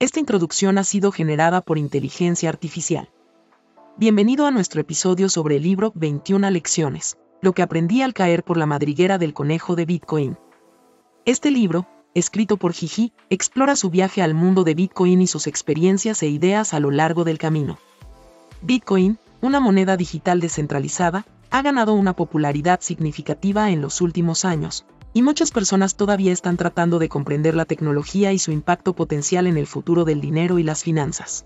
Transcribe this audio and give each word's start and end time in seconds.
Esta 0.00 0.20
introducción 0.20 0.78
ha 0.78 0.84
sido 0.84 1.10
generada 1.10 1.60
por 1.60 1.76
inteligencia 1.76 2.48
artificial. 2.48 3.08
Bienvenido 3.96 4.46
a 4.46 4.52
nuestro 4.52 4.80
episodio 4.80 5.28
sobre 5.28 5.56
el 5.56 5.64
libro 5.64 5.90
21 5.96 6.52
lecciones, 6.52 7.18
lo 7.42 7.52
que 7.52 7.62
aprendí 7.62 8.02
al 8.02 8.14
caer 8.14 8.44
por 8.44 8.58
la 8.58 8.66
madriguera 8.66 9.18
del 9.18 9.34
conejo 9.34 9.74
de 9.74 9.86
Bitcoin. 9.86 10.38
Este 11.24 11.50
libro, 11.50 11.88
escrito 12.14 12.58
por 12.58 12.74
Gigi, 12.74 13.12
explora 13.28 13.74
su 13.74 13.90
viaje 13.90 14.22
al 14.22 14.34
mundo 14.34 14.62
de 14.62 14.74
Bitcoin 14.74 15.20
y 15.20 15.26
sus 15.26 15.48
experiencias 15.48 16.22
e 16.22 16.28
ideas 16.28 16.74
a 16.74 16.78
lo 16.78 16.92
largo 16.92 17.24
del 17.24 17.38
camino. 17.38 17.76
Bitcoin, 18.62 19.18
una 19.40 19.58
moneda 19.58 19.96
digital 19.96 20.38
descentralizada, 20.38 21.26
ha 21.50 21.60
ganado 21.60 21.94
una 21.94 22.12
popularidad 22.12 22.78
significativa 22.82 23.72
en 23.72 23.82
los 23.82 24.00
últimos 24.00 24.44
años, 24.44 24.86
y 25.12 25.22
muchas 25.22 25.50
personas 25.50 25.96
todavía 25.96 26.32
están 26.32 26.56
tratando 26.56 26.98
de 26.98 27.08
comprender 27.08 27.54
la 27.54 27.64
tecnología 27.64 28.32
y 28.32 28.38
su 28.38 28.52
impacto 28.52 28.94
potencial 28.94 29.46
en 29.46 29.56
el 29.56 29.66
futuro 29.66 30.04
del 30.04 30.20
dinero 30.20 30.58
y 30.58 30.62
las 30.62 30.82
finanzas. 30.82 31.44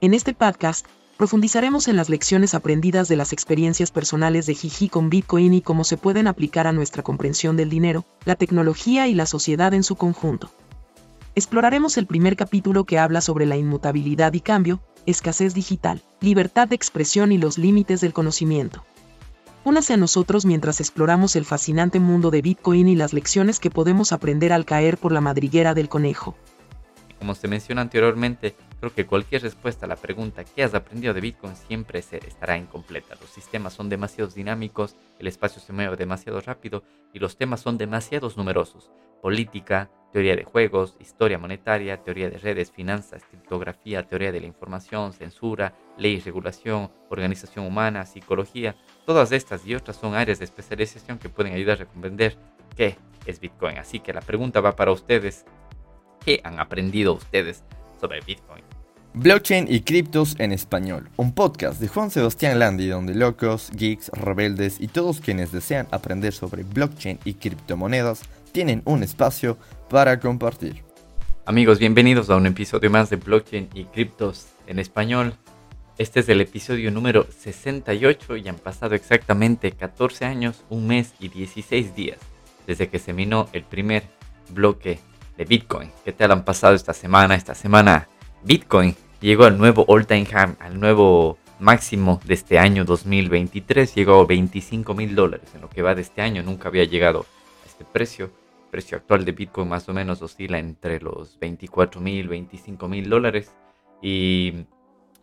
En 0.00 0.14
este 0.14 0.32
podcast, 0.32 0.86
profundizaremos 1.16 1.88
en 1.88 1.96
las 1.96 2.08
lecciones 2.08 2.54
aprendidas 2.54 3.08
de 3.08 3.16
las 3.16 3.32
experiencias 3.32 3.90
personales 3.90 4.46
de 4.46 4.54
Gigi 4.54 4.88
con 4.88 5.10
Bitcoin 5.10 5.52
y 5.54 5.60
cómo 5.60 5.82
se 5.82 5.96
pueden 5.96 6.28
aplicar 6.28 6.68
a 6.68 6.72
nuestra 6.72 7.02
comprensión 7.02 7.56
del 7.56 7.68
dinero, 7.68 8.04
la 8.24 8.36
tecnología 8.36 9.08
y 9.08 9.14
la 9.14 9.26
sociedad 9.26 9.74
en 9.74 9.82
su 9.82 9.96
conjunto. 9.96 10.50
Exploraremos 11.34 11.98
el 11.98 12.06
primer 12.06 12.36
capítulo 12.36 12.84
que 12.84 12.98
habla 12.98 13.20
sobre 13.20 13.46
la 13.46 13.56
inmutabilidad 13.56 14.32
y 14.32 14.40
cambio, 14.40 14.80
escasez 15.06 15.54
digital, 15.54 16.02
libertad 16.20 16.68
de 16.68 16.76
expresión 16.76 17.32
y 17.32 17.38
los 17.38 17.58
límites 17.58 18.00
del 18.00 18.12
conocimiento. 18.12 18.84
Únase 19.68 19.92
a 19.92 19.98
nosotros 19.98 20.46
mientras 20.46 20.80
exploramos 20.80 21.36
el 21.36 21.44
fascinante 21.44 22.00
mundo 22.00 22.30
de 22.30 22.40
Bitcoin 22.40 22.88
y 22.88 22.96
las 22.96 23.12
lecciones 23.12 23.60
que 23.60 23.68
podemos 23.68 24.12
aprender 24.12 24.50
al 24.50 24.64
caer 24.64 24.96
por 24.96 25.12
la 25.12 25.20
madriguera 25.20 25.74
del 25.74 25.90
conejo. 25.90 26.34
Como 27.18 27.34
se 27.34 27.48
menciona 27.48 27.82
anteriormente, 27.82 28.54
creo 28.80 28.94
que 28.94 29.04
cualquier 29.04 29.42
respuesta 29.42 29.84
a 29.84 29.88
la 29.90 29.96
pregunta 29.96 30.42
¿qué 30.42 30.62
has 30.62 30.72
aprendido 30.72 31.12
de 31.12 31.20
Bitcoin? 31.20 31.54
siempre 31.54 32.00
se 32.00 32.16
estará 32.26 32.56
incompleta. 32.56 33.14
Los 33.20 33.28
sistemas 33.28 33.74
son 33.74 33.90
demasiado 33.90 34.30
dinámicos, 34.30 34.96
el 35.18 35.26
espacio 35.26 35.60
se 35.60 35.74
mueve 35.74 35.96
demasiado 35.96 36.40
rápido 36.40 36.82
y 37.12 37.18
los 37.18 37.36
temas 37.36 37.60
son 37.60 37.76
demasiado 37.76 38.32
numerosos. 38.38 38.90
Política, 39.20 39.90
teoría 40.12 40.36
de 40.36 40.44
juegos, 40.44 40.96
historia 41.00 41.38
monetaria, 41.38 42.02
teoría 42.02 42.30
de 42.30 42.38
redes, 42.38 42.72
finanzas, 42.72 43.22
criptografía, 43.28 44.02
teoría 44.02 44.32
de 44.32 44.40
la 44.40 44.46
información, 44.46 45.12
censura, 45.12 45.74
ley, 45.96 46.20
regulación, 46.20 46.90
organización 47.10 47.66
humana, 47.66 48.06
psicología. 48.06 48.74
Todas 49.04 49.32
estas 49.32 49.66
y 49.66 49.74
otras 49.74 49.96
son 49.96 50.14
áreas 50.14 50.38
de 50.38 50.46
especialización 50.46 51.18
que 51.18 51.28
pueden 51.28 51.52
ayudar 51.52 51.82
a 51.82 51.86
comprender 51.86 52.36
qué 52.76 52.96
es 53.26 53.40
Bitcoin. 53.40 53.78
Así 53.78 54.00
que 54.00 54.12
la 54.12 54.20
pregunta 54.20 54.60
va 54.60 54.76
para 54.76 54.92
ustedes. 54.92 55.44
¿Qué 56.24 56.40
han 56.42 56.58
aprendido 56.58 57.14
ustedes 57.14 57.64
sobre 58.00 58.20
Bitcoin? 58.20 58.64
Blockchain 59.14 59.66
y 59.68 59.80
criptos 59.80 60.36
en 60.38 60.52
español, 60.52 61.08
un 61.16 61.32
podcast 61.32 61.80
de 61.80 61.88
Juan 61.88 62.10
Sebastián 62.10 62.58
Landi 62.58 62.88
donde 62.88 63.14
locos, 63.14 63.70
geeks, 63.74 64.10
rebeldes 64.10 64.80
y 64.80 64.86
todos 64.86 65.20
quienes 65.20 65.50
desean 65.50 65.88
aprender 65.90 66.32
sobre 66.32 66.62
blockchain 66.62 67.18
y 67.24 67.34
criptomonedas 67.34 68.22
tienen 68.52 68.82
un 68.84 69.02
espacio 69.02 69.58
para 69.88 70.20
compartir. 70.20 70.82
Amigos, 71.46 71.78
bienvenidos 71.78 72.28
a 72.30 72.36
un 72.36 72.46
episodio 72.46 72.90
más 72.90 73.10
de 73.10 73.16
Blockchain 73.16 73.70
y 73.74 73.84
Criptos 73.84 74.48
en 74.66 74.78
español. 74.78 75.34
Este 75.96 76.20
es 76.20 76.28
el 76.28 76.40
episodio 76.40 76.90
número 76.90 77.26
68 77.30 78.36
y 78.36 78.48
han 78.48 78.56
pasado 78.56 78.94
exactamente 78.94 79.72
14 79.72 80.26
años, 80.26 80.64
un 80.68 80.86
mes 80.86 81.14
y 81.18 81.28
16 81.28 81.94
días 81.94 82.18
desde 82.66 82.88
que 82.88 82.98
se 82.98 83.14
minó 83.14 83.48
el 83.52 83.64
primer 83.64 84.04
bloque 84.50 85.00
de 85.36 85.44
Bitcoin. 85.44 85.90
¿Qué 86.04 86.12
tal 86.12 86.32
han 86.32 86.44
pasado 86.44 86.74
esta 86.74 86.92
semana? 86.92 87.34
Esta 87.34 87.54
semana 87.54 88.08
Bitcoin 88.44 88.94
llegó 89.20 89.44
al 89.44 89.56
nuevo 89.56 89.86
all-time 89.88 90.26
high, 90.26 90.56
al 90.60 90.78
nuevo 90.78 91.38
máximo 91.58 92.20
de 92.24 92.34
este 92.34 92.58
año 92.58 92.84
2023. 92.84 93.94
Llegó 93.94 94.20
a 94.20 94.26
25 94.26 94.94
mil 94.94 95.14
dólares 95.14 95.48
en 95.54 95.62
lo 95.62 95.70
que 95.70 95.82
va 95.82 95.94
de 95.94 96.02
este 96.02 96.20
año. 96.20 96.42
Nunca 96.42 96.68
había 96.68 96.84
llegado 96.84 97.26
a 97.64 97.66
este 97.66 97.84
precio 97.84 98.30
precio 98.70 98.96
actual 98.96 99.24
de 99.24 99.32
Bitcoin 99.32 99.68
más 99.68 99.88
o 99.88 99.92
menos 99.92 100.22
oscila 100.22 100.58
entre 100.58 101.00
los 101.00 101.38
24 101.38 102.00
mil, 102.00 102.28
25 102.28 102.88
mil 102.88 103.08
dólares. 103.08 103.54
Y 104.02 104.66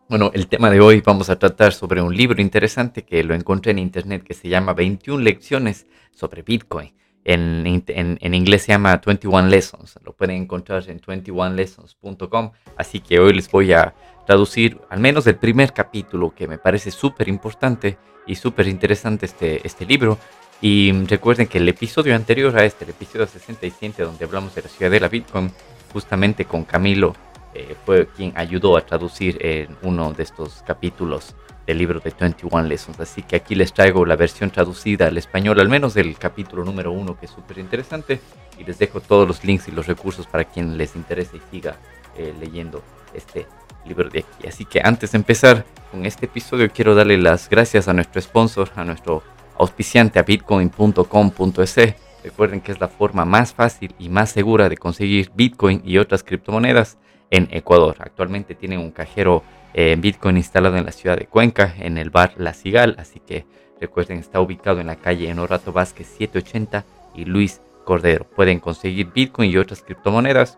bueno, 0.07 0.29
el 0.33 0.47
tema 0.47 0.69
de 0.69 0.81
hoy 0.81 1.01
vamos 1.01 1.29
a 1.29 1.39
tratar 1.39 1.73
sobre 1.73 2.01
un 2.01 2.15
libro 2.15 2.41
interesante 2.41 3.03
que 3.03 3.23
lo 3.23 3.33
encontré 3.33 3.71
en 3.71 3.79
internet 3.79 4.23
que 4.23 4.35
se 4.35 4.49
llama 4.49 4.73
21 4.73 5.23
lecciones 5.23 5.87
sobre 6.11 6.43
Bitcoin. 6.43 6.93
En, 7.23 7.65
en, 7.65 8.33
inglés 8.35 8.63
se 8.63 8.67
llama 8.67 9.01
21 9.03 9.47
Lessons. 9.47 9.97
Lo 10.03 10.13
pueden 10.13 10.43
encontrar 10.43 10.87
en 10.89 11.01
21lessons.com. 11.01 12.51
Así 12.77 12.99
que 12.99 13.19
hoy 13.19 13.33
les 13.33 13.49
voy 13.49 13.73
a 13.73 13.95
traducir 14.27 14.79
al 14.89 14.99
menos 14.99 15.25
el 15.25 15.37
primer 15.37 15.73
capítulo 15.73 16.35
que 16.35 16.47
me 16.47 16.59
parece 16.59 16.91
súper 16.91 17.27
importante 17.27 17.97
y 18.27 18.35
súper 18.35 18.67
interesante 18.67 19.25
este, 19.25 19.65
este 19.65 19.87
libro. 19.87 20.19
Y 20.61 20.91
recuerden 21.05 21.47
que 21.47 21.57
el 21.57 21.67
episodio 21.67 22.15
anterior 22.15 22.57
a 22.57 22.65
este, 22.65 22.85
el 22.85 22.91
episodio 22.91 23.27
67, 23.27 24.03
donde 24.03 24.25
hablamos 24.25 24.55
de 24.55 24.63
la 24.63 24.69
ciudad 24.69 24.91
de 24.91 24.99
la 24.99 25.09
Bitcoin, 25.09 25.51
justamente 25.91 26.45
con 26.45 26.63
Camilo, 26.63 27.15
eh, 27.53 27.75
fue 27.85 28.07
quien 28.07 28.33
ayudó 28.35 28.77
a 28.77 28.85
traducir 28.85 29.37
en 29.39 29.77
uno 29.81 30.11
de 30.13 30.23
estos 30.23 30.63
capítulos 30.65 31.35
del 31.65 31.77
libro 31.77 31.99
de 31.99 32.13
21 32.17 32.63
Lessons. 32.63 32.99
Así 32.99 33.21
que 33.21 33.37
aquí 33.37 33.55
les 33.55 33.73
traigo 33.73 34.05
la 34.05 34.15
versión 34.15 34.49
traducida 34.51 35.07
al 35.07 35.17
español, 35.17 35.59
al 35.59 35.69
menos 35.69 35.93
del 35.93 36.17
capítulo 36.17 36.63
número 36.63 36.91
uno, 36.91 37.17
que 37.17 37.25
es 37.25 37.31
súper 37.31 37.57
interesante. 37.57 38.19
Y 38.57 38.63
les 38.63 38.79
dejo 38.79 39.01
todos 39.01 39.27
los 39.27 39.43
links 39.43 39.67
y 39.67 39.71
los 39.71 39.87
recursos 39.87 40.27
para 40.27 40.45
quien 40.45 40.77
les 40.77 40.95
interese 40.95 41.37
y 41.37 41.41
siga 41.51 41.77
eh, 42.17 42.33
leyendo 42.39 42.81
este 43.13 43.45
libro 43.85 44.09
de 44.09 44.19
aquí. 44.19 44.47
Así 44.47 44.65
que 44.65 44.81
antes 44.83 45.11
de 45.11 45.17
empezar 45.17 45.65
con 45.91 46.05
este 46.05 46.25
episodio, 46.25 46.69
quiero 46.69 46.95
darle 46.95 47.17
las 47.17 47.49
gracias 47.49 47.87
a 47.87 47.93
nuestro 47.93 48.21
sponsor, 48.21 48.69
a 48.75 48.83
nuestro 48.83 49.23
auspiciante 49.57 50.19
a 50.19 50.23
bitcoin.com.es. 50.23 51.75
Recuerden 52.23 52.61
que 52.61 52.71
es 52.71 52.79
la 52.79 52.87
forma 52.87 53.23
más 53.23 53.53
fácil 53.53 53.93
y 53.99 54.09
más 54.09 54.31
segura 54.31 54.67
de 54.67 54.77
conseguir 54.77 55.31
Bitcoin 55.35 55.81
y 55.85 55.99
otras 55.99 56.23
criptomonedas 56.23 56.97
en 57.29 57.47
Ecuador. 57.51 57.97
Actualmente 57.99 58.55
tienen 58.55 58.79
un 58.79 58.91
cajero 58.91 59.43
en 59.73 59.99
eh, 59.99 60.01
Bitcoin 60.01 60.37
instalado 60.37 60.77
en 60.77 60.85
la 60.85 60.91
ciudad 60.91 61.17
de 61.17 61.27
Cuenca, 61.27 61.75
en 61.77 61.97
el 61.97 62.09
bar 62.09 62.33
La 62.37 62.53
Cigal, 62.53 62.95
así 62.97 63.19
que 63.19 63.45
recuerden 63.79 64.19
está 64.19 64.39
ubicado 64.39 64.79
en 64.79 64.87
la 64.87 64.95
calle 64.95 65.29
Enorato 65.29 65.73
Vázquez 65.73 66.07
780 66.07 66.85
y 67.13 67.25
Luis 67.25 67.61
Cordero. 67.83 68.25
Pueden 68.25 68.59
conseguir 68.59 69.11
Bitcoin 69.13 69.51
y 69.51 69.57
otras 69.57 69.81
criptomonedas 69.81 70.57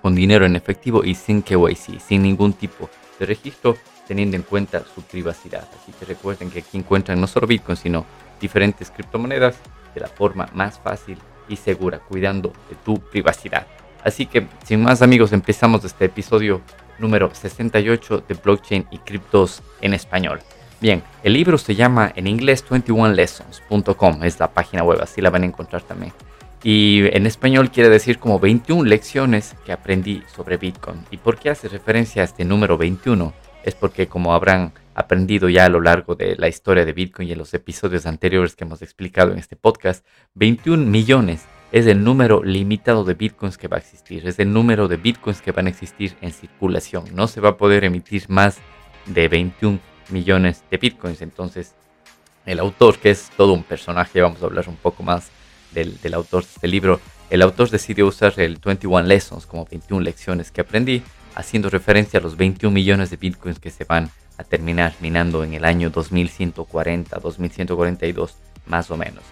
con 0.00 0.14
dinero 0.14 0.46
en 0.46 0.56
efectivo 0.56 1.04
y 1.04 1.14
sin 1.14 1.42
KYC, 1.42 2.00
sin 2.00 2.22
ningún 2.22 2.52
tipo 2.52 2.88
de 2.88 3.05
registro 3.24 3.76
teniendo 4.06 4.36
en 4.36 4.42
cuenta 4.42 4.82
su 4.94 5.02
privacidad. 5.02 5.66
Así 5.80 5.92
que 5.92 6.04
recuerden 6.04 6.50
que 6.50 6.58
aquí 6.58 6.76
encuentran 6.76 7.20
no 7.20 7.26
solo 7.26 7.46
Bitcoin, 7.46 7.76
sino 7.76 8.04
diferentes 8.40 8.90
criptomonedas 8.90 9.56
de 9.94 10.00
la 10.00 10.08
forma 10.08 10.48
más 10.52 10.78
fácil 10.78 11.16
y 11.48 11.56
segura, 11.56 12.00
cuidando 12.00 12.52
de 12.68 12.76
tu 12.84 13.00
privacidad. 13.00 13.66
Así 14.04 14.26
que, 14.26 14.46
sin 14.64 14.82
más 14.82 15.02
amigos, 15.02 15.32
empezamos 15.32 15.84
este 15.84 16.04
episodio 16.04 16.60
número 16.98 17.34
68 17.34 18.24
de 18.28 18.34
blockchain 18.34 18.86
y 18.90 18.98
criptos 18.98 19.62
en 19.80 19.94
español. 19.94 20.40
Bien, 20.80 21.02
el 21.22 21.32
libro 21.32 21.56
se 21.56 21.74
llama 21.74 22.12
en 22.14 22.26
inglés 22.26 22.64
21lessons.com, 22.68 24.24
es 24.24 24.38
la 24.38 24.52
página 24.52 24.82
web, 24.82 25.00
así 25.02 25.22
la 25.22 25.30
van 25.30 25.42
a 25.42 25.46
encontrar 25.46 25.82
también. 25.82 26.12
Y 26.68 27.04
en 27.16 27.26
español 27.26 27.70
quiere 27.70 27.90
decir 27.90 28.18
como 28.18 28.40
21 28.40 28.88
lecciones 28.88 29.54
que 29.64 29.70
aprendí 29.70 30.24
sobre 30.34 30.56
Bitcoin. 30.56 30.98
¿Y 31.12 31.18
por 31.18 31.38
qué 31.38 31.50
hace 31.50 31.68
referencia 31.68 32.22
a 32.22 32.24
este 32.24 32.44
número 32.44 32.76
21? 32.76 33.32
es 33.66 33.74
porque 33.74 34.06
como 34.06 34.32
habrán 34.32 34.72
aprendido 34.94 35.48
ya 35.48 35.66
a 35.66 35.68
lo 35.68 35.80
largo 35.80 36.14
de 36.14 36.36
la 36.36 36.48
historia 36.48 36.84
de 36.84 36.92
Bitcoin 36.92 37.28
y 37.28 37.32
en 37.32 37.38
los 37.38 37.52
episodios 37.52 38.06
anteriores 38.06 38.54
que 38.54 38.62
hemos 38.64 38.80
explicado 38.80 39.32
en 39.32 39.38
este 39.38 39.56
podcast, 39.56 40.06
21 40.34 40.86
millones 40.86 41.44
es 41.72 41.86
el 41.86 42.04
número 42.04 42.44
limitado 42.44 43.02
de 43.02 43.14
bitcoins 43.14 43.58
que 43.58 43.66
va 43.66 43.76
a 43.76 43.80
existir, 43.80 44.26
es 44.26 44.38
el 44.38 44.52
número 44.52 44.86
de 44.86 44.96
bitcoins 44.96 45.42
que 45.42 45.50
van 45.50 45.66
a 45.66 45.70
existir 45.70 46.16
en 46.20 46.30
circulación. 46.30 47.06
No 47.12 47.26
se 47.26 47.40
va 47.40 47.50
a 47.50 47.56
poder 47.56 47.82
emitir 47.82 48.26
más 48.28 48.58
de 49.06 49.26
21 49.26 49.80
millones 50.10 50.62
de 50.70 50.76
bitcoins. 50.76 51.20
Entonces, 51.20 51.74
el 52.46 52.60
autor, 52.60 52.98
que 52.98 53.10
es 53.10 53.30
todo 53.36 53.52
un 53.52 53.64
personaje, 53.64 54.20
vamos 54.20 54.40
a 54.42 54.46
hablar 54.46 54.68
un 54.68 54.76
poco 54.76 55.02
más 55.02 55.32
del, 55.72 56.00
del 56.00 56.14
autor 56.14 56.44
de 56.44 56.50
este 56.54 56.68
libro, 56.68 57.00
el 57.30 57.42
autor 57.42 57.70
decidió 57.70 58.06
usar 58.06 58.34
el 58.38 58.58
21 58.64 59.02
Lessons 59.02 59.46
como 59.46 59.66
21 59.66 60.02
lecciones 60.02 60.50
que 60.50 60.60
aprendí 60.60 61.02
haciendo 61.34 61.70
referencia 61.70 62.18
a 62.18 62.22
los 62.22 62.36
21 62.36 62.72
millones 62.72 63.10
de 63.10 63.16
bitcoins 63.16 63.58
que 63.58 63.70
se 63.70 63.84
van 63.84 64.10
a 64.38 64.44
terminar 64.44 64.94
minando 65.00 65.44
en 65.44 65.54
el 65.54 65.64
año 65.64 65.90
2140, 65.90 67.18
2142 67.18 68.34
más 68.66 68.90
o 68.90 68.96
menos. 68.96 69.22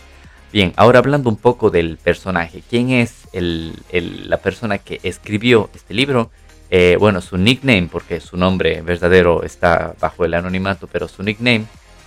Bien, 0.52 0.72
ahora 0.76 1.00
hablando 1.00 1.28
un 1.28 1.36
poco 1.36 1.70
del 1.70 1.96
personaje, 1.96 2.62
¿quién 2.68 2.90
es 2.90 3.26
la 3.32 4.36
persona 4.36 4.78
que 4.78 5.00
escribió 5.02 5.68
este 5.74 5.94
libro? 5.94 6.30
Eh, 6.70 6.96
bueno, 6.98 7.20
su 7.20 7.36
nickname, 7.36 7.88
porque 7.90 8.20
su 8.20 8.36
nombre 8.36 8.80
verdadero 8.82 9.42
está 9.42 9.94
bajo 10.00 10.24
el 10.24 10.34
anonimato, 10.34 10.86
pero 10.86 11.08
su 11.08 11.22
nickname 11.22 11.64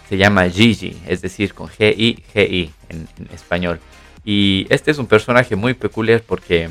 se 0.07 0.17
llama 0.17 0.49
Gigi, 0.49 0.97
es 1.07 1.21
decir, 1.21 1.53
con 1.53 1.67
G-I-G-I 1.67 2.71
en 2.89 3.07
español. 3.33 3.79
Y 4.29 4.67
este 4.69 4.91
es 4.91 4.97
un 4.97 5.07
personaje 5.07 5.55
muy 5.55 5.73
peculiar 5.73 6.21
porque 6.21 6.69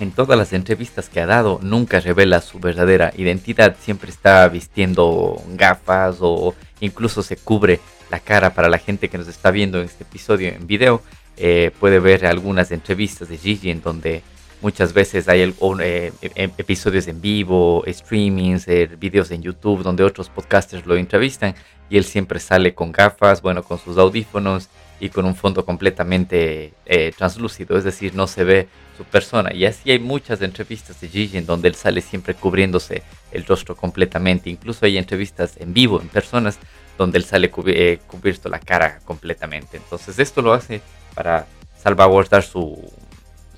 en 0.00 0.10
todas 0.10 0.38
las 0.38 0.54
entrevistas 0.54 1.10
que 1.10 1.20
ha 1.20 1.26
dado 1.26 1.60
nunca 1.62 2.00
revela 2.00 2.40
su 2.40 2.60
verdadera 2.60 3.12
identidad, 3.14 3.76
siempre 3.78 4.08
está 4.08 4.48
vistiendo 4.48 5.36
gafas 5.48 6.16
o 6.20 6.54
incluso 6.80 7.22
se 7.22 7.36
cubre 7.36 7.78
la 8.10 8.20
cara 8.20 8.54
para 8.54 8.70
la 8.70 8.78
gente 8.78 9.10
que 9.10 9.18
nos 9.18 9.28
está 9.28 9.50
viendo 9.50 9.80
en 9.80 9.84
este 9.84 10.04
episodio 10.04 10.48
en 10.48 10.66
video. 10.66 11.02
Eh, 11.36 11.72
puede 11.78 11.98
ver 11.98 12.24
algunas 12.24 12.72
entrevistas 12.72 13.28
de 13.28 13.36
Gigi 13.36 13.68
en 13.68 13.82
donde 13.82 14.22
muchas 14.62 14.94
veces 14.94 15.28
hay 15.28 15.42
eh, 15.42 16.12
em, 16.36 16.50
episodios 16.56 17.06
en 17.06 17.20
vivo, 17.20 17.84
streamings, 17.86 18.66
eh, 18.66 18.88
videos 18.98 19.30
en 19.30 19.42
YouTube 19.42 19.82
donde 19.82 20.04
otros 20.04 20.30
podcasters 20.30 20.86
lo 20.86 20.96
entrevistan 20.96 21.54
y 21.90 21.98
él 21.98 22.04
siempre 22.04 22.40
sale 22.40 22.72
con 22.72 22.92
gafas, 22.92 23.42
bueno, 23.42 23.62
con 23.62 23.78
sus 23.78 23.98
audífonos 23.98 24.70
y 25.02 25.08
con 25.08 25.24
un 25.24 25.34
fondo 25.34 25.64
completamente 25.64 26.74
eh, 26.86 27.12
translúcido, 27.18 27.76
es 27.76 27.82
decir, 27.82 28.14
no 28.14 28.28
se 28.28 28.44
ve 28.44 28.68
su 28.96 29.02
persona. 29.02 29.52
Y 29.52 29.64
así 29.64 29.90
hay 29.90 29.98
muchas 29.98 30.40
entrevistas 30.42 31.00
de 31.00 31.08
Gigi 31.08 31.38
en 31.38 31.44
donde 31.44 31.66
él 31.66 31.74
sale 31.74 32.00
siempre 32.00 32.34
cubriéndose 32.34 33.02
el 33.32 33.44
rostro 33.44 33.74
completamente. 33.74 34.48
Incluso 34.48 34.86
hay 34.86 34.98
entrevistas 34.98 35.56
en 35.56 35.74
vivo, 35.74 36.00
en 36.00 36.08
personas, 36.08 36.60
donde 36.96 37.18
él 37.18 37.24
sale 37.24 37.50
eh, 37.66 37.98
cubierto 38.06 38.48
la 38.48 38.60
cara 38.60 39.00
completamente. 39.04 39.76
Entonces 39.76 40.20
esto 40.20 40.40
lo 40.40 40.52
hace 40.52 40.80
para 41.16 41.48
salvaguardar 41.76 42.44
su, 42.44 42.88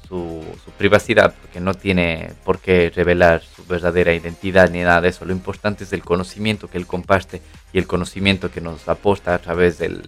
su, 0.08 0.43
su, 0.64 0.70
privacidad, 0.79 1.35
porque 1.43 1.61
no 1.61 1.75
tiene 1.75 2.31
por 2.46 2.58
qué 2.58 2.91
revelar 2.96 3.43
su 3.43 3.67
verdadera 3.67 4.14
identidad 4.14 4.70
ni 4.70 4.81
nada 4.81 5.02
de 5.02 5.11
eso. 5.11 5.26
Lo 5.26 5.32
importante 5.32 5.85
es 5.85 5.93
el 5.93 6.02
conocimiento 6.02 6.70
que 6.70 6.79
él 6.79 6.87
comparte 6.87 7.43
y 7.75 7.76
el 7.76 7.87
conocimiento 7.87 8.50
que 8.50 8.62
nos 8.62 8.88
aposta 8.88 9.35
a 9.35 9.38
través 9.41 9.76
del 9.76 10.00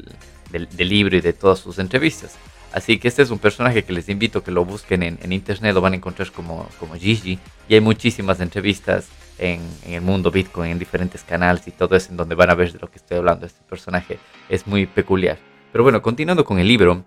del, 0.50 0.69
libro 0.88 1.16
y 1.16 1.20
de 1.20 1.32
todas 1.32 1.58
sus 1.58 1.78
entrevistas. 1.78 2.37
Así 2.72 2.98
que 2.98 3.08
este 3.08 3.22
es 3.22 3.31
un 3.31 3.38
personaje 3.38 3.84
que 3.84 3.93
les 3.93 4.08
invito 4.08 4.40
a 4.40 4.44
que 4.44 4.50
lo 4.50 4.64
busquen 4.64 5.02
en, 5.02 5.32
internet, 5.32 5.75
lo 5.75 5.81
van 5.81 5.94
a 5.94 5.96
encontrar 5.96 6.31
como, 6.31 6.69
como 6.78 6.94
Gigi. 6.94 7.38
Y 7.69 7.75
hay 7.75 7.81
muchísimas 7.81 8.40
entrevistas 8.40 9.08
en, 9.38 9.60
el 9.87 10.00
mundo 10.02 10.31
Bitcoin, 10.31 10.72
en 10.72 10.78
diferentes 10.78 11.22
canales 11.22 11.66
y 11.69 11.70
todo 11.70 11.96
eso, 11.96 12.10
en 12.10 12.16
donde 12.16 12.34
van 12.34 12.50
a 12.50 12.54
ver 12.54 12.72
de 12.72 12.78
lo 12.78 12.90
que 12.90 12.96
estoy 12.96 13.19
hablando. 13.19 13.46
Este 13.46 13.62
personaje 13.64 14.19
es 14.48 14.66
muy 14.66 14.87
peculiar. 14.87 15.38
Pero 15.72 15.84
bueno, 15.84 16.02
continuando 16.02 16.44
con 16.44 16.58
el 16.58 16.69
libro, 16.69 17.04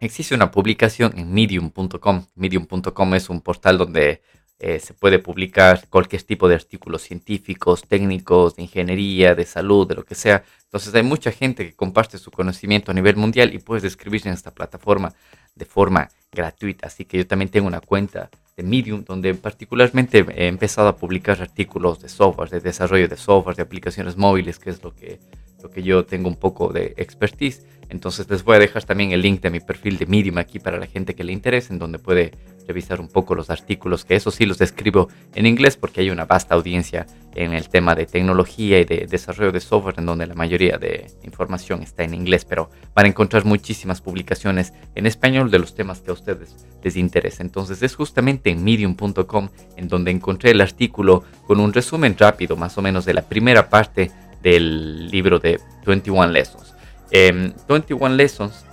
existe 0.00 0.34
una 0.34 0.50
publicación 0.50 1.12
en 1.16 1.32
medium.com. 1.32 2.26
Medium.com 2.34 3.14
es 3.14 3.28
un 3.28 3.40
portal 3.40 3.78
donde 3.78 4.22
eh, 4.60 4.80
se 4.80 4.92
puede 4.92 5.20
publicar 5.20 5.86
cualquier 5.88 6.22
tipo 6.24 6.48
de 6.48 6.56
artículos 6.56 7.02
científicos, 7.02 7.82
técnicos, 7.86 8.56
de 8.56 8.62
ingeniería, 8.62 9.36
de 9.36 9.44
salud, 9.44 9.86
de 9.86 9.94
lo 9.94 10.04
que 10.04 10.16
sea. 10.16 10.42
Entonces 10.64 10.92
hay 10.94 11.04
mucha 11.04 11.30
gente 11.30 11.64
que 11.64 11.74
comparte 11.74 12.18
su 12.18 12.32
conocimiento 12.32 12.90
a 12.90 12.94
nivel 12.94 13.14
mundial 13.16 13.54
y 13.54 13.58
puedes 13.58 13.84
escribirse 13.84 14.28
en 14.28 14.34
esta 14.34 14.50
plataforma 14.50 15.14
de 15.54 15.64
forma 15.64 16.08
gratuita. 16.32 16.88
Así 16.88 17.04
que 17.04 17.18
yo 17.18 17.26
también 17.26 17.50
tengo 17.50 17.68
una 17.68 17.80
cuenta 17.80 18.30
de 18.56 18.64
Medium 18.64 19.04
donde 19.04 19.32
particularmente 19.34 20.26
he 20.34 20.48
empezado 20.48 20.88
a 20.88 20.96
publicar 20.96 21.40
artículos 21.40 22.00
de 22.00 22.08
software, 22.08 22.50
de 22.50 22.58
desarrollo 22.58 23.06
de 23.06 23.16
software, 23.16 23.54
de 23.54 23.62
aplicaciones 23.62 24.16
móviles, 24.16 24.58
que 24.58 24.70
es 24.70 24.82
lo 24.82 24.92
que, 24.92 25.20
lo 25.62 25.70
que 25.70 25.84
yo 25.84 26.04
tengo 26.04 26.28
un 26.28 26.36
poco 26.36 26.72
de 26.72 26.94
expertise. 26.96 27.64
Entonces 27.90 28.28
les 28.28 28.42
voy 28.42 28.56
a 28.56 28.58
dejar 28.58 28.82
también 28.84 29.12
el 29.12 29.22
link 29.22 29.40
de 29.40 29.50
mi 29.50 29.60
perfil 29.60 29.98
de 29.98 30.06
Medium 30.06 30.38
aquí 30.38 30.58
para 30.58 30.78
la 30.78 30.86
gente 30.86 31.14
que 31.14 31.22
le 31.22 31.32
interese, 31.32 31.72
en 31.72 31.78
donde 31.78 32.00
puede 32.00 32.32
revisar 32.68 33.00
un 33.00 33.08
poco 33.08 33.34
los 33.34 33.50
artículos, 33.50 34.04
que 34.04 34.14
eso 34.14 34.30
sí 34.30 34.44
los 34.46 34.60
escribo 34.60 35.08
en 35.34 35.46
inglés 35.46 35.76
porque 35.76 36.02
hay 36.02 36.10
una 36.10 36.26
vasta 36.26 36.54
audiencia 36.54 37.06
en 37.34 37.54
el 37.54 37.68
tema 37.68 37.94
de 37.94 38.04
tecnología 38.06 38.78
y 38.78 38.84
de 38.84 39.06
desarrollo 39.08 39.52
de 39.52 39.60
software, 39.60 39.94
en 39.98 40.06
donde 40.06 40.26
la 40.26 40.34
mayoría 40.34 40.76
de 40.76 41.06
información 41.22 41.82
está 41.82 42.02
en 42.04 42.14
inglés, 42.14 42.44
pero 42.44 42.70
van 42.94 43.06
a 43.06 43.08
encontrar 43.08 43.44
muchísimas 43.44 44.00
publicaciones 44.00 44.74
en 44.94 45.06
español 45.06 45.50
de 45.50 45.58
los 45.58 45.74
temas 45.74 46.00
que 46.00 46.10
a 46.10 46.14
ustedes 46.14 46.56
les 46.82 46.96
interesa. 46.96 47.42
Entonces 47.42 47.82
es 47.82 47.94
justamente 47.94 48.50
en 48.50 48.62
medium.com 48.62 49.48
en 49.76 49.88
donde 49.88 50.10
encontré 50.10 50.50
el 50.50 50.60
artículo 50.60 51.24
con 51.46 51.60
un 51.60 51.72
resumen 51.72 52.16
rápido, 52.18 52.56
más 52.56 52.76
o 52.76 52.82
menos 52.82 53.04
de 53.04 53.14
la 53.14 53.22
primera 53.22 53.70
parte 53.70 54.10
del 54.42 55.10
libro 55.10 55.38
de 55.38 55.58
21 55.86 56.28
Lessons. 56.28 56.74
21 57.10 58.06
em, 58.06 58.16
Lessons 58.16 58.67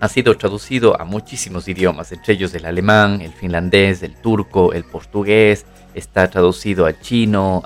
ha 0.00 0.08
sido 0.08 0.36
traducido 0.36 1.00
a 1.00 1.04
muchísimos 1.04 1.68
idiomas, 1.68 2.12
entre 2.12 2.34
ellos 2.34 2.54
el 2.54 2.66
alemán, 2.66 3.20
el 3.22 3.32
finlandés, 3.32 4.02
el 4.02 4.14
turco, 4.16 4.72
el 4.72 4.84
portugués, 4.84 5.66
está 5.94 6.28
traducido 6.28 6.84
al 6.86 7.00
chino, 7.00 7.62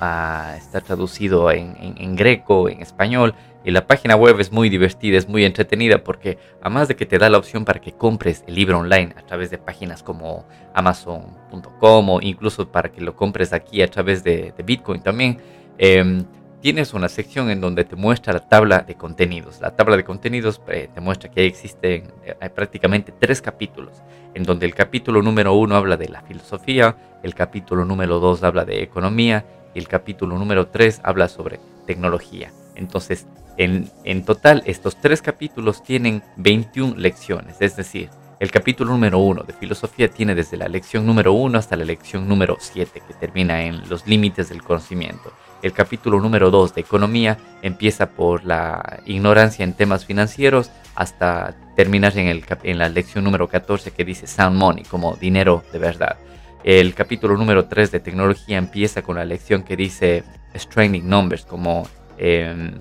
está 0.56 0.80
traducido 0.80 1.50
en, 1.50 2.16
greco, 2.16 2.68
en 2.68 2.80
español. 2.80 3.34
Y 3.62 3.72
la 3.72 3.86
página 3.86 4.16
web 4.16 4.40
es 4.40 4.52
muy 4.52 4.70
divertida, 4.70 5.18
es 5.18 5.28
muy 5.28 5.44
entretenida 5.44 6.02
porque 6.02 6.38
además 6.62 6.88
de 6.88 6.96
que 6.96 7.04
te 7.04 7.18
da 7.18 7.28
la 7.28 7.36
opción 7.36 7.66
para 7.66 7.80
que 7.80 7.92
compres 7.92 8.42
el 8.46 8.54
libro 8.54 8.78
online 8.78 9.12
a 9.18 9.26
través 9.26 9.50
de 9.50 9.58
páginas 9.58 10.02
como 10.02 10.46
amazon.com 10.72 12.08
o 12.08 12.20
incluso 12.22 12.70
para 12.70 12.90
que 12.90 13.02
lo 13.02 13.14
compres 13.14 13.52
aquí 13.52 13.82
a 13.82 13.90
través 13.90 14.24
de, 14.24 14.54
Bitcoin 14.64 15.02
también, 15.02 15.42
em, 15.76 16.24
tienes 16.60 16.94
una 16.94 17.08
sección 17.08 17.50
en 17.50 17.60
donde 17.60 17.84
te 17.84 17.96
muestra 17.96 18.32
la 18.32 18.48
tabla 18.48 18.80
de 18.80 18.94
contenidos. 18.94 19.60
La 19.60 19.74
tabla 19.74 19.96
de 19.96 20.04
contenidos 20.04 20.60
eh, 20.68 20.88
te 20.92 21.00
muestra 21.00 21.30
que 21.30 21.46
existen 21.46 22.12
eh, 22.24 22.36
hay 22.40 22.48
prácticamente 22.50 23.12
tres 23.18 23.40
capítulos, 23.40 24.02
en 24.34 24.44
donde 24.44 24.66
el 24.66 24.74
capítulo 24.74 25.22
número 25.22 25.54
uno 25.54 25.76
habla 25.76 25.96
de 25.96 26.08
la 26.08 26.22
filosofía, 26.22 26.96
el 27.22 27.34
capítulo 27.34 27.84
número 27.84 28.20
dos 28.20 28.42
habla 28.42 28.64
de 28.64 28.82
economía 28.82 29.44
y 29.74 29.78
el 29.78 29.88
capítulo 29.88 30.38
número 30.38 30.68
tres 30.68 31.00
habla 31.02 31.28
sobre 31.28 31.60
tecnología. 31.86 32.52
Entonces, 32.74 33.26
en, 33.56 33.90
en 34.04 34.24
total, 34.24 34.62
estos 34.66 34.96
tres 34.96 35.22
capítulos 35.22 35.82
tienen 35.82 36.22
21 36.36 36.96
lecciones, 36.96 37.56
es 37.60 37.76
decir, 37.76 38.10
el 38.38 38.50
capítulo 38.50 38.92
número 38.92 39.18
uno 39.18 39.42
de 39.42 39.52
filosofía 39.52 40.08
tiene 40.08 40.34
desde 40.34 40.56
la 40.56 40.66
lección 40.66 41.04
número 41.04 41.34
uno 41.34 41.58
hasta 41.58 41.76
la 41.76 41.84
lección 41.84 42.26
número 42.26 42.56
7, 42.58 43.02
que 43.06 43.12
termina 43.12 43.60
en 43.64 43.86
los 43.90 44.06
límites 44.06 44.48
del 44.48 44.62
conocimiento. 44.62 45.30
El 45.62 45.72
capítulo 45.72 46.20
número 46.20 46.50
2 46.50 46.74
de 46.74 46.80
economía 46.80 47.38
empieza 47.62 48.10
por 48.10 48.44
la 48.44 49.00
ignorancia 49.06 49.64
en 49.64 49.74
temas 49.74 50.06
financieros 50.06 50.70
hasta 50.94 51.54
terminar 51.76 52.16
en, 52.16 52.28
el, 52.28 52.44
en 52.62 52.78
la 52.78 52.88
lección 52.88 53.24
número 53.24 53.48
14 53.48 53.90
que 53.90 54.04
dice 54.04 54.26
sound 54.26 54.56
money, 54.56 54.84
como 54.84 55.16
dinero 55.16 55.62
de 55.72 55.78
verdad. 55.78 56.16
El 56.64 56.94
capítulo 56.94 57.36
número 57.36 57.66
3 57.66 57.90
de 57.90 58.00
tecnología 58.00 58.58
empieza 58.58 59.02
con 59.02 59.16
la 59.16 59.24
lección 59.24 59.62
que 59.62 59.76
dice 59.76 60.24
straining 60.54 61.08
numbers, 61.08 61.44
como 61.44 61.86
em, 62.18 62.80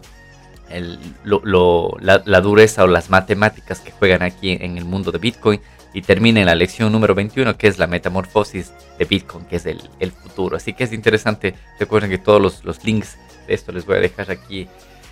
la, 1.24 2.42
dureza 2.42 2.84
o 2.84 2.88
las 2.88 3.10
matemáticas 3.10 3.80
que 3.80 3.92
juegan 3.92 4.22
aquí 4.22 4.58
en 4.60 4.78
el 4.78 4.86
mundo 4.86 5.12
de 5.12 5.18
Bitcoin 5.18 5.62
y 5.94 6.02
termina 6.02 6.40
en 6.40 6.46
la 6.46 6.56
lección 6.56 6.92
número 6.92 7.16
21 7.16 7.58
que 7.58 7.68
es 7.68 7.78
la 7.78 7.88
metamorfosis 7.88 8.72
de 8.98 9.06
Bitcoin, 9.06 9.46
que 9.46 9.58
es 9.58 9.66
el, 9.66 10.12
futuro. 10.12 10.58
Así 10.58 10.74
que 10.74 10.84
es 10.84 10.94
interesante, 10.94 11.56
recuerden 11.80 12.10
que 12.10 12.18
todos 12.18 12.64
los, 12.64 12.84
links 12.84 13.18
de 13.48 13.54
esto 13.54 13.72
les 13.72 13.86
voy 13.86 13.98
a 13.98 14.00
dejar 14.00 14.32
aquí 14.32 14.68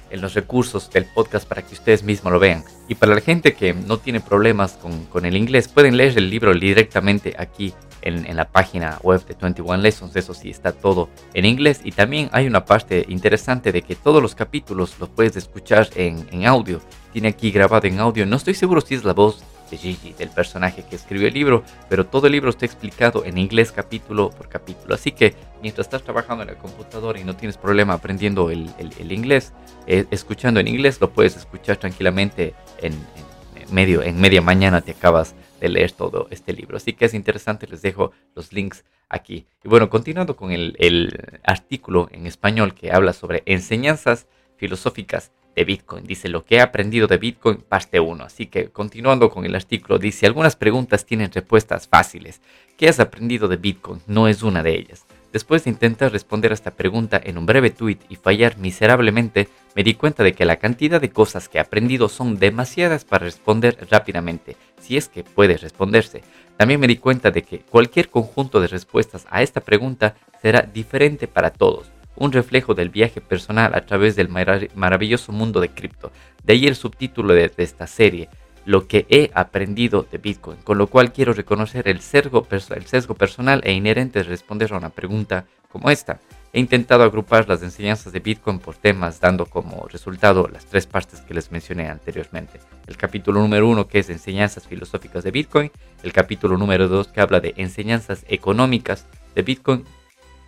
en 0.10 0.22
los 0.22 0.34
recursos 0.34 0.90
del 0.90 1.06
podcast 1.06 1.48
para 1.48 1.62
que 1.62 1.74
ustedes 1.74 2.04
mismos 2.04 2.32
lo 2.32 2.40
vean. 2.40 2.64
Y 2.88 2.96
para 2.96 3.16
la 3.16 3.22
gente 3.22 3.54
que 3.54 3.74
no 3.74 3.98
tiene 3.98 4.22
problemas 4.22 4.74
con, 4.74 5.06
con 5.06 5.26
el 5.26 5.36
inglés, 5.36 5.68
pueden 5.68 5.98
leer 5.98 6.18
el 6.18 6.30
libro 6.30 6.54
directamente 6.54 7.36
aquí 7.38 7.74
en, 8.02 8.36
la 8.36 8.46
página 8.46 9.00
web 9.04 9.26
de 9.26 9.36
21 9.40 9.78
Lessons, 9.78 10.16
eso 10.16 10.34
sí 10.34 10.50
está 10.50 10.72
todo 10.72 11.10
en 11.34 11.46
inglés. 11.46 11.82
Y 11.84 11.92
también 11.92 12.30
hay 12.32 12.48
una 12.48 12.66
parte 12.66 13.06
interesante 13.10 13.72
de 13.72 13.82
que 13.82 13.96
todos 13.96 14.22
los 14.22 14.36
capítulos 14.36 14.96
los 15.00 15.10
puedes 15.10 15.36
escuchar 15.36 15.90
en, 15.96 16.28
en 16.32 16.46
audio. 16.46 16.82
Tiene 17.14 17.30
aquí 17.30 17.52
grabado 17.52 17.88
en 17.88 18.00
audio, 18.00 18.26
no 18.26 18.36
estoy 18.36 18.54
seguro 18.54 18.82
si 18.82 18.96
es 18.96 19.04
la 19.04 19.14
voz 19.14 19.44
de 19.70 19.78
Gigi, 19.78 20.14
del 20.14 20.30
personaje 20.30 20.84
que 20.84 20.96
escribió 20.96 21.28
el 21.28 21.34
libro, 21.34 21.64
pero 21.90 22.06
todo 22.06 22.28
el 22.28 22.34
libro 22.34 22.50
está 22.50 22.66
explicado 22.66 23.26
en 23.26 23.38
inglés 23.38 23.72
capítulo 23.72 24.30
por 24.30 24.50
capítulo. 24.50 24.96
Así 24.96 25.12
que 25.12 25.36
mientras 25.62 25.88
estás 25.88 26.04
trabajando 26.04 26.44
en 26.44 26.50
el 26.50 26.58
computador 26.58 27.18
y 27.18 27.24
no 27.24 27.36
tienes 27.36 27.58
problema 27.58 27.94
aprendiendo 27.94 28.50
el, 28.50 28.70
el, 28.78 29.12
inglés, 29.12 29.54
eh, 29.88 30.06
escuchando 30.12 30.60
en 30.60 30.68
inglés, 30.68 31.00
lo 31.02 31.12
puedes 31.12 31.36
escuchar 31.36 31.78
tranquilamente 31.78 32.54
en, 32.82 32.94
en, 32.94 33.74
medio, 33.74 34.02
en 34.04 34.20
media 34.20 34.42
mañana 34.42 34.82
te 34.82 34.92
acabas 34.92 35.36
de 35.60 35.70
leer 35.70 35.92
todo 35.92 36.28
este 36.30 36.54
libro. 36.54 36.78
Así 36.78 36.94
que 36.94 37.06
es 37.06 37.14
interesante, 37.14 37.68
les 37.68 37.82
dejo 37.82 38.12
los 38.36 38.54
links 38.54 38.86
aquí. 39.10 39.48
Y 39.64 39.68
bueno, 39.68 39.90
continuando 39.90 40.36
con 40.36 40.52
el, 40.52 40.76
el 40.80 41.40
artículo 41.44 42.10
en 42.12 42.28
español 42.28 42.74
que 42.74 42.92
habla 42.92 43.14
sobre 43.14 43.44
enseñanzas 43.46 44.28
filosóficas 44.58 45.32
de 45.58 45.66
Bitcoin. 45.66 46.06
Dice 46.06 46.30
lo 46.30 46.46
que 46.46 46.58
he 46.58 46.62
aprendido 46.62 47.08
de 47.08 47.18
Bitcoin, 47.18 47.58
parte 47.58 48.00
1. 48.00 48.24
Así 48.24 48.46
que 48.46 48.70
continuando 48.70 49.32
con 49.32 49.44
el 49.44 49.56
artículo, 49.56 49.98
dice 49.98 50.28
algunas 50.28 50.56
preguntas 50.56 51.04
tienen 51.04 51.32
respuestas 51.32 51.88
fáciles. 51.88 52.42
¿Qué 52.78 52.88
has 52.88 53.00
aprendido 53.00 53.48
de 53.48 53.58
Bitcoin? 53.58 54.00
No 54.06 54.28
es 54.28 54.44
una 54.44 54.62
de 54.62 54.78
ellas. 54.78 55.08
Después 55.34 55.64
de 55.64 55.72
intentar 55.72 56.12
responder 56.12 56.52
a 56.52 56.54
esta 56.54 56.72
pregunta 56.72 57.20
en 57.22 57.40
un 57.40 57.48
breve 57.48 57.72
tweet 57.72 57.98
y 58.08 58.18
fallar 58.18 58.58
miserablemente, 58.60 59.50
me 59.76 59.84
di 59.84 59.96
cuenta 59.96 60.24
de 60.24 60.34
que 60.34 60.46
la 60.46 60.58
cantidad 60.58 61.02
de 61.02 61.10
cosas 61.10 61.50
que 61.50 61.58
he 61.58 61.62
aprendido 61.62 62.08
son 62.08 62.38
demasiadas 62.38 63.04
para 63.04 63.26
responder 63.26 63.88
rápidamente, 63.90 64.56
si 64.80 64.96
es 64.96 65.10
que 65.10 65.24
puede 65.24 65.58
responderse. 65.58 66.22
También 66.56 66.80
me 66.80 66.88
di 66.88 66.98
cuenta 66.98 67.32
de 67.32 67.42
que 67.42 67.60
cualquier 67.60 68.10
conjunto 68.10 68.62
de 68.62 68.68
respuestas 68.68 69.26
a 69.32 69.42
esta 69.42 69.62
pregunta 69.62 70.16
será 70.42 70.62
diferente 70.62 71.28
para 71.28 71.50
todos, 71.50 71.88
un 72.18 72.32
reflejo 72.32 72.74
del 72.74 72.90
viaje 72.90 73.22
personal 73.22 73.74
a 73.76 73.86
través 73.86 74.16
del 74.16 74.30
maravilloso 74.30 75.32
mundo 75.32 75.62
de 75.62 75.70
cripto. 75.70 76.12
De 76.44 76.54
ahí 76.54 76.68
el 76.68 76.76
subtítulo 76.76 77.34
de, 77.34 77.52
esta 77.58 77.88
serie, 77.88 78.30
lo 78.66 78.88
que 78.88 79.06
he 79.10 79.32
aprendido 79.34 80.06
de 80.12 80.18
Bitcoin, 80.18 80.58
con 80.64 80.78
lo 80.78 80.88
cual 80.88 81.14
quiero 81.14 81.34
reconocer 81.34 81.88
el 81.88 82.02
sesgo, 82.02 82.44
personal 82.44 83.62
e 83.64 83.72
inherente 83.72 84.20
de 84.20 84.26
responder 84.26 84.74
a 84.74 84.78
una 84.78 84.90
pregunta 84.90 85.46
como 85.72 85.90
esta. 85.90 86.20
He 86.54 86.60
intentado 86.60 87.04
agrupar 87.04 87.48
las 87.48 87.62
enseñanzas 87.62 88.14
de 88.14 88.20
Bitcoin 88.20 88.60
por 88.60 88.76
temas, 88.76 89.20
dando 89.20 89.46
como 89.46 89.88
resultado 89.88 90.48
las 90.48 90.66
tres 90.66 90.88
partes 90.88 91.22
que 91.22 91.34
les 91.34 91.52
mencioné 91.52 91.88
anteriormente. 91.88 92.60
El 92.88 92.98
capítulo 92.98 93.42
número 93.42 93.68
uno, 93.68 93.88
que 93.88 94.00
es 94.00 94.10
enseñanzas 94.10 94.66
filosóficas 94.66 95.24
de 95.24 95.32
Bitcoin, 95.32 95.72
el 96.04 96.14
capítulo 96.14 96.58
número 96.58 96.88
dos, 96.88 97.10
que 97.10 97.22
habla 97.22 97.42
de 97.42 97.54
enseñanzas 97.58 98.26
económicas 98.28 99.06
de 99.36 99.42
Bitcoin, 99.44 99.86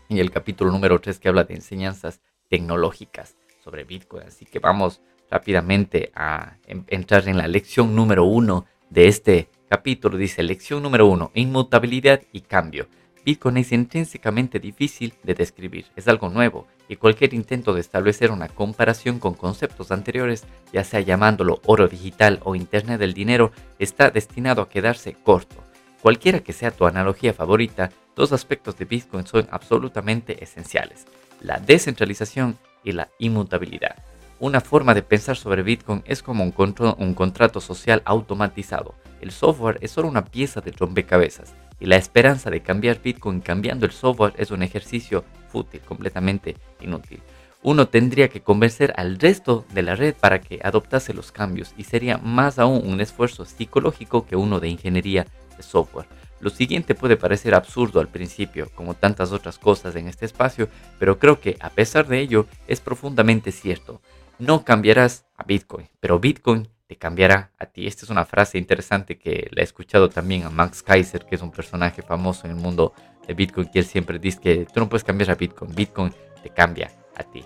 y 0.10 0.20
el 0.20 0.32
capítulo 0.32 0.72
número 0.72 1.00
tres, 1.00 1.20
que 1.20 1.30
habla 1.30 1.44
de 1.44 1.54
enseñanzas 1.54 2.20
tecnológicas 2.50 3.38
sobre 3.64 3.84
Bitcoin. 3.84 4.24
Así 4.28 4.46
que 4.46 4.60
vamos 4.60 5.02
rápidamente 5.30 6.12
a 6.16 6.58
entrar 6.66 7.28
en 7.30 7.38
la 7.38 7.48
lección 7.48 7.96
número 7.96 8.26
uno 8.26 8.66
de 8.90 9.08
este 9.08 9.50
capítulo. 9.70 10.18
Dice, 10.18 10.42
lección 10.42 10.82
número 10.82 11.06
uno, 11.06 11.32
inmutabilidad 11.36 12.24
y 12.32 12.42
cambio. 12.42 12.88
Bitcoin 13.24 13.58
es 13.58 13.72
intrínsecamente 13.72 14.60
difícil 14.60 15.14
de 15.24 15.36
describir, 15.36 15.86
es 15.96 16.08
algo 16.08 16.30
nuevo, 16.30 16.66
y 16.88 16.96
cualquier 16.96 17.36
intento 17.36 17.74
de 17.74 17.82
establecer 17.82 18.32
una 18.32 18.48
comparación 18.48 19.20
con 19.20 19.36
conceptos 19.36 19.92
anteriores, 19.92 20.46
ya 20.74 20.84
sea 20.84 21.02
llamándolo 21.02 21.62
oro 21.66 21.88
digital 21.88 22.40
o 22.44 22.56
Internet 22.56 23.00
del 23.00 23.14
dinero, 23.14 23.52
está 23.78 24.10
destinado 24.10 24.64
a 24.64 24.70
quedarse 24.70 25.14
corto. 25.14 25.58
Cualquiera 26.02 26.40
que 26.40 26.54
sea 26.54 26.72
tu 26.72 26.86
analogía 26.86 27.34
favorita, 27.34 27.92
dos 28.20 28.34
aspectos 28.34 28.78
de 28.78 28.84
Bitcoin 28.84 29.26
son 29.26 29.48
absolutamente 29.50 30.44
esenciales, 30.44 31.06
la 31.40 31.58
descentralización 31.58 32.58
y 32.84 32.92
la 32.92 33.08
inmutabilidad. 33.18 33.96
Una 34.42 34.60
forma 34.60 34.94
de 34.94 35.04
pensar 35.04 35.38
sobre 35.38 35.64
Bitcoin 35.64 36.04
es 36.06 36.22
como 36.22 36.44
un, 36.44 37.14
contrato 37.14 37.62
social 37.62 38.02
automatizado. 38.04 38.94
El 39.22 39.32
software 39.32 39.78
es 39.82 39.92
solo 39.92 40.10
una 40.10 40.26
pieza 40.26 40.60
de 40.60 40.72
rompecabezas 40.72 41.54
y 41.80 41.86
la 41.86 41.96
esperanza 41.96 42.50
de 42.50 42.62
cambiar 42.62 43.02
Bitcoin 43.02 43.40
cambiando 43.40 43.86
el 43.86 43.94
software 43.94 44.34
es 44.38 44.52
un 44.52 44.64
ejercicio 44.64 45.24
fútil, 45.48 45.80
completamente 45.80 46.58
inútil. 46.82 47.22
Uno 47.62 47.88
tendría 47.88 48.28
que 48.28 48.42
convencer 48.42 48.94
al 48.98 49.18
resto 49.18 49.66
de 49.74 49.82
la 49.82 49.96
red 49.96 50.14
para 50.14 50.42
que 50.42 50.60
adoptase 50.62 51.14
los 51.14 51.32
cambios 51.32 51.74
y 51.78 51.86
sería 51.86 52.18
más 52.18 52.60
aún 52.60 52.82
un 52.86 53.00
esfuerzo 53.00 53.46
psicológico 53.46 54.26
que 54.26 54.36
uno 54.36 54.60
de 54.60 54.68
ingeniería 54.68 55.26
de 55.56 55.64
software. 55.64 56.19
Lo 56.40 56.50
siguiente 56.50 56.96
puede 56.96 57.18
parecer 57.18 57.54
absurdo 57.54 58.00
al 58.00 58.08
principio, 58.08 58.70
como 58.76 58.94
tantas 58.94 59.32
otras 59.32 59.58
cosas 59.58 59.96
en 59.96 60.08
este 60.08 60.26
espacio, 60.26 60.70
pero 60.98 61.20
creo 61.20 61.40
que 61.40 61.58
a 61.60 61.70
pesar 61.70 62.08
de 62.08 62.20
ello 62.20 62.48
es 62.68 62.80
profundamente 62.80 63.52
cierto. 63.52 64.02
No 64.38 64.64
cambiarás 64.64 65.26
a 65.36 65.44
Bitcoin, 65.44 65.90
pero 66.00 66.20
Bitcoin 66.20 66.70
te 66.88 66.96
cambiará 66.96 67.52
a 67.60 67.66
ti. 67.66 67.86
Esta 67.86 68.06
es 68.06 68.10
una 68.10 68.26
frase 68.26 68.58
interesante 68.58 69.20
que 69.20 69.50
la 69.52 69.62
he 69.62 69.64
escuchado 69.64 70.10
también 70.10 70.44
a 70.44 70.50
Max 70.50 70.82
Kaiser, 70.82 71.26
que 71.26 71.36
es 71.36 71.42
un 71.42 71.52
personaje 71.52 72.02
famoso 72.02 72.48
en 72.48 72.52
el 72.52 72.58
mundo 72.58 72.94
de 73.28 73.34
Bitcoin, 73.34 73.70
que 73.70 73.80
él 73.80 73.86
siempre 73.86 74.18
dice 74.18 74.40
que 74.42 74.66
tú 74.66 74.80
no 74.80 74.90
puedes 74.90 75.04
cambiar 75.04 75.30
a 75.30 75.36
Bitcoin, 75.36 75.76
Bitcoin 75.76 76.14
te 76.42 76.50
cambia 76.50 76.92
a 77.16 77.24
ti. 77.24 77.44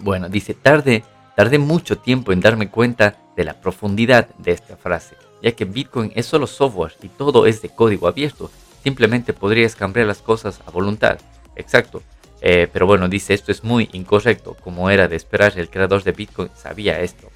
Bueno, 0.00 0.28
dice, 0.28 0.54
tarde, 0.54 1.04
tardé 1.36 1.58
mucho 1.58 1.98
tiempo 1.98 2.32
en 2.32 2.40
darme 2.40 2.68
cuenta 2.68 3.16
de 3.36 3.44
la 3.44 3.60
profundidad 3.60 4.34
de 4.36 4.52
esta 4.52 4.76
frase, 4.76 5.16
ya 5.42 5.52
que 5.52 5.64
Bitcoin 5.64 6.12
es 6.14 6.26
solo 6.26 6.46
software 6.46 6.94
y 7.02 7.08
todo 7.08 7.46
es 7.46 7.60
de 7.60 7.68
código 7.68 8.08
abierto. 8.08 8.50
Simplemente 8.82 9.32
podrías 9.32 9.76
cambiar 9.76 10.06
las 10.06 10.22
cosas 10.22 10.60
a 10.66 10.70
voluntad. 10.70 11.18
Exacto. 11.56 12.02
Eh, 12.40 12.68
pero 12.72 12.86
bueno, 12.86 13.08
dice 13.08 13.34
esto 13.34 13.52
es 13.52 13.62
muy 13.62 13.88
incorrecto, 13.92 14.56
como 14.62 14.90
era 14.90 15.06
de 15.06 15.14
esperar, 15.14 15.52
el 15.56 15.70
creador 15.70 16.02
de 16.02 16.12
Bitcoin 16.12 16.50
sabía 16.56 17.00
esto. 17.00 17.28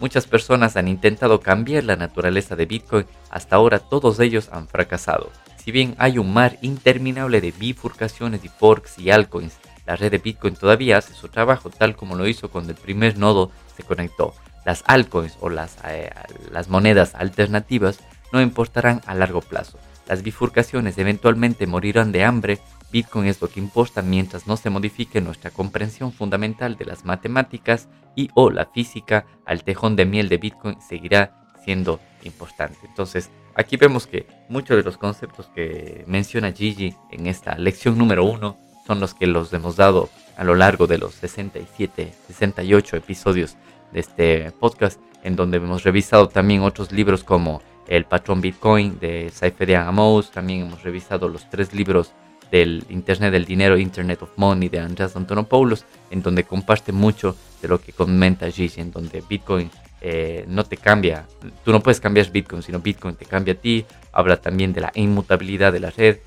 Muchas 0.00 0.26
personas 0.26 0.76
han 0.76 0.88
intentado 0.88 1.40
cambiar 1.40 1.84
la 1.84 1.96
naturaleza 1.96 2.56
de 2.56 2.66
Bitcoin, 2.66 3.06
hasta 3.30 3.56
ahora 3.56 3.78
todos 3.78 4.18
ellos 4.20 4.48
han 4.52 4.66
fracasado. 4.66 5.30
Si 5.62 5.72
bien 5.72 5.94
hay 5.98 6.18
un 6.18 6.32
mar 6.32 6.58
interminable 6.62 7.40
de 7.40 7.50
bifurcaciones 7.50 8.44
y 8.44 8.48
forks 8.48 8.98
y 8.98 9.10
altcoins, 9.10 9.58
la 9.86 9.96
red 9.96 10.10
de 10.10 10.18
Bitcoin 10.18 10.54
todavía 10.54 10.98
hace 10.98 11.14
su 11.14 11.28
trabajo 11.28 11.70
tal 11.70 11.94
como 11.94 12.16
lo 12.16 12.26
hizo 12.26 12.50
cuando 12.50 12.72
el 12.72 12.78
primer 12.78 13.18
nodo 13.18 13.50
se 13.76 13.82
conectó. 13.82 14.34
Las 14.66 14.84
altcoins 14.86 15.38
o 15.40 15.48
las, 15.48 15.78
eh, 15.84 16.10
las 16.50 16.68
monedas 16.68 17.14
alternativas 17.14 18.00
no 18.32 18.42
importarán 18.42 19.00
a 19.06 19.14
largo 19.14 19.40
plazo. 19.40 19.78
Las 20.06 20.22
bifurcaciones 20.22 20.98
eventualmente 20.98 21.66
morirán 21.66 22.12
de 22.12 22.24
hambre 22.24 22.58
Bitcoin 22.92 23.26
es 23.26 23.40
lo 23.40 23.48
que 23.48 23.60
importa 23.60 24.02
mientras 24.02 24.46
no 24.46 24.56
se 24.56 24.70
modifique 24.70 25.20
nuestra 25.20 25.50
comprensión 25.50 26.12
fundamental 26.12 26.76
de 26.76 26.84
las 26.84 27.04
matemáticas 27.04 27.88
y 28.14 28.30
o 28.34 28.50
la 28.50 28.66
física, 28.66 29.26
al 29.44 29.64
tejón 29.64 29.96
de 29.96 30.06
miel 30.06 30.28
de 30.28 30.38
Bitcoin 30.38 30.80
seguirá 30.80 31.32
siendo 31.64 32.00
importante. 32.22 32.78
Entonces, 32.84 33.30
aquí 33.54 33.76
vemos 33.76 34.06
que 34.06 34.26
muchos 34.48 34.76
de 34.76 34.82
los 34.82 34.98
conceptos 34.98 35.46
que 35.54 36.04
menciona 36.06 36.52
Gigi 36.52 36.94
en 37.10 37.26
esta 37.26 37.58
lección 37.58 37.98
número 37.98 38.24
uno 38.24 38.56
son 38.86 39.00
los 39.00 39.14
que 39.14 39.26
los 39.26 39.52
hemos 39.52 39.76
dado 39.76 40.08
a 40.36 40.44
lo 40.44 40.54
largo 40.54 40.86
de 40.86 40.98
los 40.98 41.14
67, 41.14 42.14
68 42.28 42.96
episodios 42.96 43.56
de 43.92 44.00
este 44.00 44.50
podcast, 44.52 45.00
en 45.22 45.36
donde 45.36 45.58
hemos 45.58 45.82
revisado 45.82 46.28
también 46.28 46.62
otros 46.62 46.92
libros 46.92 47.24
como 47.24 47.62
El 47.88 48.04
patrón 48.04 48.40
Bitcoin 48.40 48.98
de 48.98 49.30
Saifedian 49.32 49.86
Amos, 49.86 50.30
también 50.30 50.62
hemos 50.62 50.82
revisado 50.82 51.28
los 51.28 51.48
tres 51.50 51.74
libros 51.74 52.12
del 52.50 52.84
Internet 52.90 53.32
del 53.32 53.44
Dinero, 53.44 53.76
Internet 53.76 54.22
of 54.22 54.30
Money 54.36 54.68
de 54.68 54.80
Andreas 54.80 55.16
Antonopoulos, 55.16 55.84
en 56.10 56.22
donde 56.22 56.44
comparte 56.44 56.92
mucho 56.92 57.36
de 57.60 57.68
lo 57.68 57.80
que 57.80 57.92
comenta 57.92 58.50
Gigi, 58.50 58.80
en 58.80 58.92
donde 58.92 59.22
Bitcoin 59.28 59.70
eh, 60.00 60.44
no 60.46 60.64
te 60.64 60.76
cambia, 60.76 61.26
tú 61.64 61.72
no 61.72 61.82
puedes 61.82 62.00
cambiar 62.00 62.30
Bitcoin, 62.30 62.62
sino 62.62 62.80
Bitcoin 62.80 63.16
te 63.16 63.24
cambia 63.24 63.54
a 63.54 63.56
ti. 63.56 63.84
Habla 64.12 64.36
también 64.36 64.72
de 64.72 64.82
la 64.82 64.92
inmutabilidad 64.94 65.72
de 65.72 65.80
la 65.80 65.90
red, 65.90 66.18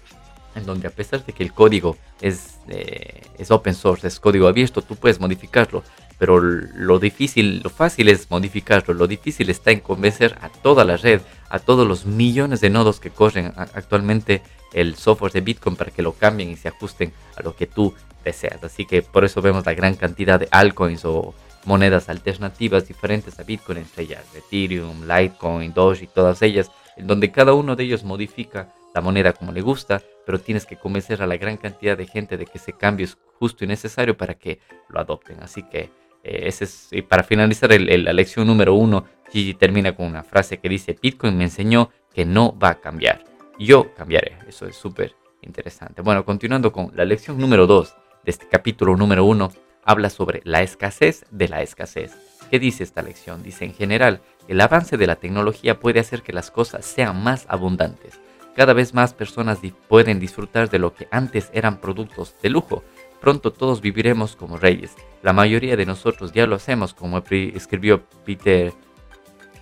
en 0.55 0.65
donde 0.65 0.87
a 0.87 0.91
pesar 0.91 1.25
de 1.25 1.33
que 1.33 1.43
el 1.43 1.53
código 1.53 1.97
es, 2.21 2.59
eh, 2.67 3.21
es 3.37 3.51
open 3.51 3.75
source, 3.75 4.07
es 4.07 4.19
código 4.19 4.47
abierto, 4.47 4.81
tú 4.81 4.95
puedes 4.95 5.19
modificarlo, 5.19 5.83
pero 6.19 6.39
lo 6.41 6.99
difícil, 6.99 7.61
lo 7.63 7.69
fácil 7.69 8.09
es 8.09 8.29
modificarlo, 8.29 8.93
lo 8.93 9.07
difícil 9.07 9.49
está 9.49 9.71
en 9.71 9.79
convencer 9.79 10.37
a 10.41 10.49
toda 10.49 10.83
la 10.83 10.97
red, 10.97 11.21
a 11.49 11.59
todos 11.59 11.87
los 11.87 12.05
millones 12.05 12.59
de 12.59 12.69
nodos 12.69 12.99
que 12.99 13.09
corren 13.09 13.53
actualmente 13.55 14.43
el 14.73 14.95
software 14.95 15.31
de 15.31 15.41
Bitcoin 15.41 15.77
para 15.77 15.91
que 15.91 16.01
lo 16.01 16.11
cambien 16.11 16.49
y 16.49 16.57
se 16.57 16.67
ajusten 16.67 17.13
a 17.37 17.41
lo 17.41 17.55
que 17.55 17.67
tú 17.67 17.95
deseas. 18.23 18.61
Así 18.63 18.85
que 18.85 19.01
por 19.01 19.23
eso 19.23 19.41
vemos 19.41 19.65
la 19.65 19.73
gran 19.73 19.95
cantidad 19.95 20.39
de 20.39 20.49
altcoins 20.51 21.05
o 21.05 21.33
monedas 21.63 22.09
alternativas 22.09 22.87
diferentes 22.87 23.39
a 23.39 23.43
Bitcoin, 23.43 23.79
entre 23.79 24.03
ellas 24.03 24.25
Ethereum, 24.35 25.07
Litecoin, 25.07 25.73
Doge 25.73 26.03
y 26.03 26.07
todas 26.07 26.41
ellas, 26.41 26.69
en 26.97 27.07
donde 27.07 27.31
cada 27.31 27.53
uno 27.53 27.77
de 27.77 27.85
ellos 27.85 28.03
modifica 28.03 28.73
la 28.93 29.01
moneda 29.01 29.33
como 29.33 29.53
le 29.53 29.61
gusta, 29.61 30.01
pero 30.25 30.39
tienes 30.39 30.65
que 30.65 30.75
convencer 30.75 31.21
a 31.21 31.27
la 31.27 31.37
gran 31.37 31.57
cantidad 31.57 31.97
de 31.97 32.07
gente 32.07 32.37
de 32.37 32.45
que 32.45 32.57
ese 32.57 32.73
cambio 32.73 33.05
es 33.05 33.17
justo 33.39 33.63
y 33.63 33.67
necesario 33.67 34.17
para 34.17 34.35
que 34.35 34.59
lo 34.89 34.99
adopten. 34.99 35.41
Así 35.41 35.63
que 35.63 35.89
ese 36.23 36.65
es, 36.65 36.89
para 37.07 37.23
finalizar 37.23 37.69
la 37.79 38.13
lección 38.13 38.47
número 38.47 38.73
uno, 38.73 39.05
Gigi 39.31 39.53
termina 39.53 39.95
con 39.95 40.07
una 40.07 40.23
frase 40.23 40.57
que 40.57 40.69
dice, 40.69 40.97
Bitcoin 41.01 41.37
me 41.37 41.45
enseñó 41.45 41.91
que 42.13 42.25
no 42.25 42.57
va 42.57 42.69
a 42.69 42.79
cambiar 42.79 43.29
yo 43.65 43.93
cambiaré. 43.93 44.37
Eso 44.47 44.65
es 44.65 44.75
súper 44.75 45.15
interesante. 45.41 46.01
Bueno, 46.01 46.25
continuando 46.25 46.71
con 46.71 46.91
la 46.95 47.05
lección 47.05 47.37
número 47.37 47.67
2 47.67 47.95
de 48.23 48.31
este 48.31 48.47
capítulo 48.47 48.95
número 48.95 49.25
1, 49.25 49.51
habla 49.83 50.09
sobre 50.09 50.41
la 50.45 50.61
escasez 50.61 51.25
de 51.29 51.47
la 51.47 51.61
escasez. 51.61 52.13
¿Qué 52.49 52.59
dice 52.59 52.83
esta 52.83 53.01
lección? 53.01 53.43
Dice 53.43 53.65
en 53.65 53.73
general, 53.73 54.21
el 54.47 54.59
avance 54.61 54.97
de 54.97 55.07
la 55.07 55.17
tecnología 55.17 55.79
puede 55.79 55.99
hacer 55.99 56.23
que 56.23 56.33
las 56.33 56.51
cosas 56.51 56.85
sean 56.85 57.21
más 57.21 57.45
abundantes. 57.49 58.19
Cada 58.55 58.73
vez 58.73 58.93
más 58.93 59.13
personas 59.13 59.59
pueden 59.87 60.19
disfrutar 60.19 60.69
de 60.69 60.79
lo 60.79 60.93
que 60.93 61.07
antes 61.11 61.49
eran 61.53 61.79
productos 61.79 62.35
de 62.41 62.49
lujo. 62.49 62.83
Pronto 63.21 63.51
todos 63.51 63.81
viviremos 63.81 64.35
como 64.35 64.57
reyes. 64.57 64.95
La 65.21 65.33
mayoría 65.33 65.75
de 65.75 65.85
nosotros 65.85 66.31
ya 66.31 66.47
lo 66.47 66.55
hacemos, 66.55 66.93
como 66.93 67.21
escribió 67.29 68.03
Peter 68.25 68.73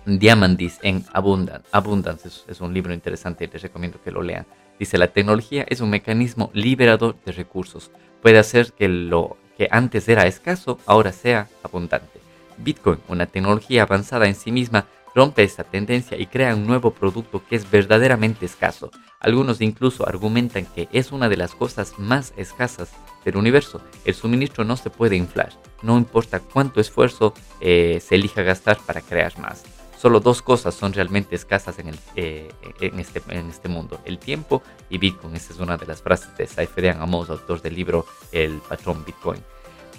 Diamandis 0.06 0.78
en 0.82 1.04
Abundance. 1.12 1.68
Abundance 1.72 2.28
es, 2.48 2.60
un 2.60 2.72
libro 2.72 2.94
interesante, 2.94 3.48
les 3.52 3.62
recomiendo 3.62 4.00
que 4.02 4.12
lo 4.12 4.22
lean. 4.22 4.46
Dice, 4.78 4.96
la 4.96 5.08
tecnología 5.08 5.66
es 5.68 5.80
un 5.80 5.90
mecanismo 5.90 6.50
liberador 6.54 7.16
de 7.24 7.32
recursos. 7.32 7.90
Puede 8.22 8.38
hacer 8.38 8.72
que 8.72 8.88
lo 8.88 9.36
que 9.56 9.68
antes 9.70 10.08
era 10.08 10.26
escaso 10.26 10.78
ahora 10.86 11.12
sea 11.12 11.48
abundante. 11.64 12.20
Bitcoin, 12.58 13.00
una 13.08 13.26
tecnología 13.26 13.82
avanzada 13.82 14.26
en 14.26 14.34
sí 14.34 14.52
misma, 14.52 14.86
rompe 15.14 15.42
esta 15.42 15.64
tendencia 15.64 16.18
y 16.18 16.26
crea 16.26 16.54
un 16.54 16.66
nuevo 16.66 16.92
producto 16.92 17.42
que 17.48 17.56
es 17.56 17.70
verdaderamente 17.70 18.46
escaso. 18.46 18.90
Algunos 19.20 19.60
incluso 19.60 20.08
argumentan 20.08 20.66
que 20.66 20.88
es 20.92 21.12
una 21.12 21.28
de 21.28 21.36
las 21.36 21.54
cosas 21.54 21.98
más 21.98 22.32
escasas 22.36 22.90
del 23.24 23.36
universo. 23.36 23.80
El 24.04 24.14
suministro 24.14 24.64
no 24.64 24.76
se 24.76 24.90
puede 24.90 25.16
inflar, 25.16 25.52
no 25.82 25.98
importa 25.98 26.40
cuánto 26.40 26.80
esfuerzo 26.80 27.34
eh, 27.60 28.00
se 28.04 28.14
elija 28.14 28.42
gastar 28.42 28.78
para 28.86 29.00
crear 29.00 29.38
más. 29.38 29.64
Solo 29.98 30.20
dos 30.20 30.42
cosas 30.42 30.76
son 30.76 30.92
realmente 30.92 31.34
escasas 31.34 31.80
en, 31.80 31.88
el, 31.88 31.98
eh, 32.14 32.48
en, 32.80 33.00
este, 33.00 33.20
en 33.30 33.50
este 33.50 33.68
mundo, 33.68 34.00
el 34.04 34.20
tiempo 34.20 34.62
y 34.88 34.98
Bitcoin. 34.98 35.34
Esa 35.34 35.52
es 35.52 35.58
una 35.58 35.76
de 35.76 35.86
las 35.86 36.02
frases 36.02 36.36
de 36.36 36.46
Saiferian 36.46 37.02
Amos, 37.02 37.30
autor 37.30 37.60
del 37.60 37.74
libro 37.74 38.06
El 38.30 38.60
patrón 38.60 39.04
Bitcoin. 39.04 39.42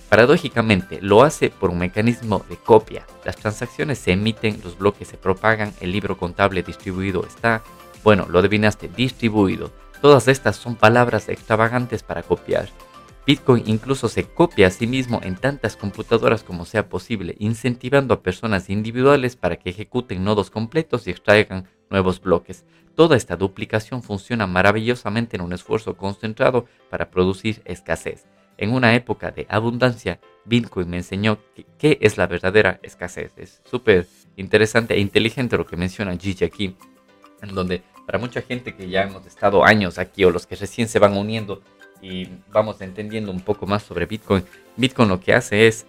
Paradójicamente, 0.10 1.00
lo 1.02 1.22
hace 1.22 1.52
por 1.52 1.70
un 1.70 1.78
mecanismo 1.78 2.44
de 2.50 2.58
copia. 2.58 3.06
Las 3.24 3.36
transacciones 3.36 4.00
se 4.00 4.12
emiten, 4.12 4.60
los 4.64 4.78
bloques 4.78 5.08
se 5.08 5.18
propagan, 5.18 5.72
el 5.82 5.92
libro 5.92 6.18
contable 6.18 6.64
distribuido 6.64 7.24
está, 7.28 7.62
bueno, 8.04 8.26
lo 8.28 8.40
adivinaste, 8.40 8.90
distribuido. 8.90 9.72
Todas 10.02 10.28
estas 10.28 10.56
son 10.56 10.76
palabras 10.76 11.30
extravagantes 11.30 12.02
para 12.02 12.24
copiar. 12.24 12.70
Bitcoin 13.28 13.64
incluso 13.68 14.10
se 14.10 14.24
copia 14.24 14.66
a 14.66 14.72
sí 14.72 14.88
mismo 14.88 15.20
en 15.22 15.36
tantas 15.36 15.76
computadoras 15.76 16.42
como 16.42 16.66
sea 16.66 16.90
posible, 16.90 17.36
incentivando 17.38 18.16
a 18.16 18.24
personas 18.24 18.72
individuales 18.72 19.36
para 19.36 19.58
que 19.58 19.70
ejecuten 19.70 20.24
nodos 20.24 20.50
completos 20.50 21.06
y 21.06 21.12
extraigan 21.12 21.68
nuevos 21.92 22.20
bloques. 22.20 22.66
Toda 22.96 23.16
esta 23.16 23.36
duplicación 23.36 24.02
funciona 24.02 24.48
maravillosamente 24.48 25.38
en 25.38 25.44
un 25.44 25.54
esfuerzo 25.54 25.96
concentrado 25.96 26.66
para 26.90 27.12
producir 27.12 27.62
escasez. 27.66 28.26
En 28.62 28.74
una 28.74 28.94
época 28.94 29.32
de 29.32 29.48
abundancia, 29.50 30.20
Bitcoin 30.44 30.90
me 30.90 30.98
enseñó 30.98 31.38
qué 31.78 31.98
es 32.02 32.18
la 32.18 32.28
verdadera 32.28 32.78
escasez. 32.84 33.32
Es 33.38 33.62
súper 33.64 34.06
interesante 34.36 34.96
e 34.96 35.00
inteligente 35.00 35.56
lo 35.56 35.66
que 35.66 35.78
menciona 35.78 36.18
Gigi 36.18 36.44
aquí, 36.44 36.76
en 37.42 37.56
donde 37.56 37.84
para 38.06 38.20
mucha 38.20 38.42
gente 38.42 38.76
que 38.76 38.90
ya 38.90 39.04
hemos 39.04 39.26
estado 39.26 39.64
años 39.64 39.98
aquí 39.98 40.26
o 40.26 40.30
los 40.30 40.46
que 40.46 40.58
recién 40.58 40.90
se 40.90 41.00
van 41.00 41.16
uniendo, 41.16 41.62
y 42.02 42.28
vamos 42.52 42.82
entendiendo 42.82 43.32
un 43.32 43.40
poco 43.40 43.66
más 43.66 43.84
sobre 43.84 44.06
Bitcoin, 44.06 44.44
Bitcoin 44.76 45.08
lo 45.08 45.22
que 45.22 45.34
hace 45.34 45.68
es 45.68 45.86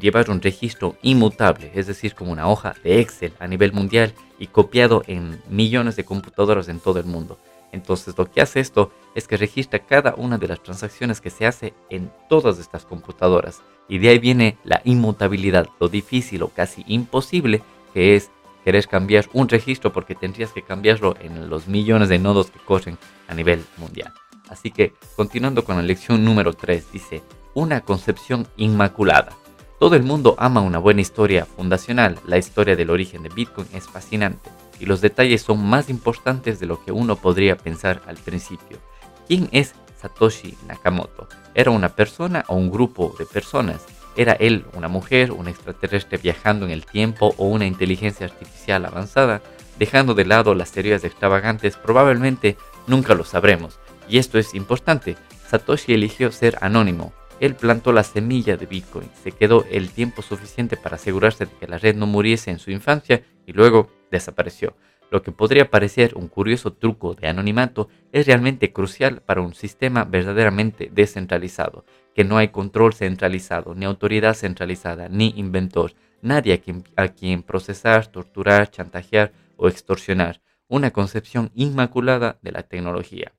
llevar 0.00 0.30
un 0.30 0.40
registro 0.40 0.96
inmutable, 1.02 1.72
es 1.74 1.88
decir, 1.88 2.14
como 2.14 2.32
una 2.32 2.48
hoja 2.48 2.74
de 2.82 3.00
Excel 3.00 3.34
a 3.38 3.46
nivel 3.46 3.74
mundial 3.74 4.14
y 4.38 4.46
copiado 4.46 5.02
en 5.06 5.42
millones 5.50 5.96
de 5.96 6.06
computadoras 6.06 6.68
en 6.68 6.80
todo 6.80 6.98
el 7.00 7.04
mundo. 7.04 7.38
Entonces 7.74 8.16
lo 8.16 8.30
que 8.30 8.40
hace 8.40 8.60
esto 8.60 8.92
es 9.16 9.26
que 9.26 9.36
registra 9.36 9.80
cada 9.80 10.14
una 10.14 10.38
de 10.38 10.46
las 10.46 10.62
transacciones 10.62 11.20
que 11.20 11.30
se 11.30 11.44
hace 11.44 11.74
en 11.90 12.10
todas 12.28 12.60
estas 12.60 12.86
computadoras. 12.86 13.62
Y 13.88 13.98
de 13.98 14.10
ahí 14.10 14.18
viene 14.20 14.56
la 14.62 14.80
inmutabilidad, 14.84 15.68
lo 15.80 15.88
difícil 15.88 16.44
o 16.44 16.48
casi 16.48 16.84
imposible 16.86 17.62
que 17.92 18.14
es 18.14 18.30
querer 18.64 18.86
cambiar 18.86 19.28
un 19.32 19.48
registro 19.48 19.92
porque 19.92 20.14
tendrías 20.14 20.52
que 20.52 20.62
cambiarlo 20.62 21.16
en 21.20 21.50
los 21.50 21.66
millones 21.66 22.08
de 22.08 22.20
nodos 22.20 22.50
que 22.50 22.60
corren 22.60 22.96
a 23.26 23.34
nivel 23.34 23.64
mundial. 23.76 24.12
Así 24.48 24.70
que, 24.70 24.94
continuando 25.16 25.64
con 25.64 25.76
la 25.76 25.82
lección 25.82 26.24
número 26.24 26.52
3, 26.52 26.92
dice, 26.92 27.22
una 27.54 27.80
concepción 27.80 28.46
inmaculada. 28.56 29.32
Todo 29.80 29.96
el 29.96 30.04
mundo 30.04 30.36
ama 30.38 30.60
una 30.60 30.78
buena 30.78 31.00
historia 31.00 31.44
fundacional. 31.44 32.20
La 32.24 32.38
historia 32.38 32.76
del 32.76 32.90
origen 32.90 33.24
de 33.24 33.30
Bitcoin 33.30 33.66
es 33.72 33.88
fascinante 33.88 34.48
y 34.80 34.86
los 34.86 35.00
detalles 35.00 35.42
son 35.42 35.64
más 35.64 35.88
importantes 35.88 36.60
de 36.60 36.66
lo 36.66 36.84
que 36.84 36.92
uno 36.92 37.16
podría 37.16 37.56
pensar 37.56 38.02
al 38.06 38.16
principio. 38.16 38.78
¿Quién 39.26 39.48
es 39.52 39.74
Satoshi 40.00 40.56
Nakamoto? 40.66 41.28
¿Era 41.54 41.70
una 41.70 41.90
persona 41.90 42.44
o 42.48 42.56
un 42.56 42.70
grupo 42.70 43.14
de 43.18 43.26
personas? 43.26 43.84
¿Era 44.16 44.32
él 44.34 44.64
una 44.74 44.88
mujer, 44.88 45.32
un 45.32 45.48
extraterrestre 45.48 46.18
viajando 46.18 46.66
en 46.66 46.72
el 46.72 46.86
tiempo 46.86 47.34
o 47.36 47.46
una 47.46 47.66
inteligencia 47.66 48.26
artificial 48.26 48.84
avanzada? 48.84 49.42
Dejando 49.78 50.14
de 50.14 50.24
lado 50.24 50.54
las 50.54 50.70
teorías 50.72 51.04
extravagantes, 51.04 51.76
probablemente 51.76 52.56
nunca 52.86 53.14
lo 53.14 53.24
sabremos, 53.24 53.78
y 54.08 54.18
esto 54.18 54.38
es 54.38 54.54
importante, 54.54 55.16
Satoshi 55.48 55.94
eligió 55.94 56.30
ser 56.30 56.58
anónimo. 56.60 57.12
Él 57.44 57.56
plantó 57.56 57.92
la 57.92 58.04
semilla 58.04 58.56
de 58.56 58.64
Bitcoin, 58.64 59.10
se 59.22 59.30
quedó 59.30 59.66
el 59.70 59.90
tiempo 59.90 60.22
suficiente 60.22 60.78
para 60.78 60.96
asegurarse 60.96 61.44
de 61.44 61.52
que 61.52 61.66
la 61.66 61.76
red 61.76 61.94
no 61.94 62.06
muriese 62.06 62.50
en 62.50 62.58
su 62.58 62.70
infancia 62.70 63.22
y 63.44 63.52
luego 63.52 63.90
desapareció. 64.10 64.78
Lo 65.10 65.22
que 65.22 65.30
podría 65.30 65.70
parecer 65.70 66.14
un 66.16 66.28
curioso 66.28 66.72
truco 66.72 67.12
de 67.12 67.28
anonimato 67.28 67.90
es 68.12 68.26
realmente 68.26 68.72
crucial 68.72 69.20
para 69.20 69.42
un 69.42 69.52
sistema 69.52 70.04
verdaderamente 70.04 70.90
descentralizado, 70.90 71.84
que 72.14 72.24
no 72.24 72.38
hay 72.38 72.48
control 72.48 72.94
centralizado, 72.94 73.74
ni 73.74 73.84
autoridad 73.84 74.32
centralizada, 74.32 75.10
ni 75.10 75.34
inventor, 75.36 75.92
nadie 76.22 76.54
a 76.54 76.62
quien, 76.62 76.82
a 76.96 77.08
quien 77.08 77.42
procesar, 77.42 78.06
torturar, 78.06 78.70
chantajear 78.70 79.32
o 79.58 79.68
extorsionar, 79.68 80.40
una 80.66 80.92
concepción 80.92 81.50
inmaculada 81.54 82.38
de 82.40 82.52
la 82.52 82.62
tecnología 82.62 83.34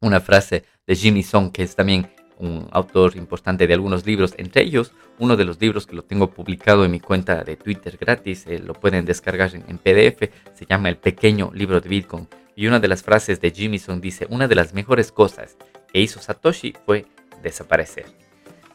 una 0.00 0.20
frase 0.20 0.64
de 0.86 0.94
Jimmy 0.94 1.22
Song, 1.22 1.50
que 1.50 1.62
es 1.62 1.74
también 1.74 2.08
un 2.38 2.68
autor 2.72 3.16
importante 3.16 3.66
de 3.66 3.74
algunos 3.74 4.06
libros, 4.06 4.34
entre 4.36 4.62
ellos 4.62 4.92
uno 5.18 5.36
de 5.36 5.44
los 5.44 5.60
libros 5.60 5.86
que 5.86 5.96
lo 5.96 6.02
tengo 6.02 6.30
publicado 6.30 6.84
en 6.84 6.90
mi 6.90 7.00
cuenta 7.00 7.42
de 7.42 7.56
Twitter 7.56 7.96
gratis, 7.98 8.46
eh, 8.46 8.58
lo 8.58 8.74
pueden 8.74 9.04
descargar 9.04 9.50
en, 9.54 9.78
PDF, 9.78 10.30
se 10.54 10.66
llama 10.68 10.88
El 10.88 10.96
pequeño 10.96 11.50
libro 11.54 11.80
de 11.80 11.88
Bitcoin. 11.88 12.28
Y 12.54 12.66
una 12.66 12.80
de 12.80 12.88
las 12.88 13.02
frases 13.02 13.40
de 13.40 13.50
Jimmy 13.50 13.78
Song 13.78 14.00
dice, 14.00 14.26
una 14.30 14.48
de 14.48 14.54
las 14.54 14.74
mejores 14.74 15.12
cosas 15.12 15.56
que 15.92 16.00
hizo 16.00 16.20
Satoshi 16.20 16.74
fue 16.84 17.06
desaparecer. 17.42 18.06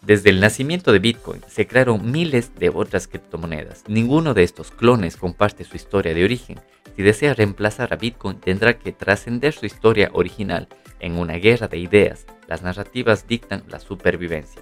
Desde 0.01 0.31
el 0.31 0.39
nacimiento 0.39 0.91
de 0.91 0.99
Bitcoin 0.99 1.41
se 1.47 1.67
crearon 1.67 2.11
miles 2.11 2.55
de 2.55 2.69
otras 2.69 3.07
criptomonedas. 3.07 3.83
Ninguno 3.87 4.33
de 4.33 4.43
estos 4.43 4.71
clones 4.71 5.15
comparte 5.15 5.63
su 5.63 5.75
historia 5.75 6.15
de 6.15 6.23
origen. 6.23 6.59
Si 6.95 7.03
desea 7.03 7.35
reemplazar 7.35 7.93
a 7.93 7.97
Bitcoin 7.97 8.39
tendrá 8.39 8.79
que 8.79 8.91
trascender 8.91 9.53
su 9.53 9.67
historia 9.67 10.09
original 10.13 10.67
en 10.99 11.17
una 11.17 11.35
guerra 11.35 11.67
de 11.67 11.77
ideas, 11.77 12.25
las 12.51 12.63
narrativas 12.63 13.29
dictan 13.29 13.63
la 13.69 13.79
supervivencia. 13.79 14.61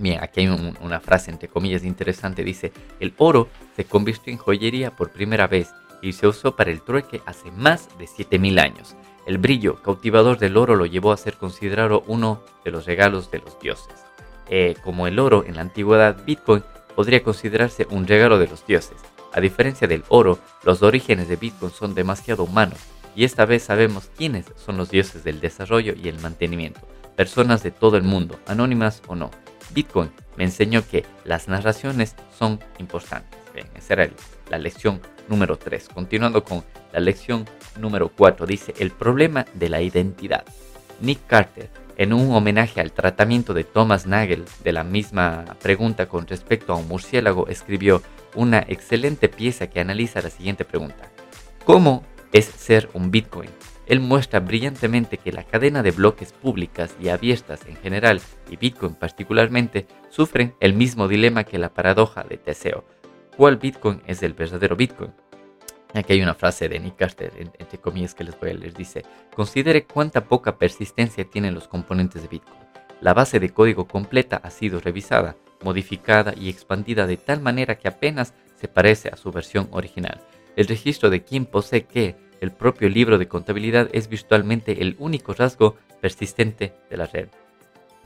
Bien, 0.00 0.18
aquí 0.20 0.40
hay 0.40 0.48
una 0.80 0.98
frase 0.98 1.30
entre 1.30 1.46
comillas 1.46 1.84
interesante, 1.84 2.42
dice, 2.42 2.72
el 2.98 3.14
oro 3.18 3.46
se 3.76 3.84
convirtió 3.84 4.32
en 4.32 4.38
joyería 4.38 4.96
por 4.96 5.12
primera 5.12 5.46
vez 5.46 5.70
y 6.02 6.12
se 6.12 6.26
usó 6.26 6.56
para 6.56 6.72
el 6.72 6.82
trueque 6.82 7.22
hace 7.24 7.52
más 7.52 7.88
de 7.98 8.08
7000 8.08 8.58
años. 8.58 8.96
El 9.26 9.38
brillo 9.38 9.80
cautivador 9.80 10.40
del 10.40 10.56
oro 10.56 10.74
lo 10.74 10.86
llevó 10.86 11.12
a 11.12 11.16
ser 11.16 11.34
considerado 11.34 12.02
uno 12.08 12.42
de 12.64 12.72
los 12.72 12.84
regalos 12.84 13.30
de 13.30 13.38
los 13.38 13.60
dioses. 13.60 13.94
Eh, 14.48 14.74
como 14.82 15.06
el 15.06 15.20
oro 15.20 15.44
en 15.46 15.54
la 15.54 15.62
antigüedad, 15.62 16.24
Bitcoin 16.24 16.64
podría 16.96 17.22
considerarse 17.22 17.86
un 17.90 18.08
regalo 18.08 18.40
de 18.40 18.48
los 18.48 18.66
dioses. 18.66 18.98
A 19.32 19.40
diferencia 19.40 19.86
del 19.86 20.02
oro, 20.08 20.40
los 20.64 20.82
orígenes 20.82 21.28
de 21.28 21.36
Bitcoin 21.36 21.70
son 21.70 21.94
demasiado 21.94 22.42
humanos 22.42 22.80
y 23.18 23.24
esta 23.24 23.46
vez 23.46 23.64
sabemos 23.64 24.12
quiénes 24.16 24.46
son 24.54 24.76
los 24.76 24.92
dioses 24.92 25.24
del 25.24 25.40
desarrollo 25.40 25.92
y 26.00 26.08
el 26.08 26.20
mantenimiento, 26.20 26.78
personas 27.16 27.64
de 27.64 27.72
todo 27.72 27.96
el 27.96 28.04
mundo, 28.04 28.38
anónimas 28.46 29.02
o 29.08 29.16
no. 29.16 29.32
Bitcoin 29.74 30.12
me 30.36 30.44
enseñó 30.44 30.86
que 30.88 31.04
las 31.24 31.48
narraciones 31.48 32.14
son 32.38 32.60
importantes. 32.78 33.40
Bien, 33.52 33.66
esa 33.74 33.94
era 33.94 34.10
la 34.50 34.58
lección 34.58 35.00
número 35.28 35.58
3. 35.58 35.88
Continuando 35.88 36.44
con 36.44 36.62
la 36.92 37.00
lección 37.00 37.44
número 37.76 38.08
4, 38.08 38.46
dice 38.46 38.72
el 38.78 38.92
problema 38.92 39.46
de 39.52 39.68
la 39.68 39.82
identidad. 39.82 40.44
Nick 41.00 41.26
Carter, 41.26 41.70
en 41.96 42.12
un 42.12 42.32
homenaje 42.32 42.80
al 42.80 42.92
tratamiento 42.92 43.52
de 43.52 43.64
Thomas 43.64 44.06
Nagel 44.06 44.44
de 44.62 44.70
la 44.70 44.84
misma 44.84 45.56
pregunta 45.60 46.06
con 46.08 46.28
respecto 46.28 46.72
a 46.72 46.76
un 46.76 46.86
murciélago, 46.86 47.48
escribió 47.48 48.00
una 48.36 48.60
excelente 48.68 49.28
pieza 49.28 49.66
que 49.66 49.80
analiza 49.80 50.22
la 50.22 50.30
siguiente 50.30 50.64
pregunta. 50.64 51.10
¿Cómo 51.64 52.04
es 52.32 52.46
ser 52.46 52.88
un 52.94 53.10
Bitcoin. 53.10 53.50
Él 53.86 54.00
muestra 54.00 54.40
brillantemente 54.40 55.16
que 55.16 55.32
la 55.32 55.44
cadena 55.44 55.82
de 55.82 55.92
bloques 55.92 56.32
públicas 56.32 56.94
y 57.00 57.08
abiertas 57.08 57.66
en 57.66 57.76
general 57.76 58.20
y 58.50 58.56
Bitcoin 58.56 58.94
particularmente 58.94 59.86
sufren 60.10 60.54
el 60.60 60.74
mismo 60.74 61.08
dilema 61.08 61.44
que 61.44 61.58
la 61.58 61.72
paradoja 61.72 62.22
de 62.22 62.36
Teseo. 62.36 62.84
¿Cuál 63.36 63.56
Bitcoin 63.56 64.02
es 64.06 64.22
el 64.22 64.34
verdadero 64.34 64.76
Bitcoin? 64.76 65.12
Aquí 65.94 66.12
hay 66.12 66.22
una 66.22 66.34
frase 66.34 66.68
de 66.68 66.78
Nick 66.78 66.96
Carter, 66.96 67.32
entre 67.38 67.78
comillas, 67.78 68.14
que 68.14 68.24
les 68.24 68.38
voy 68.38 68.50
a 68.50 68.54
leer. 68.54 68.74
Dice, 68.74 69.04
considere 69.34 69.86
cuánta 69.86 70.24
poca 70.24 70.58
persistencia 70.58 71.24
tienen 71.24 71.54
los 71.54 71.66
componentes 71.66 72.20
de 72.20 72.28
Bitcoin. 72.28 72.60
La 73.00 73.14
base 73.14 73.40
de 73.40 73.48
código 73.50 73.88
completa 73.88 74.38
ha 74.42 74.50
sido 74.50 74.80
revisada, 74.80 75.36
modificada 75.62 76.34
y 76.36 76.50
expandida 76.50 77.06
de 77.06 77.16
tal 77.16 77.40
manera 77.40 77.78
que 77.78 77.88
apenas 77.88 78.34
se 78.56 78.68
parece 78.68 79.08
a 79.08 79.16
su 79.16 79.30
versión 79.30 79.68
original. 79.70 80.20
El 80.58 80.66
registro 80.66 81.08
de 81.08 81.22
quién 81.22 81.46
posee 81.46 81.84
qué, 81.84 82.16
el 82.40 82.50
propio 82.50 82.88
libro 82.88 83.16
de 83.16 83.28
contabilidad 83.28 83.88
es 83.92 84.08
virtualmente 84.08 84.82
el 84.82 84.96
único 84.98 85.32
rasgo 85.32 85.76
persistente 86.00 86.74
de 86.90 86.96
la 86.96 87.06
red. 87.06 87.28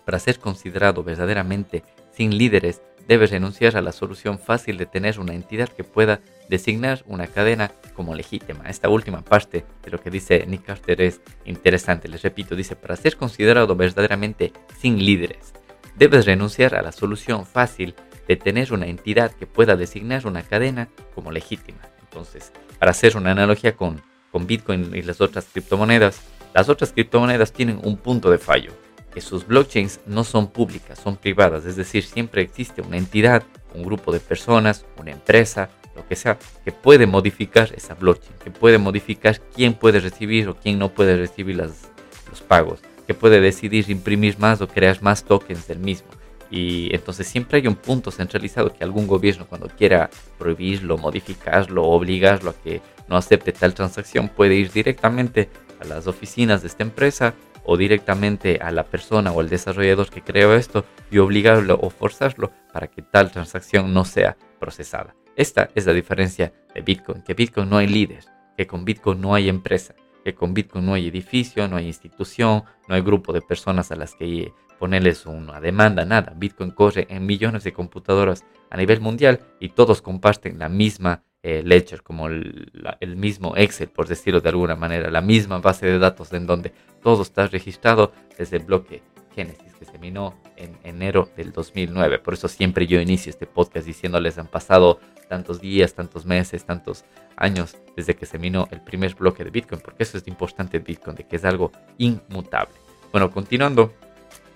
Para 0.05 0.19
ser 0.19 0.38
considerado 0.38 1.03
verdaderamente 1.03 1.83
sin 2.15 2.37
líderes, 2.37 2.83
debe 3.09 3.27
renunciar 3.27 3.79
a 3.79 3.81
la 3.81 3.91
solución 3.91 4.38
fácil 4.38 4.77
de 4.77 4.85
tener 4.85 5.19
una 5.19 5.33
entidad 5.33 5.71
que 5.71 5.83
pueda 5.83 6.21
designar 6.51 7.03
una 7.07 7.27
cadena 7.27 7.73
como 7.95 8.15
legítima. 8.15 8.69
Esta 8.69 8.91
última 8.91 9.23
parte 9.23 9.65
de 9.83 9.91
lo 9.91 9.99
que 9.99 10.11
dice 10.11 10.45
Nick 10.47 10.67
Carter 10.67 11.01
es 11.01 11.23
interesante. 11.47 12.07
Les 12.07 12.21
repito, 12.21 12.55
dice, 12.55 12.77
para 12.77 12.97
ser 12.97 13.17
considerado 13.17 13.77
verdaderamente 13.77 14.53
sin 14.79 15.03
líderes, 15.03 15.55
debes 15.97 16.27
renunciar 16.27 16.75
a 16.75 16.83
la 16.83 16.93
solución 16.93 17.47
fácil 17.47 17.95
de 18.29 18.37
tener 18.37 18.75
una 18.75 18.88
entidad 18.88 19.33
que 19.33 19.47
pueda 19.47 19.75
designar 19.75 20.27
una 20.27 20.43
cadena 20.43 20.91
como 21.15 21.33
legítima. 21.33 21.91
Entonces, 22.12 22.53
para 22.79 22.90
hacer 22.90 23.16
una 23.16 23.31
analogía 23.31 23.75
con, 23.75 24.03
con 24.31 24.46
Bitcoin 24.46 24.94
y 24.94 25.01
las 25.01 25.22
otras 25.22 25.46
criptomonedas, 25.51 26.20
las 26.53 26.68
otras 26.68 26.92
criptomonedas 26.92 27.53
tienen 27.53 27.81
un 27.83 27.96
punto 27.96 28.31
de 28.31 28.37
fallo, 28.37 28.72
que 29.14 29.22
sus 29.22 29.46
blockchains 29.46 30.01
no 30.05 30.22
son 30.22 30.48
públicas, 30.48 30.98
son 31.03 31.16
privadas, 31.16 31.64
es 31.64 31.77
decir, 31.77 32.05
siempre 32.05 32.42
existe 32.42 32.83
una 32.83 32.98
entidad, 32.98 33.44
un 33.75 33.83
grupo 33.83 34.12
de 34.12 34.20
personas, 34.20 34.85
una 34.98 35.12
empresa, 35.12 35.70
lo 35.96 36.07
que 36.07 36.14
sea, 36.14 36.38
que 36.64 36.72
puede 36.72 37.07
modificar 37.07 37.72
esa 37.75 37.94
blockchain, 37.94 38.35
que 38.44 38.51
puede 38.51 38.77
modificar 38.77 39.40
quién 39.55 39.72
puede 39.72 39.98
recibir 39.98 40.48
o 40.48 40.55
quién 40.55 40.79
no 40.79 40.90
puede 40.90 41.16
recibir 41.16 41.57
las, 41.57 41.90
los 42.29 42.42
pagos, 42.42 42.81
que 43.07 43.14
puede 43.14 43.40
decidir 43.40 43.88
imprimir 43.90 44.38
más 44.38 44.61
o 44.61 44.68
crear 44.68 45.03
más 45.03 45.25
tokens 45.25 45.66
del 45.66 45.79
mismo. 45.79 46.09
Y 46.53 46.95
entonces 46.95 47.27
siempre 47.27 47.59
hay 47.59 47.67
un 47.67 47.77
punto 47.77 48.11
centralizado 48.11 48.75
que 48.75 48.85
algún 48.85 49.07
gobierno 49.07 49.47
cuando 49.49 49.69
quiera 49.69 50.11
prohibirlo, 50.38 50.99
modificarlo, 50.99 51.85
obligarlo 51.85 52.51
a 52.51 52.55
que 52.55 52.83
no 53.09 53.17
acepte 53.17 53.53
tal 53.53 53.73
transacción 53.73 54.29
puede 54.29 54.57
ir 54.57 54.71
directamente 54.71 55.49
a 55.81 55.87
las 55.87 56.07
oficinas 56.07 56.61
de 56.61 56.69
esta 56.69 56.83
empresa 56.83 57.35
o 57.65 57.79
directamente 57.79 58.59
a 58.61 58.71
la 58.71 58.85
persona 58.85 59.33
o 59.33 59.41
al 59.41 59.49
desarrollador 59.49 60.11
que 60.11 60.21
creó 60.21 60.55
esto 60.55 60.85
y 61.11 61.19
obligarlo 61.19 61.79
o 61.81 61.88
forzarlo 61.88 62.53
para 62.71 62.88
que 62.88 63.01
tal 63.01 63.31
transacción 63.31 63.95
no 63.95 64.05
sea 64.05 64.37
procesada. 64.61 65.15
Esta 65.37 65.71
es 65.75 65.87
la 65.87 65.95
diferencia 65.95 66.53
de 66.75 66.83
Bitcoin, 66.83 67.23
que 67.23 67.33
Bitcoin 67.33 67.71
no 67.71 67.79
hay 67.79 67.87
líder, 67.87 68.25
que 68.59 68.67
con 68.67 68.85
Bitcoin 68.85 69.23
no 69.23 69.35
hay 69.35 69.49
empresa, 69.49 69.95
que 70.23 70.35
con 70.35 70.53
Bitcoin 70.53 70.85
no 70.85 70.93
hay 70.93 71.09
edificio, 71.09 71.67
no 71.67 71.77
hay 71.77 71.87
institución, 71.87 72.65
no 72.88 72.95
hay 72.95 73.01
grupo 73.01 73.33
de 73.33 73.41
personas 73.41 73.91
a 73.91 73.97
las 73.97 74.15
que 74.15 74.53
ponerles 74.83 75.27
una 75.27 75.61
demanda, 75.61 76.05
nada. 76.05 76.33
Bitcoin 76.35 76.73
corre 76.73 77.07
en 77.09 77.25
millones 77.25 77.62
de 77.62 77.73
computadoras 77.73 78.45
a 78.68 78.77
nivel 78.77 79.01
mundial 79.01 79.38
y 79.61 79.68
todos 79.68 80.03
comparten 80.03 80.59
la 80.59 80.68
misma 80.68 81.23
eh, 81.45 81.62
ledger, 81.64 82.03
como 82.03 82.27
el, 82.27 83.16
mismo 83.16 83.57
Excel, 83.57 83.90
por 83.90 84.09
decirlo 84.09 84.40
de 84.40 84.49
alguna 84.49 84.75
manera, 84.75 85.09
la 85.09 85.21
misma 85.21 85.59
base 85.59 85.87
de 85.87 86.01
datos 86.01 86.33
en 86.33 86.49
donde 86.49 86.73
todo 87.01 87.23
está 87.23 87.47
registrado 87.47 88.11
desde 88.37 88.57
el 88.57 88.64
bloque 88.64 89.05
Genesis 89.37 89.73
que 89.79 89.85
se 89.85 90.01
minó 90.01 90.35
en 90.57 90.77
enero 90.83 91.29
del 91.37 91.53
2009. 91.53 92.18
Por 92.18 92.35
eso 92.35 92.49
siempre 92.49 92.88
yo 92.88 93.01
inicio 93.01 93.31
este 93.31 93.47
podcast 93.47 93.87
diciéndoles 93.87 94.37
han 94.37 94.49
pasado 94.49 94.99
tantos 95.29 95.61
días, 95.61 95.95
tantos 95.95 96.27
meses, 96.27 96.64
tantos 96.64 97.05
años 97.37 97.77
desde 97.97 98.16
que 98.16 98.27
se 98.27 98.37
minó 98.37 98.66
el 98.73 98.81
primer 98.81 99.14
bloque 99.14 99.45
de 99.45 99.51
Bitcoin, 99.51 99.81
porque 99.81 100.03
eso 100.03 100.18
es 100.18 100.27
importante 100.27 100.81
Bitcoin, 100.81 101.14
de 101.14 101.25
que 101.25 101.37
es 101.37 101.45
algo 101.45 101.71
inmutable. 101.99 102.75
Bueno, 103.12 103.31
continuando, 103.31 103.92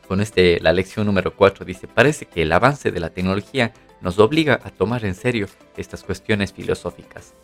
con 0.06 0.20
este, 0.20 0.60
la 0.60 0.72
lección 0.72 1.06
número 1.06 1.34
4 1.34 1.64
dice, 1.64 1.88
parece 1.88 2.26
que 2.26 2.42
el 2.42 2.52
avance 2.52 2.90
de 2.90 3.00
la 3.00 3.10
tecnología 3.10 3.72
nos 4.00 4.18
obliga 4.18 4.60
a 4.62 4.70
tomar 4.70 5.04
en 5.04 5.14
serio 5.14 5.48
estas 5.76 6.02
cuestiones 6.02 6.52
filosóficas. 6.52 7.34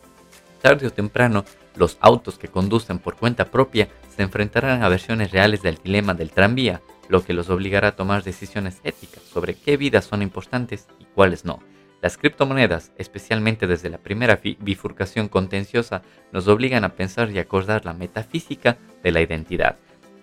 Tarde 0.61 0.87
o 0.87 0.91
temprano, 0.91 1.43
los 1.75 1.97
autos 1.99 2.37
que 2.37 2.47
conducen 2.47 2.99
por 2.99 3.15
cuenta 3.17 3.45
propia 3.45 3.89
se 4.15 4.23
enfrentarán 4.23 4.81
a 4.81 4.89
versiones 4.89 5.31
reales 5.31 5.61
del 5.61 5.75
dilema 5.75 6.13
del 6.13 6.31
tranvía, 6.31 6.81
lo 7.09 7.23
que 7.23 7.33
los 7.33 7.49
obligará 7.49 7.89
a 7.89 7.95
tomar 7.95 8.23
decisiones 8.23 8.79
éticas 8.83 9.23
sobre 9.23 9.55
qué 9.55 9.75
vidas 9.75 10.05
son 10.05 10.21
importantes 10.21 10.87
y 10.99 11.05
cuáles 11.05 11.43
no. 11.43 11.59
Las 12.01 12.17
criptomonedas, 12.17 12.91
especialmente 12.97 13.65
desde 13.65 13.89
la 13.89 13.97
primera 13.97 14.39
bifurcación 14.59 15.29
contenciosa, 15.29 16.01
nos 16.31 16.47
obligan 16.47 16.83
a 16.83 16.95
pensar 16.95 17.31
y 17.31 17.39
acordar 17.39 17.85
la 17.85 17.93
metafísica 17.93 18.77
de 19.03 19.11
la 19.11 19.21
identidad, 19.21 19.77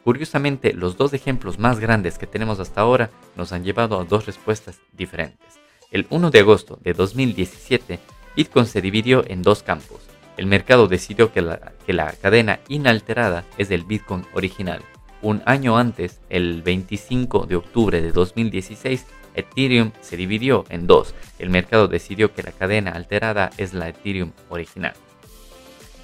Curiosamente, 0.05 0.73
los 0.73 0.97
dos 0.97 1.13
ejemplos 1.13 1.59
más 1.59 1.79
grandes 1.79 2.19
que 2.19 2.27
tenemos 2.27 2.59
hasta 2.59 2.81
ahora 2.81 3.11
nos 3.37 3.53
han 3.53 3.65
llevado 3.65 4.01
a 4.01 4.05
dos 4.05 4.27
respuestas 4.27 4.81
diferentes. 4.93 5.61
El 5.91 6.07
1 6.09 6.31
de 6.31 6.39
agosto 6.39 6.79
de 6.83 6.95
2017, 6.95 7.99
Bitcoin 8.37 8.67
se 8.67 8.81
dividió 8.81 9.25
en 9.27 9.43
dos 9.43 9.63
campos. 9.63 10.01
El 10.37 10.47
mercado 10.47 10.87
decidió 10.87 11.33
que 11.33 11.43
la, 11.43 12.13
cadena 12.23 12.61
inalterada 12.69 13.45
es 13.59 13.71
el 13.71 13.85
Bitcoin 13.85 14.25
original. 14.33 14.83
Un 15.21 15.43
año 15.45 15.77
antes, 15.77 16.21
el 16.31 16.63
25 16.63 17.47
de 17.47 17.57
octubre 17.57 18.01
de 18.01 18.13
2016, 18.13 19.05
Ethereum 19.35 19.93
se 20.01 20.17
dividió 20.17 20.65
en 20.71 20.87
dos. 20.87 21.15
El 21.39 21.51
mercado 21.51 21.89
decidió 21.89 22.33
que 22.33 22.43
la 22.43 22.53
cadena 22.53 22.93
alterada 22.93 23.51
es 23.59 23.75
la 23.75 23.89
Ethereum 23.89 24.33
original. 24.49 24.95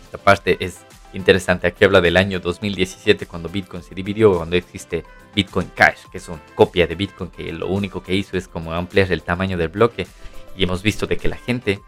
Esta 0.04 0.18
parte 0.18 0.58
es 0.60 0.85
interesante. 1.12 1.66
Aquí 1.66 1.84
habla 1.84 2.00
del 2.00 2.16
año 2.16 2.40
2017 2.40 3.26
cuando 3.26 3.48
Bitcoin 3.48 3.82
se 3.82 3.94
dividió, 3.94 4.36
cuando 4.36 4.56
existe 4.56 5.04
Bitcoin 5.34 5.70
Cash, 5.74 6.04
que 6.10 6.18
es 6.18 6.28
una 6.28 6.40
copia 6.54 6.86
de 6.86 6.94
Bitcoin 6.94 7.30
que 7.30 7.52
lo 7.52 7.68
único 7.68 8.02
que 8.02 8.14
hizo 8.14 8.36
es 8.36 8.48
como 8.48 8.72
ampliar 8.72 9.10
el 9.12 9.22
tamaño 9.22 9.56
del 9.56 9.68
bloque. 9.68 10.06
Y 10.56 10.64
hemos 10.64 10.82
visto 10.82 11.06
de 11.06 11.16
que 11.16 11.28
la 11.28 11.36
gente, 11.36 11.80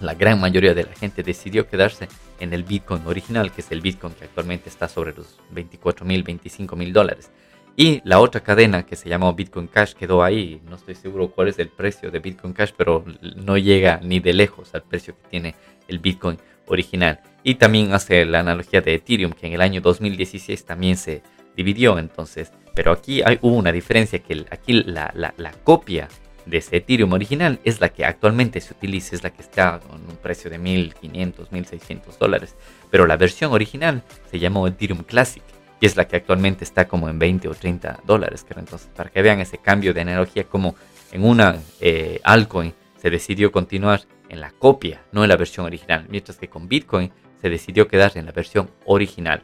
la 0.00 0.14
gran 0.14 0.40
mayoría 0.40 0.74
de 0.74 0.84
la 0.84 0.92
gente 0.94 1.22
decidió 1.22 1.68
quedarse 1.68 2.08
en 2.40 2.52
el 2.52 2.64
Bitcoin 2.64 3.06
original, 3.06 3.52
que 3.52 3.60
es 3.60 3.70
el 3.70 3.80
Bitcoin 3.80 4.12
que 4.14 4.24
actualmente 4.24 4.68
está 4.68 4.88
sobre 4.88 5.14
los 5.14 5.38
24 5.50 6.04
mil, 6.04 6.22
25 6.22 6.76
mil 6.76 6.92
dólares. 6.92 7.30
Y 7.76 8.00
la 8.04 8.20
otra 8.20 8.40
cadena 8.40 8.86
que 8.86 8.94
se 8.94 9.08
llamó 9.08 9.32
Bitcoin 9.34 9.66
Cash 9.66 9.94
quedó 9.94 10.22
ahí. 10.22 10.60
No 10.68 10.76
estoy 10.76 10.94
seguro 10.94 11.30
cuál 11.30 11.48
es 11.48 11.58
el 11.58 11.70
precio 11.70 12.10
de 12.10 12.20
Bitcoin 12.20 12.52
Cash, 12.52 12.70
pero 12.76 13.04
no 13.36 13.58
llega 13.58 13.98
ni 14.00 14.20
de 14.20 14.32
lejos 14.32 14.74
al 14.74 14.82
precio 14.82 15.16
que 15.16 15.28
tiene 15.28 15.54
el 15.88 15.98
Bitcoin 15.98 16.38
original. 16.66 17.20
Y 17.42 17.56
también 17.56 17.92
hace 17.92 18.24
la 18.24 18.40
analogía 18.40 18.80
de 18.80 18.94
Ethereum, 18.94 19.32
que 19.32 19.46
en 19.46 19.52
el 19.52 19.60
año 19.60 19.80
2016 19.80 20.64
también 20.64 20.96
se 20.96 21.22
dividió. 21.56 21.98
Entonces, 21.98 22.52
pero 22.74 22.92
aquí 22.92 23.22
hay, 23.22 23.38
hubo 23.42 23.56
una 23.56 23.72
diferencia, 23.72 24.18
que 24.18 24.44
aquí 24.50 24.72
la, 24.84 25.12
la, 25.14 25.52
copia 25.62 26.08
de 26.46 26.58
ese 26.58 26.76
Ethereum 26.76 27.12
original 27.12 27.60
es 27.64 27.80
la 27.80 27.88
que 27.90 28.04
actualmente 28.04 28.60
se 28.60 28.74
utiliza, 28.74 29.14
es 29.14 29.22
la 29.22 29.30
que 29.30 29.42
está 29.42 29.80
con 29.80 30.00
un 30.00 30.16
precio 30.16 30.50
de 30.50 30.58
1500, 30.58 31.52
1600 31.52 32.18
dólares. 32.18 32.56
Pero 32.90 33.06
la 33.06 33.16
versión 33.16 33.52
original 33.52 34.02
se 34.30 34.38
llamó 34.38 34.66
Ethereum 34.66 35.04
Classic 35.04 35.42
y 35.80 35.86
es 35.86 35.96
la 35.96 36.06
que 36.06 36.16
actualmente 36.16 36.64
está 36.64 36.88
como 36.88 37.08
en 37.08 37.18
20 37.18 37.48
o 37.48 37.54
30 37.54 38.00
dólares. 38.04 38.44
Entonces, 38.56 38.88
para 38.94 39.10
que 39.10 39.22
vean 39.22 39.40
ese 39.40 39.58
cambio 39.58 39.94
de 39.94 40.00
analogía, 40.00 40.44
como 40.44 40.74
en 41.12 41.24
una 41.24 41.56
eh, 41.80 42.20
altcoin 42.24 42.74
se 42.96 43.10
decidió 43.10 43.52
continuar 43.52 44.02
en 44.34 44.40
la 44.40 44.50
copia, 44.50 45.02
no 45.12 45.22
en 45.22 45.30
la 45.30 45.36
versión 45.36 45.64
original, 45.64 46.06
mientras 46.10 46.36
que 46.36 46.48
con 46.48 46.68
Bitcoin 46.68 47.10
se 47.40 47.48
decidió 47.48 47.88
quedarse 47.88 48.18
en 48.18 48.26
la 48.26 48.32
versión 48.32 48.70
original. 48.84 49.42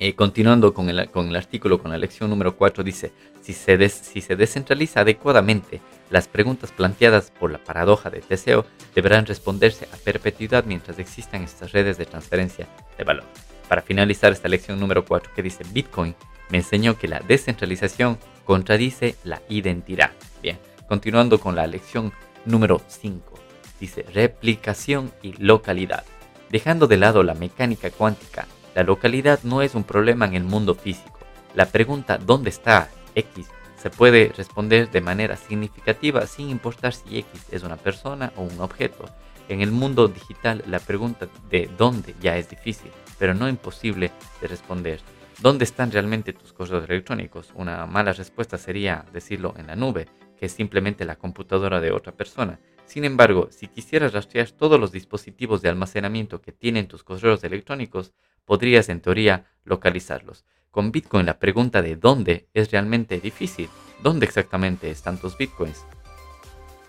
Eh, 0.00 0.14
continuando 0.14 0.72
con 0.72 0.88
el, 0.88 1.10
con 1.10 1.28
el, 1.28 1.34
artículo, 1.34 1.82
con 1.82 1.90
la 1.90 1.98
lección 1.98 2.30
número 2.30 2.56
4, 2.56 2.84
dice, 2.84 3.12
si 3.42 3.52
se, 3.52 3.88
si 3.88 4.20
se 4.20 4.36
descentraliza 4.36 5.00
adecuadamente, 5.00 5.80
las 6.10 6.28
preguntas 6.28 6.70
planteadas 6.70 7.32
por 7.32 7.50
la 7.50 7.58
paradoja 7.58 8.08
de 8.08 8.20
Teseo 8.20 8.64
deberán 8.94 9.26
responderse 9.26 9.88
a 9.92 9.96
perpetuidad 9.96 10.64
mientras 10.64 11.00
existan 11.00 11.42
estas 11.42 11.72
redes 11.72 11.98
de 11.98 12.06
transferencia 12.06 12.68
de 12.96 13.04
valor. 13.04 13.24
Para 13.68 13.82
finalizar 13.82 14.32
esta 14.32 14.48
lección 14.48 14.78
número 14.78 15.04
4 15.04 15.32
que 15.34 15.42
dice 15.42 15.64
Bitcoin, 15.72 16.14
me 16.50 16.58
enseñó 16.58 16.96
que 16.96 17.08
la 17.08 17.20
descentralización 17.20 18.18
contradice 18.44 19.16
la 19.24 19.42
identidad. 19.48 20.12
Bien, 20.42 20.58
continuando 20.88 21.40
con 21.40 21.56
la 21.56 21.66
lección 21.66 22.12
número 22.46 22.80
5. 22.86 23.37
Dice 23.80 24.04
replicación 24.12 25.12
y 25.22 25.32
localidad. 25.32 26.04
Dejando 26.50 26.86
de 26.86 26.96
lado 26.96 27.22
la 27.22 27.34
mecánica 27.34 27.90
cuántica, 27.90 28.46
la 28.74 28.82
localidad 28.82 29.40
no 29.42 29.62
es 29.62 29.74
un 29.74 29.84
problema 29.84 30.26
en 30.26 30.34
el 30.34 30.44
mundo 30.44 30.74
físico. 30.74 31.18
La 31.54 31.66
pregunta 31.66 32.18
¿dónde 32.18 32.50
está 32.50 32.90
X? 33.14 33.46
se 33.80 33.90
puede 33.90 34.32
responder 34.36 34.90
de 34.90 35.00
manera 35.00 35.36
significativa 35.36 36.26
sin 36.26 36.50
importar 36.50 36.92
si 36.94 37.18
X 37.18 37.46
es 37.50 37.62
una 37.62 37.76
persona 37.76 38.32
o 38.36 38.42
un 38.42 38.60
objeto. 38.60 39.04
En 39.48 39.62
el 39.62 39.70
mundo 39.70 40.08
digital 40.08 40.62
la 40.66 40.80
pregunta 40.80 41.28
de 41.48 41.70
dónde 41.78 42.14
ya 42.20 42.36
es 42.36 42.50
difícil, 42.50 42.90
pero 43.18 43.34
no 43.34 43.48
imposible 43.48 44.10
de 44.40 44.48
responder. 44.48 45.00
¿Dónde 45.40 45.62
están 45.62 45.92
realmente 45.92 46.32
tus 46.32 46.52
correos 46.52 46.90
electrónicos? 46.90 47.52
Una 47.54 47.86
mala 47.86 48.12
respuesta 48.12 48.58
sería 48.58 49.04
decirlo 49.12 49.54
en 49.56 49.68
la 49.68 49.76
nube, 49.76 50.08
que 50.36 50.46
es 50.46 50.52
simplemente 50.52 51.04
la 51.04 51.14
computadora 51.14 51.80
de 51.80 51.92
otra 51.92 52.10
persona. 52.10 52.58
Sin 52.86 53.04
embargo, 53.04 53.46
si 53.52 53.68
quisieras 53.68 54.12
rastrear 54.12 54.50
todos 54.50 54.80
los 54.80 54.90
dispositivos 54.90 55.62
de 55.62 55.68
almacenamiento 55.68 56.40
que 56.40 56.50
tienen 56.50 56.88
tus 56.88 57.04
correos 57.04 57.44
electrónicos, 57.44 58.12
podrías 58.44 58.88
en 58.88 59.00
teoría 59.00 59.44
localizarlos. 59.64 60.44
Con 60.72 60.90
Bitcoin 60.90 61.26
la 61.26 61.38
pregunta 61.38 61.82
de 61.82 61.94
dónde 61.94 62.48
es 62.52 62.72
realmente 62.72 63.20
difícil. 63.20 63.68
¿Dónde 64.02 64.26
exactamente 64.26 64.90
están 64.90 65.18
tus 65.18 65.38
Bitcoins? 65.38 65.84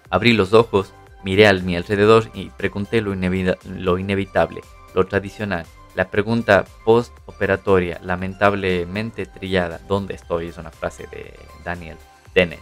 Abrí 0.09 0.33
los 0.33 0.53
ojos, 0.53 0.91
miré 1.23 1.45
a 1.45 1.53
mi 1.53 1.75
alrededor 1.75 2.31
y 2.33 2.49
pregunté 2.49 3.01
lo, 3.01 3.13
lo 3.13 3.99
inevitable, 3.99 4.61
lo 4.95 5.05
tradicional. 5.05 5.67
La 5.99 6.09
pregunta 6.09 6.63
post-operatoria, 6.85 7.99
lamentablemente 8.01 9.25
trillada, 9.25 9.81
¿dónde 9.85 10.13
estoy? 10.13 10.47
Es 10.47 10.57
una 10.57 10.71
frase 10.71 11.07
de 11.07 11.33
Daniel 11.65 11.97
Dennett. 12.33 12.61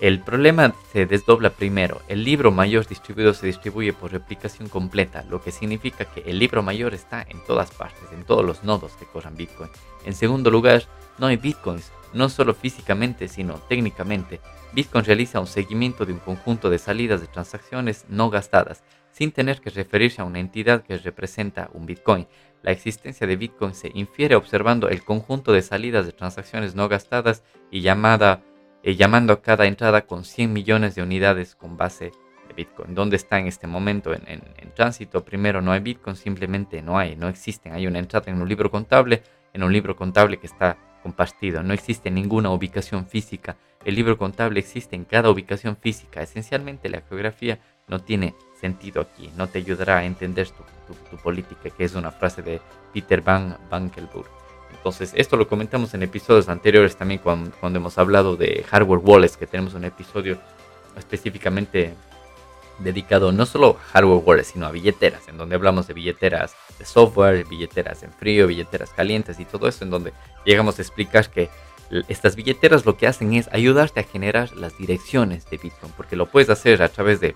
El 0.00 0.20
problema 0.20 0.74
se 0.90 1.04
desdobla 1.04 1.50
primero. 1.50 2.00
El 2.08 2.24
libro 2.24 2.50
mayor 2.50 2.86
distribuido 2.86 3.34
se 3.34 3.46
distribuye 3.46 3.92
por 3.92 4.12
replicación 4.12 4.70
completa, 4.70 5.26
lo 5.28 5.42
que 5.42 5.52
significa 5.52 6.06
que 6.06 6.22
el 6.22 6.38
libro 6.38 6.62
mayor 6.62 6.94
está 6.94 7.20
en 7.28 7.44
todas 7.44 7.70
partes, 7.70 8.10
en 8.12 8.24
todos 8.24 8.46
los 8.46 8.64
nodos 8.64 8.92
que 8.92 9.04
corran 9.04 9.36
Bitcoin. 9.36 9.68
En 10.06 10.14
segundo 10.14 10.50
lugar, 10.50 10.84
no 11.18 11.26
hay 11.26 11.36
Bitcoins, 11.36 11.92
no 12.14 12.30
solo 12.30 12.54
físicamente, 12.54 13.28
sino 13.28 13.56
técnicamente. 13.68 14.40
Bitcoin 14.72 15.04
realiza 15.04 15.38
un 15.38 15.46
seguimiento 15.46 16.06
de 16.06 16.14
un 16.14 16.20
conjunto 16.20 16.70
de 16.70 16.78
salidas 16.78 17.20
de 17.20 17.26
transacciones 17.26 18.06
no 18.08 18.30
gastadas, 18.30 18.82
sin 19.12 19.32
tener 19.32 19.60
que 19.60 19.70
referirse 19.70 20.22
a 20.22 20.24
una 20.24 20.38
entidad 20.38 20.82
que 20.82 20.96
representa 20.96 21.68
un 21.74 21.84
Bitcoin. 21.84 22.26
La 22.62 22.72
existencia 22.72 23.26
de 23.26 23.36
Bitcoin 23.36 23.74
se 23.74 23.90
infiere 23.94 24.36
observando 24.36 24.88
el 24.88 25.02
conjunto 25.04 25.52
de 25.52 25.62
salidas 25.62 26.06
de 26.06 26.12
transacciones 26.12 26.74
no 26.74 26.88
gastadas 26.88 27.42
y 27.70 27.80
llamada 27.80 28.42
eh, 28.82 28.96
llamando 28.96 29.32
a 29.32 29.42
cada 29.42 29.66
entrada 29.66 30.06
con 30.06 30.24
100 30.24 30.52
millones 30.52 30.94
de 30.94 31.02
unidades 31.02 31.54
con 31.54 31.76
base 31.76 32.12
de 32.48 32.54
Bitcoin. 32.54 32.94
¿Dónde 32.94 33.16
está 33.16 33.38
en 33.38 33.46
este 33.46 33.66
momento 33.66 34.12
en, 34.12 34.42
tránsito? 34.74 35.24
Primero, 35.24 35.62
no 35.62 35.72
hay 35.72 35.80
Bitcoin, 35.80 36.16
simplemente 36.16 36.82
no 36.82 36.98
hay, 36.98 37.16
no 37.16 37.28
existen. 37.28 37.72
Hay 37.72 37.86
una 37.86 37.98
entrada 37.98 38.30
en 38.30 38.40
un 38.40 38.48
libro 38.48 38.70
contable, 38.70 39.22
en 39.52 39.62
un 39.62 39.72
libro 39.72 39.96
contable 39.96 40.38
que 40.38 40.46
está 40.46 40.76
compartido. 41.02 41.62
No 41.62 41.72
existe 41.72 42.10
ninguna 42.10 42.50
ubicación 42.50 43.06
física 43.06 43.56
el 43.84 43.94
libro 43.94 44.18
contable 44.18 44.60
existe 44.60 44.94
en 44.94 45.04
cada 45.04 45.30
ubicación 45.30 45.76
física. 45.76 46.22
Esencialmente 46.22 46.90
la 46.90 47.00
geografía 47.00 47.60
no 47.88 48.00
tiene 48.00 48.34
sentido 48.60 49.00
aquí, 49.00 49.30
no 49.36 49.48
te 49.48 49.58
ayudará 49.58 49.98
a 49.98 50.04
entender 50.04 50.48
tu, 50.48 51.16
política, 51.18 51.70
que 51.70 51.84
es 51.84 51.94
una 51.94 52.10
frase 52.10 52.42
de 52.42 52.60
Peter 52.92 53.20
Van 53.22 53.56
Bankelburg. 53.70 54.28
Entonces, 54.72 55.12
esto 55.14 55.36
lo 55.36 55.48
comentamos 55.48 55.94
en 55.94 56.02
episodios 56.02 56.48
anteriores 56.48 56.96
también 56.96 57.20
cuando, 57.20 57.50
cuando 57.58 57.78
hemos 57.78 57.98
hablado 57.98 58.36
de 58.36 58.64
hardware 58.68 59.00
wallets, 59.02 59.36
que 59.36 59.46
tenemos 59.46 59.74
un 59.74 59.84
episodio 59.84 60.38
específicamente 60.96 61.94
dedicado 62.78 63.30
no 63.30 63.46
solo 63.46 63.76
a 63.78 63.92
hardware 63.92 64.22
wallets, 64.24 64.48
sino 64.48 64.66
a 64.66 64.70
billeteras, 64.70 65.28
en 65.28 65.36
donde 65.36 65.54
hablamos 65.54 65.86
de 65.86 65.94
billeteras 65.94 66.54
de 66.78 66.84
software, 66.84 67.46
billeteras 67.46 68.02
en 68.02 68.12
frío, 68.12 68.46
billeteras 68.46 68.90
calientes 68.90 69.38
y 69.38 69.44
todo 69.44 69.68
eso, 69.68 69.84
en 69.84 69.90
donde 69.90 70.12
llegamos 70.44 70.78
a 70.78 70.82
explicar 70.82 71.28
que 71.30 71.50
estas 72.08 72.36
billeteras 72.36 72.86
lo 72.86 72.96
que 72.96 73.06
hacen 73.06 73.34
es 73.34 73.48
ayudarte 73.52 74.00
a 74.00 74.04
generar 74.04 74.54
las 74.56 74.76
direcciones 74.78 75.48
de 75.50 75.58
Bitcoin, 75.58 75.92
porque 75.96 76.16
lo 76.16 76.26
puedes 76.26 76.50
hacer 76.50 76.82
a 76.82 76.88
través 76.88 77.20
de 77.20 77.34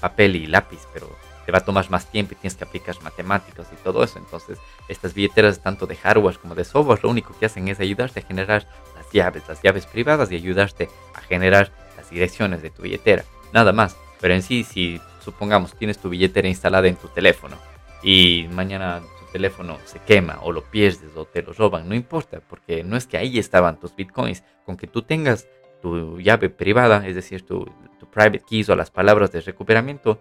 papel 0.00 0.36
y 0.36 0.46
lápiz, 0.46 0.80
pero 0.92 1.08
te 1.44 1.52
va 1.52 1.58
a 1.58 1.64
tomar 1.64 1.88
más 1.90 2.10
tiempo 2.10 2.34
y 2.34 2.36
tienes 2.36 2.56
que 2.56 2.64
aplicar 2.64 2.94
matemáticas 3.02 3.66
y 3.72 3.76
todo 3.82 4.04
eso. 4.04 4.18
Entonces, 4.18 4.58
estas 4.88 5.14
billeteras, 5.14 5.60
tanto 5.60 5.86
de 5.86 5.96
hardware 5.96 6.38
como 6.38 6.54
de 6.54 6.64
software, 6.64 7.00
lo 7.02 7.10
único 7.10 7.34
que 7.38 7.46
hacen 7.46 7.68
es 7.68 7.80
ayudarte 7.80 8.20
a 8.20 8.22
generar 8.22 8.68
las 8.94 9.10
llaves, 9.12 9.42
las 9.48 9.62
llaves 9.62 9.86
privadas 9.86 10.30
y 10.30 10.36
ayudarte 10.36 10.90
a 11.14 11.20
generar 11.22 11.72
las 11.96 12.10
direcciones 12.10 12.62
de 12.62 12.70
tu 12.70 12.82
billetera. 12.82 13.24
Nada 13.52 13.72
más. 13.72 13.96
Pero 14.20 14.34
en 14.34 14.42
sí, 14.42 14.64
si 14.64 15.00
supongamos 15.24 15.74
tienes 15.74 15.98
tu 15.98 16.08
billetera 16.08 16.48
instalada 16.48 16.88
en 16.88 16.96
tu 16.96 17.08
teléfono 17.08 17.56
y 18.02 18.46
mañana 18.52 19.00
teléfono 19.28 19.78
se 19.84 19.98
quema 20.00 20.40
o 20.42 20.52
lo 20.52 20.62
pierdes 20.64 21.16
o 21.16 21.24
te 21.24 21.42
lo 21.42 21.52
roban, 21.52 21.88
no 21.88 21.94
importa, 21.94 22.40
porque 22.40 22.84
no 22.84 22.96
es 22.96 23.06
que 23.06 23.16
ahí 23.16 23.38
estaban 23.38 23.78
tus 23.78 23.94
bitcoins, 23.94 24.44
con 24.64 24.76
que 24.76 24.86
tú 24.86 25.02
tengas 25.02 25.48
tu 25.80 26.18
llave 26.18 26.50
privada, 26.50 27.06
es 27.06 27.14
decir, 27.14 27.42
tu, 27.42 27.64
tu 27.98 28.10
private 28.10 28.40
keys 28.40 28.68
o 28.68 28.76
las 28.76 28.90
palabras 28.90 29.30
de 29.32 29.40
recuperamiento, 29.40 30.20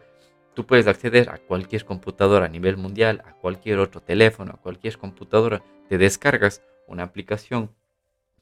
tú 0.54 0.66
puedes 0.66 0.88
acceder 0.88 1.30
a 1.30 1.38
cualquier 1.38 1.86
computadora 1.86 2.46
a 2.46 2.50
nivel 2.50 2.78
mundial, 2.78 3.24
a 3.26 3.34
cualquier 3.34 3.80
otro 3.80 4.02
teléfono, 4.02 4.54
a 4.54 4.62
cualquier 4.62 4.98
computadora, 4.98 5.64
te 5.88 5.98
descargas 5.98 6.62
una 6.88 7.04
aplicación 7.04 7.72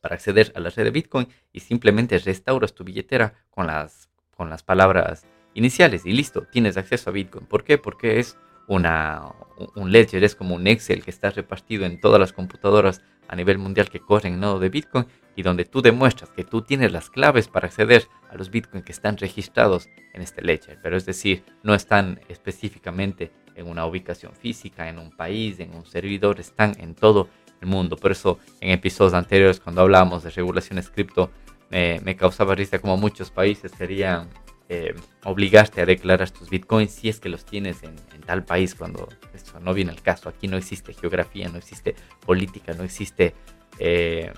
para 0.01 0.15
acceder 0.15 0.51
a 0.56 0.60
la 0.60 0.69
red 0.69 0.84
de 0.84 0.91
Bitcoin 0.91 1.28
y 1.51 1.62
simplemente 1.62 2.17
restauras 2.19 2.73
tu 2.73 2.84
billetera 2.84 3.34
con 3.49 3.67
las, 3.67 4.10
con 4.36 4.49
las 4.49 4.62
palabras 4.62 5.25
iniciales 5.56 6.06
y 6.06 6.13
listo, 6.13 6.43
tienes 6.43 6.78
acceso 6.78 7.10
a 7.10 7.13
Bitcoin. 7.13 7.45
¿Por 7.45 7.63
qué? 7.63 7.78
Porque 7.78 8.19
es 8.19 8.38
una, 8.67 9.34
un 9.75 9.91
ledger, 9.91 10.23
es 10.23 10.36
como 10.36 10.56
un 10.56 10.67
Excel 10.67 11.04
que 11.04 11.12
está 11.12 11.30
repartido 11.30 11.86
en 11.86 11.99
todas 11.99 12.19
las 12.19 12.34
computadoras 12.34 13.01
a 13.28 13.36
nivel 13.36 13.58
mundial 13.58 13.89
que 13.89 13.99
corren 13.99 14.36
en 14.36 14.39
nodo 14.39 14.60
de 14.60 14.69
Bitcoin 14.69 15.08
y 15.36 15.43
donde 15.43 15.65
tú 15.65 15.82
demuestras 15.82 16.30
que 16.30 16.43
tú 16.43 16.62
tienes 16.62 16.91
las 16.91 17.10
claves 17.10 17.47
para 17.47 17.67
acceder 17.67 18.08
a 18.30 18.36
los 18.36 18.49
Bitcoin 18.49 18.84
que 18.84 18.91
están 18.91 19.17
registrados 19.17 19.89
en 20.13 20.21
este 20.21 20.41
ledger. 20.41 20.80
Pero 20.82 20.95
es 20.95 21.06
decir, 21.06 21.43
no 21.63 21.73
están 21.73 22.21
específicamente 22.30 23.32
en 23.56 23.67
una 23.67 23.86
ubicación 23.86 24.34
física, 24.34 24.88
en 24.89 24.99
un 24.99 25.12
país, 25.12 25.60
en 25.60 25.73
un 25.73 25.86
servidor, 25.86 26.39
están 26.39 26.75
en 26.80 26.95
todo 26.95 27.30
el 27.62 27.67
mundo. 27.67 27.97
Por 27.97 28.12
eso 28.12 28.39
en 28.62 28.71
episodios 28.71 29.13
anteriores 29.13 29.60
cuando 29.60 29.82
hablábamos 29.82 30.23
de 30.23 30.30
regulaciones 30.30 30.89
cripto 30.89 31.32
me 31.69 32.15
causaba 32.15 32.56
risa 32.56 32.80
como 32.80 32.95
muchos 32.95 33.32
países 33.32 33.71
querían 33.73 34.30
eh, 34.67 34.95
obligarte 35.23 35.82
a 35.82 35.86
declarar 35.86 36.32
tus 36.32 36.49
bitcoins 36.49 36.91
si 36.91 37.08
es 37.08 37.19
que 37.19 37.30
los 37.30 37.45
tienes 37.45 37.84
en, 37.84 37.95
tal 38.25 38.43
país 38.43 38.73
cuando 38.73 39.08
eso 39.34 39.60
no 39.60 39.73
viene 39.73 39.91
al 39.91 40.01
caso. 40.01 40.28
Aquí 40.30 40.47
no 40.47 40.58
existe 40.58 40.93
geografía, 40.93 41.47
no 41.49 41.58
existe 41.58 41.95
política, 42.25 42.73
no 42.73 42.84
existe 42.84 43.36
eh, 43.78 44.32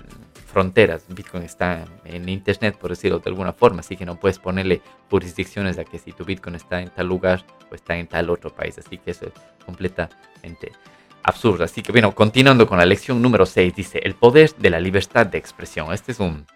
fronteras. 0.46 1.04
Bitcoin 1.08 1.44
está 1.44 1.86
en 2.04 2.28
internet, 2.28 2.76
por 2.76 2.90
decirlo 2.90 3.20
de 3.20 3.30
alguna 3.30 3.54
forma, 3.54 3.80
así 3.80 3.96
que 3.96 4.04
no 4.04 4.20
puedes 4.20 4.38
ponerle 4.38 4.82
jurisdicciones 5.08 5.78
a 5.78 5.84
que 5.84 5.98
si 5.98 6.12
tu 6.12 6.24
Bitcoin 6.24 6.56
está 6.56 6.82
en 6.82 6.90
tal 6.90 7.06
lugar 7.06 7.44
o 7.70 7.74
está 7.74 7.96
en 7.96 8.06
tal 8.06 8.28
otro 8.28 8.54
país. 8.54 8.76
Así 8.78 8.98
que 8.98 9.12
eso 9.12 9.26
es 9.26 9.32
completamente 9.64 10.72
absurdo. 11.22 11.64
Así 11.64 11.82
que 11.82 11.92
bueno, 11.92 12.14
continuando 12.14 12.66
con 12.66 12.76
la 12.76 12.84
lección 12.84 13.22
número 13.22 13.46
6, 13.46 13.74
dice 13.74 14.00
el 14.02 14.14
poder 14.14 14.54
de 14.56 14.70
la 14.70 14.80
libertad 14.80 15.26
de 15.26 15.38
expresión. 15.38 15.92
Este 15.92 16.12
es 16.12 16.20
un 16.20 16.46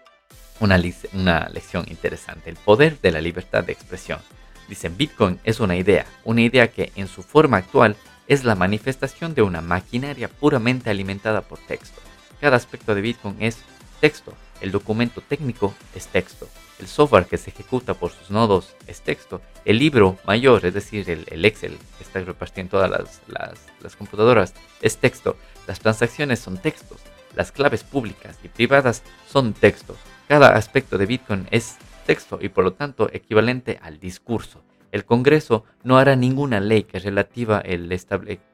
una, 0.59 0.77
lección 0.77 1.85
interesante, 1.87 2.49
el 2.49 2.55
poder 2.55 2.99
de 3.01 3.11
la 3.11 3.21
libertad 3.21 3.63
de 3.63 3.73
expresión. 3.73 4.19
Dicen, 4.67 4.95
Bitcoin 4.95 5.39
es 5.43 5.59
una 5.59 5.75
idea, 5.75 6.05
una 6.23 6.41
idea 6.41 6.71
que 6.71 6.91
en 6.95 7.07
su 7.07 7.21
forma 7.21 7.57
actual 7.57 7.95
es 8.27 8.43
la 8.43 8.55
manifestación 8.55 9.33
de 9.33 9.41
una 9.41 9.61
maquinaria 9.61 10.29
puramente 10.29 10.89
alimentada 10.89 11.41
por 11.41 11.59
texto. 11.59 12.01
Cada 12.39 12.55
aspecto 12.55 12.95
de 12.95 13.01
Bitcoin 13.01 13.35
es 13.39 13.57
texto, 13.99 14.33
el 14.61 14.71
documento 14.71 15.21
técnico 15.21 15.73
es 15.95 16.07
texto, 16.07 16.47
el 16.79 16.87
software 16.87 17.25
que 17.25 17.37
se 17.37 17.49
ejecuta 17.49 17.93
por 17.93 18.11
sus 18.11 18.31
nodos 18.31 18.75
es 18.87 19.01
texto, 19.01 19.41
el 19.65 19.79
libro 19.79 20.17
mayor, 20.25 20.65
es 20.65 20.73
decir, 20.73 21.09
el, 21.09 21.45
Excel 21.45 21.77
que 21.97 22.03
está 22.03 22.19
repartido 22.21 22.61
en 22.61 22.69
todas 22.69 22.89
las, 22.89 23.21
las, 23.27 23.59
las 23.81 23.95
computadoras, 23.95 24.53
es 24.81 24.97
texto, 24.97 25.37
las 25.67 25.79
transacciones 25.79 26.39
son 26.39 26.57
textos, 26.57 26.99
las 27.35 27.51
claves 27.51 27.83
públicas 27.83 28.37
y 28.43 28.47
privadas 28.47 29.03
son 29.29 29.53
textos, 29.53 29.97
cada 30.27 30.49
aspecto 30.49 30.97
de 30.97 31.05
Bitcoin 31.05 31.47
es 31.51 31.77
texto 32.05 32.39
y 32.41 32.49
por 32.49 32.63
lo 32.63 32.73
tanto 32.73 33.09
equivalente 33.11 33.79
al 33.81 33.99
discurso. 33.99 34.63
El 34.91 35.05
Congreso 35.05 35.65
no 35.83 35.97
hará 35.97 36.15
ninguna 36.15 36.59
ley 36.59 36.83
que 36.83 36.99
relativa 36.99 37.59
el 37.59 37.89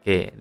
que, 0.04 0.34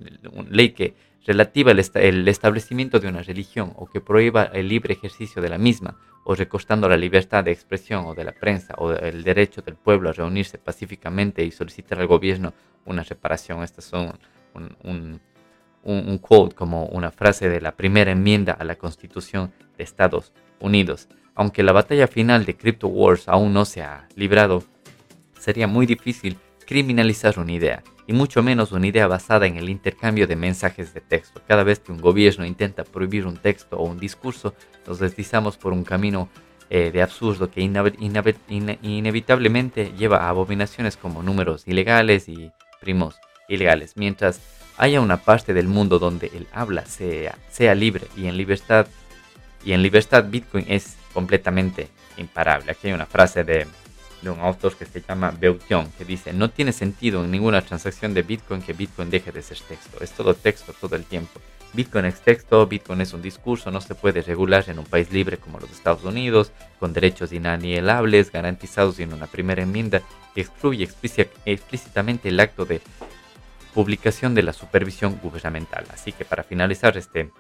ley 0.49 0.71
que 0.71 0.95
relativa 1.27 1.73
el, 1.73 2.29
establecimiento 2.29 3.01
de 3.01 3.09
una 3.09 3.23
religión 3.23 3.73
o 3.77 3.87
que 3.87 4.01
prohíba 4.01 4.45
el 4.45 4.69
libre 4.69 4.95
ejercicio 4.95 5.43
de 5.43 5.49
la 5.49 5.59
misma 5.59 5.97
o 6.25 6.35
recostando 6.35 6.89
la 6.89 6.97
libertad 6.97 7.43
de 7.43 7.51
expresión 7.51 8.07
o 8.07 8.15
de 8.15 8.25
la 8.25 8.33
prensa 8.33 8.75
o 8.79 8.93
el 8.93 9.25
derecho 9.25 9.61
del 9.61 9.75
pueblo 9.75 10.11
a 10.11 10.13
reunirse 10.13 10.57
pacíficamente 10.59 11.45
y 11.45 11.51
solicitar 11.51 11.99
al 11.99 12.07
gobierno 12.07 12.55
una 12.85 13.03
reparación. 13.03 13.63
Estas 13.65 13.87
son 13.87 14.17
un, 14.85 15.21
un 15.83 16.19
quote 16.19 16.55
como 16.55 16.87
una 16.87 17.11
frase 17.11 17.49
de 17.49 17.61
la 17.61 17.73
primera 17.73 18.13
enmienda 18.13 18.53
a 18.53 18.65
la 18.65 18.77
Constitución 18.77 19.53
de 19.77 19.85
Estados 19.85 20.31
Unidos. 20.31 20.48
Aunque 21.35 21.63
la 21.63 21.73
batalla 21.73 22.09
final 22.09 22.45
de 22.45 22.57
Crypto 22.57 22.89
Wars 22.89 23.29
aún 23.29 23.53
no 23.53 23.65
se 23.65 23.83
ha 23.83 24.09
librado, 24.17 24.65
sería 25.39 25.67
muy 25.67 25.87
difícil 25.87 26.37
criminalizar 26.67 27.39
una 27.39 27.53
idea, 27.53 27.83
y 28.09 28.13
mucho 28.13 28.43
menos 28.43 28.73
una 28.73 28.87
idea 28.87 29.07
basada 29.07 29.47
en 29.47 29.57
el 29.57 29.69
intercambio 29.69 30.27
de 30.27 30.35
mensajes 30.35 30.95
de 30.95 31.01
texto. 31.01 31.41
Cada 31.47 31.63
vez 31.63 31.79
que 31.79 31.93
un 31.93 32.01
gobierno 32.01 32.45
intenta 32.45 32.83
prohibir 32.83 33.27
un 33.27 33.37
texto 33.37 33.77
o 33.77 33.85
un 33.85 33.99
discurso, 33.99 34.55
nos 34.87 34.99
deslizamos 34.99 35.59
por 35.59 35.73
un 35.73 35.85
camino 35.85 36.29
eh, 36.71 36.91
de 36.91 37.03
absurdo 37.03 37.51
que 37.51 37.61
inevitablemente 37.61 39.93
lleva 39.97 40.19
a 40.19 40.31
abominaciones 40.31 40.97
como 40.97 41.23
números 41.23 41.63
ilegales 41.67 42.29
y 42.29 42.51
primos 42.81 43.17
ilegales. 43.49 43.93
Mientras 43.97 44.41
haya 44.79 45.01
una 45.01 45.19
parte 45.19 45.55
del 45.55 45.69
mundo 45.69 45.99
donde 45.99 46.31
el 46.35 46.47
habla 46.53 46.85
sea 46.87 47.75
libre 47.75 48.07
y 48.17 48.27
en 48.27 48.37
libertad, 48.37 48.87
y 49.65 49.73
en 49.73 49.83
libertad 49.83 50.25
Bitcoin 50.29 50.65
es 50.69 50.97
completamente 51.13 51.89
imparable. 52.17 52.73
Aquí 52.73 52.89
hay 52.89 52.93
una 52.93 53.07
frase 53.07 53.45
de, 53.45 53.67
un 54.23 54.41
autor 54.41 54.77
que 54.77 54.87
se 54.87 55.01
llama 55.01 55.33
Beution, 55.39 55.91
que 55.93 56.05
dice, 56.05 56.33
no 56.33 56.51
tiene 56.51 56.73
sentido 56.73 57.25
en 57.25 57.31
ninguna 57.31 57.63
transacción 57.63 58.15
de 58.15 58.23
Bitcoin 58.23 58.63
que 58.63 58.73
Bitcoin 58.73 59.11
deje 59.11 59.33
de 59.33 59.43
ser 59.43 59.59
texto. 59.61 60.03
Es 60.03 60.13
todo 60.13 60.35
texto 60.35 60.73
todo 60.81 60.97
el 60.97 61.05
tiempo. 61.05 61.41
Bitcoin 61.75 62.07
es 62.07 62.21
texto, 62.21 62.67
Bitcoin 62.67 63.03
es 63.03 63.13
un 63.13 63.21
discurso, 63.21 63.71
no 63.71 63.81
se 63.81 63.95
puede 63.95 64.23
regular 64.23 64.65
en 64.69 64.79
un 64.79 64.87
país 64.87 65.13
libre 65.13 65.37
como 65.37 65.61
los 65.61 65.71
Estados 65.71 66.03
Unidos, 66.03 66.51
con 66.81 66.95
derechos 66.95 67.33
inalienables 67.33 68.33
garantizados 68.33 68.99
en 69.01 69.13
una 69.13 69.27
primera 69.27 69.63
enmienda 69.63 70.03
que 70.35 70.41
excluye 70.41 70.89
explícitamente 71.45 72.31
el 72.31 72.41
acto 72.41 72.65
de 72.65 72.81
publicación 73.75 74.35
de 74.35 74.43
la 74.43 74.55
supervisión 74.55 75.19
gubernamental. 75.23 75.85
Así 75.93 76.13
que 76.13 76.25
para 76.25 76.43
finalizar 76.43 76.97
este, 76.97 77.31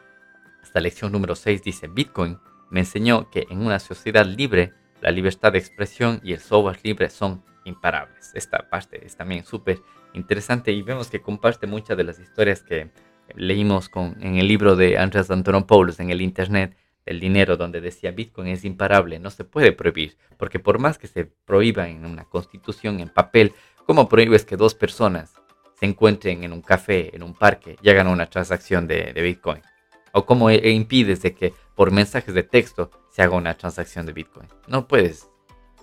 esta 0.69 0.81
lección 0.81 1.13
número 1.13 1.35
6 1.35 1.63
dice, 1.63 1.89
Bitcoin 1.89 2.39
me 2.69 2.81
enseñó 2.81 3.31
que 3.31 3.47
en 3.49 3.63
una 3.63 3.79
sociedad 3.79 4.27
libre, 4.27 4.75
la 5.01 5.11
libertad 5.11 5.53
de 5.53 5.59
expresión 5.59 6.21
y 6.23 6.35
el 6.35 6.41
software 6.41 6.79
libre 6.83 7.09
son 7.09 7.43
imparables. 7.65 8.33
Esta 8.35 8.69
parte 8.69 9.03
es 9.03 9.17
también 9.17 9.47
súper 9.47 9.81
interesante 10.13 10.71
y 10.71 10.83
vemos 10.83 11.09
que 11.09 11.23
comparte 11.23 11.67
muchas 11.67 11.97
de 11.97 12.05
las 12.05 12.19
historias 12.19 12.63
que 12.63 12.91
leímos 13.35 13.89
con, 13.89 14.23
en 14.23 14.37
el 14.37 14.47
libro 14.47 14.77
de 14.77 14.99
Andreas 14.99 15.31
Antonopoulos 15.31 16.01
en 16.01 16.11
el 16.11 16.21
Internet 16.21 16.77
del 17.07 17.19
dinero, 17.19 17.57
donde 17.57 17.81
decía 17.81 18.11
Bitcoin 18.11 18.49
es 18.49 18.63
imparable, 18.67 19.19
no 19.19 19.31
se 19.31 19.45
puede 19.45 19.73
prohibir, 19.73 20.19
porque 20.37 20.59
por 20.59 20.79
más 20.79 20.99
que 20.99 21.07
se 21.07 21.25
prohíba 21.25 21.89
en 21.89 22.05
una 22.05 22.25
constitución 22.25 23.01
en 23.01 23.09
papel, 23.09 23.55
¿cómo 23.87 24.07
prohíbes 24.07 24.45
que 24.45 24.59
dos 24.59 24.75
personas 24.75 25.33
se 25.81 25.87
encuentren 25.87 26.45
en 26.45 26.53
un 26.53 26.61
café, 26.61 27.17
en 27.17 27.23
un 27.23 27.33
parque 27.33 27.79
y 27.81 27.89
hagan 27.89 28.09
una 28.09 28.27
transacción 28.27 28.87
de 28.87 29.15
Bitcoin? 29.15 29.63
¿O 30.13 30.25
cómo 30.25 30.51
e, 30.51 30.71
impides 30.71 31.23
de 31.23 31.35
que 31.35 31.55
por 31.75 31.91
mensajes 31.91 32.35
de 32.35 32.43
texto 32.43 32.91
se 33.11 33.23
haga 33.23 33.37
una 33.37 33.55
transacción 33.55 34.07
de 34.07 34.13
Bitcoin. 34.13 34.49
No 34.67 34.89
puedes 34.89 35.29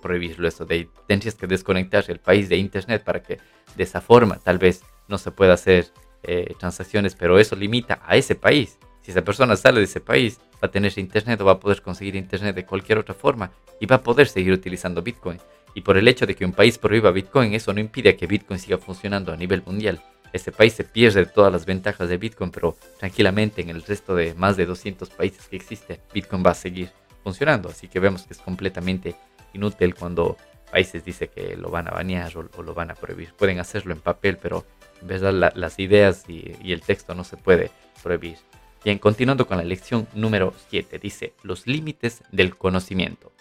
prohibirlo 0.02 0.48
eso. 0.48 0.64
De, 0.64 0.88
tendrías 1.06 1.34
que 1.34 1.46
desconectar 1.46 2.04
el 2.08 2.18
país 2.18 2.48
de 2.48 2.56
Internet 2.56 3.02
para 3.04 3.22
que 3.22 3.38
de 3.74 3.82
esa 3.82 4.00
forma 4.00 4.38
tal 4.38 4.58
vez 4.58 4.82
no 5.08 5.18
se 5.18 5.30
pueda 5.30 5.54
hacer 5.54 5.92
eh, 6.22 6.54
transacciones, 6.58 7.14
pero 7.14 7.38
eso 7.38 7.54
limita 7.56 8.00
a 8.04 8.16
ese 8.16 8.34
país. 8.34 8.78
Si 9.02 9.10
esa 9.10 9.22
persona 9.22 9.56
sale 9.56 9.78
de 9.78 9.84
ese 9.84 10.00
país, 10.00 10.40
va 10.54 10.68
a 10.68 10.70
tener 10.70 10.92
internet 10.98 11.40
o 11.40 11.44
va 11.44 11.52
a 11.52 11.60
poder 11.60 11.80
conseguir 11.80 12.16
internet 12.16 12.56
de 12.56 12.66
cualquier 12.66 12.98
otra 12.98 13.14
forma 13.14 13.52
y 13.78 13.86
va 13.86 13.96
a 13.96 14.02
poder 14.02 14.26
seguir 14.26 14.52
utilizando 14.52 15.02
Bitcoin. 15.02 15.38
Y 15.74 15.82
por 15.82 15.96
el 15.96 16.08
hecho 16.08 16.26
de 16.26 16.34
que 16.34 16.44
un 16.44 16.52
país 16.52 16.78
prohíba 16.78 17.10
Bitcoin, 17.12 17.54
eso 17.54 17.72
no 17.72 17.80
impide 17.80 18.16
que 18.16 18.26
Bitcoin 18.26 18.58
siga 18.58 18.78
funcionando 18.78 19.32
a 19.32 19.36
nivel 19.36 19.62
mundial. 19.64 20.02
Ese 20.32 20.52
país 20.52 20.72
se 20.74 20.84
pierde 20.84 21.26
todas 21.26 21.52
las 21.52 21.66
ventajas 21.66 22.08
de 22.08 22.18
Bitcoin, 22.18 22.50
pero 22.50 22.76
tranquilamente 22.98 23.62
en 23.62 23.70
el 23.70 23.82
resto 23.82 24.14
de 24.14 24.34
más 24.34 24.56
de 24.56 24.66
200 24.66 25.08
países 25.10 25.48
que 25.48 25.56
existe, 25.56 26.00
Bitcoin 26.12 26.44
va 26.44 26.50
a 26.50 26.54
seguir 26.54 26.90
funcionando. 27.22 27.68
Así 27.68 27.88
que 27.88 28.00
vemos 28.00 28.22
que 28.22 28.34
es 28.34 28.38
completamente 28.40 29.16
inútil 29.52 29.94
cuando 29.94 30.36
países 30.70 31.04
dicen 31.04 31.30
que 31.34 31.56
lo 31.56 31.70
van 31.70 31.88
a 31.88 31.92
banear 31.92 32.32
o, 32.36 32.62
lo 32.62 32.74
van 32.74 32.90
a 32.90 32.94
prohibir. 32.94 33.32
Pueden 33.34 33.58
hacerlo 33.58 33.92
en 33.92 34.00
papel, 34.00 34.36
pero 34.36 34.64
en 35.00 35.08
verdad 35.08 35.52
las 35.54 35.78
ideas 35.78 36.24
y, 36.28 36.72
el 36.72 36.82
texto 36.82 37.14
no 37.14 37.24
se 37.24 37.36
puede 37.36 37.70
prohibir. 38.02 38.36
Bien, 38.84 38.98
continuando 38.98 39.46
con 39.46 39.56
la 39.56 39.64
lección 39.64 40.06
número 40.14 40.54
7, 40.68 40.98
dice 40.98 41.34
los 41.42 41.66
límites 41.66 42.22
del 42.30 42.56
conocimiento. 42.56 43.32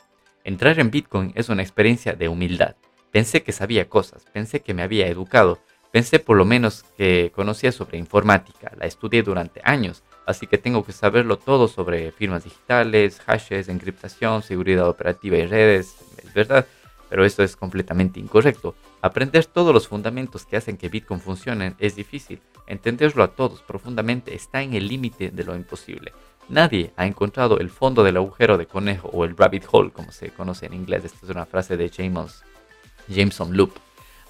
Entrar 0.44 0.80
en 0.80 0.92
Bitcoin 0.92 1.34
es 1.36 1.50
una 1.50 1.62
experiencia 1.62 2.14
de 2.14 2.30
humildad. 2.30 2.76
Pensé 3.12 3.44
que 3.44 3.52
sabía 3.52 3.88
cosas, 3.88 4.26
pensé 4.34 4.62
que 4.62 4.74
me 4.74 4.84
había 4.84 5.08
educado, 5.08 5.60
pensé 5.96 6.20
por 6.20 6.36
lo 6.36 6.44
menos 6.44 6.84
que 6.98 7.32
conocía 7.34 7.72
sobre 7.72 7.98
informática, 7.98 8.70
la 8.78 8.86
estudié 8.86 9.24
durante 9.24 9.62
años, 9.64 10.04
así 10.26 10.46
que 10.46 10.58
tengo 10.58 10.84
que 10.84 10.92
saberlo 10.92 11.38
todo 11.38 11.70
sobre 11.70 12.12
firmas 12.12 12.44
digitales, 12.44 13.22
hashes, 13.22 13.70
encriptación, 13.70 14.44
seguridad 14.44 14.90
operativa 14.90 15.38
y 15.38 15.46
redes, 15.46 15.96
es 16.22 16.34
verdad, 16.34 16.68
pero 17.08 17.24
esto 17.24 17.44
es 17.44 17.56
completamente 17.56 18.20
incorrecto. 18.20 18.76
Aprender 19.02 19.46
todos 19.46 19.74
los 19.74 19.88
fundamentos 19.88 20.46
que 20.46 20.58
hacen 20.58 20.76
que 20.76 20.90
Bitcoin 20.90 21.22
funcione 21.22 21.76
es 21.80 21.96
difícil. 21.96 22.42
Entenderlo 22.68 23.24
a 23.24 23.30
todos 23.30 23.62
profundamente 23.62 24.36
está 24.36 24.62
en 24.62 24.74
el 24.74 24.90
límite 24.90 25.32
de 25.32 25.46
lo 25.46 25.56
imposible. 25.56 26.12
Nadie 26.50 26.92
ha 26.98 27.06
encontrado 27.06 27.60
el 27.60 27.70
fondo 27.70 28.04
del 28.04 28.18
agujero 28.18 28.58
de 28.58 28.66
conejo 28.66 29.08
o 29.14 29.24
el 29.24 29.38
rabbit 29.38 29.64
hole, 29.72 29.92
como 29.92 30.12
se 30.12 30.30
conoce 30.32 30.66
en 30.66 30.74
inglés. 30.74 31.06
Esta 31.06 31.20
es 31.24 31.32
una 31.32 31.46
frase 31.46 31.78
de 31.78 31.88
James, 31.88 32.44
Jameson 33.08 33.56
Loop. 33.56 33.72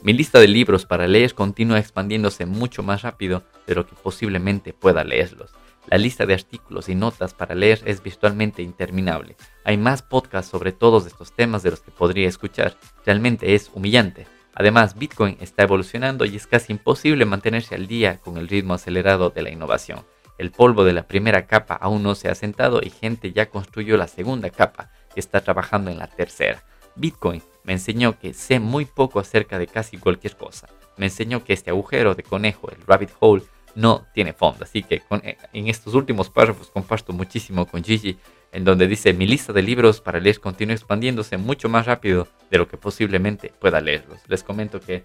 Mi 0.05 0.13
lista 0.13 0.39
de 0.39 0.47
libros 0.47 0.85
para 0.85 1.07
leer 1.07 1.33
continúa 1.33 1.79
expandiéndose 1.79 2.45
mucho 2.45 2.83
más 2.83 3.01
rápido 3.01 3.41
de 3.65 3.73
lo 3.73 3.87
que 3.87 3.95
posiblemente 3.95 4.71
pueda 4.71 5.03
leerlos. 5.03 5.49
La 5.87 5.97
lista 5.97 6.27
de 6.27 6.35
artículos 6.35 6.89
y 6.89 6.93
notas 6.93 7.33
para 7.33 7.55
leer 7.55 7.81
es 7.85 8.03
virtualmente 8.03 8.61
interminable. 8.61 9.35
Hay 9.63 9.77
más 9.77 10.03
podcasts 10.03 10.51
sobre 10.51 10.73
todos 10.73 11.07
estos 11.07 11.31
temas 11.31 11.63
de 11.63 11.71
los 11.71 11.81
que 11.81 11.89
podría 11.89 12.29
escuchar. 12.29 12.77
Realmente 13.03 13.55
es 13.55 13.71
humillante. 13.73 14.27
Además, 14.53 14.95
Bitcoin 14.95 15.37
está 15.41 15.63
evolucionando 15.63 16.25
y 16.25 16.35
es 16.35 16.45
casi 16.45 16.73
imposible 16.73 17.25
mantenerse 17.25 17.73
al 17.73 17.87
día 17.87 18.19
con 18.19 18.37
el 18.37 18.47
ritmo 18.47 18.75
acelerado 18.75 19.31
de 19.31 19.41
la 19.41 19.49
innovación. 19.49 20.05
El 20.37 20.51
polvo 20.51 20.83
de 20.83 20.93
la 20.93 21.07
primera 21.07 21.47
capa 21.47 21.73
aún 21.73 22.03
no 22.03 22.13
se 22.13 22.29
ha 22.29 22.35
sentado 22.35 22.79
y 22.83 22.91
gente 22.91 23.33
ya 23.33 23.49
construyó 23.49 23.97
la 23.97 24.07
segunda 24.07 24.51
capa 24.51 24.91
y 25.15 25.19
está 25.19 25.41
trabajando 25.41 25.89
en 25.89 25.97
la 25.97 26.05
tercera. 26.05 26.63
Bitcoin 26.95 27.41
me 27.65 27.73
enseñó 27.73 28.17
que 28.19 28.33
sé 28.33 28.59
muy 28.59 28.85
poco 28.85 29.19
acerca 29.19 29.57
de 29.59 29.67
casi 29.67 29.97
cualquier 29.97 30.37
cosa. 30.37 30.67
Me 30.97 31.07
enseñó 31.07 31.43
que 31.43 31.53
este 31.53 31.71
agujero 31.71 32.15
de 32.15 32.23
conejo, 32.23 32.69
el 32.69 32.81
rabbit 32.85 33.09
hole, 33.19 33.43
no 33.75 34.05
tiene 34.13 34.33
fondo. 34.33 34.63
Así 34.63 34.83
que 34.83 35.01
eh, 35.23 35.37
en 35.51 35.67
estos 35.67 35.93
últimos 35.93 36.29
párrafos 36.29 36.69
comparto 36.69 37.11
muchísimo 37.11 37.65
con 37.65 37.83
Gigi, 37.83 38.17
en 38.51 38.63
donde 38.63 38.87
dice, 38.87 39.13
mi 39.13 39.27
lista 39.27 39.51
de 39.51 39.61
libros 39.61 39.99
para 39.99 40.19
leer 40.19 40.39
continúa 40.39 40.75
expandiéndose 40.75 41.37
mucho 41.37 41.67
más 41.67 41.85
rápido 41.85 42.27
de 42.49 42.57
lo 42.57 42.67
que 42.67 42.77
posiblemente 42.77 43.51
pueda 43.59 43.81
leerlos. 43.81 44.19
Les 44.27 44.43
comento 44.43 44.79
que 44.79 45.03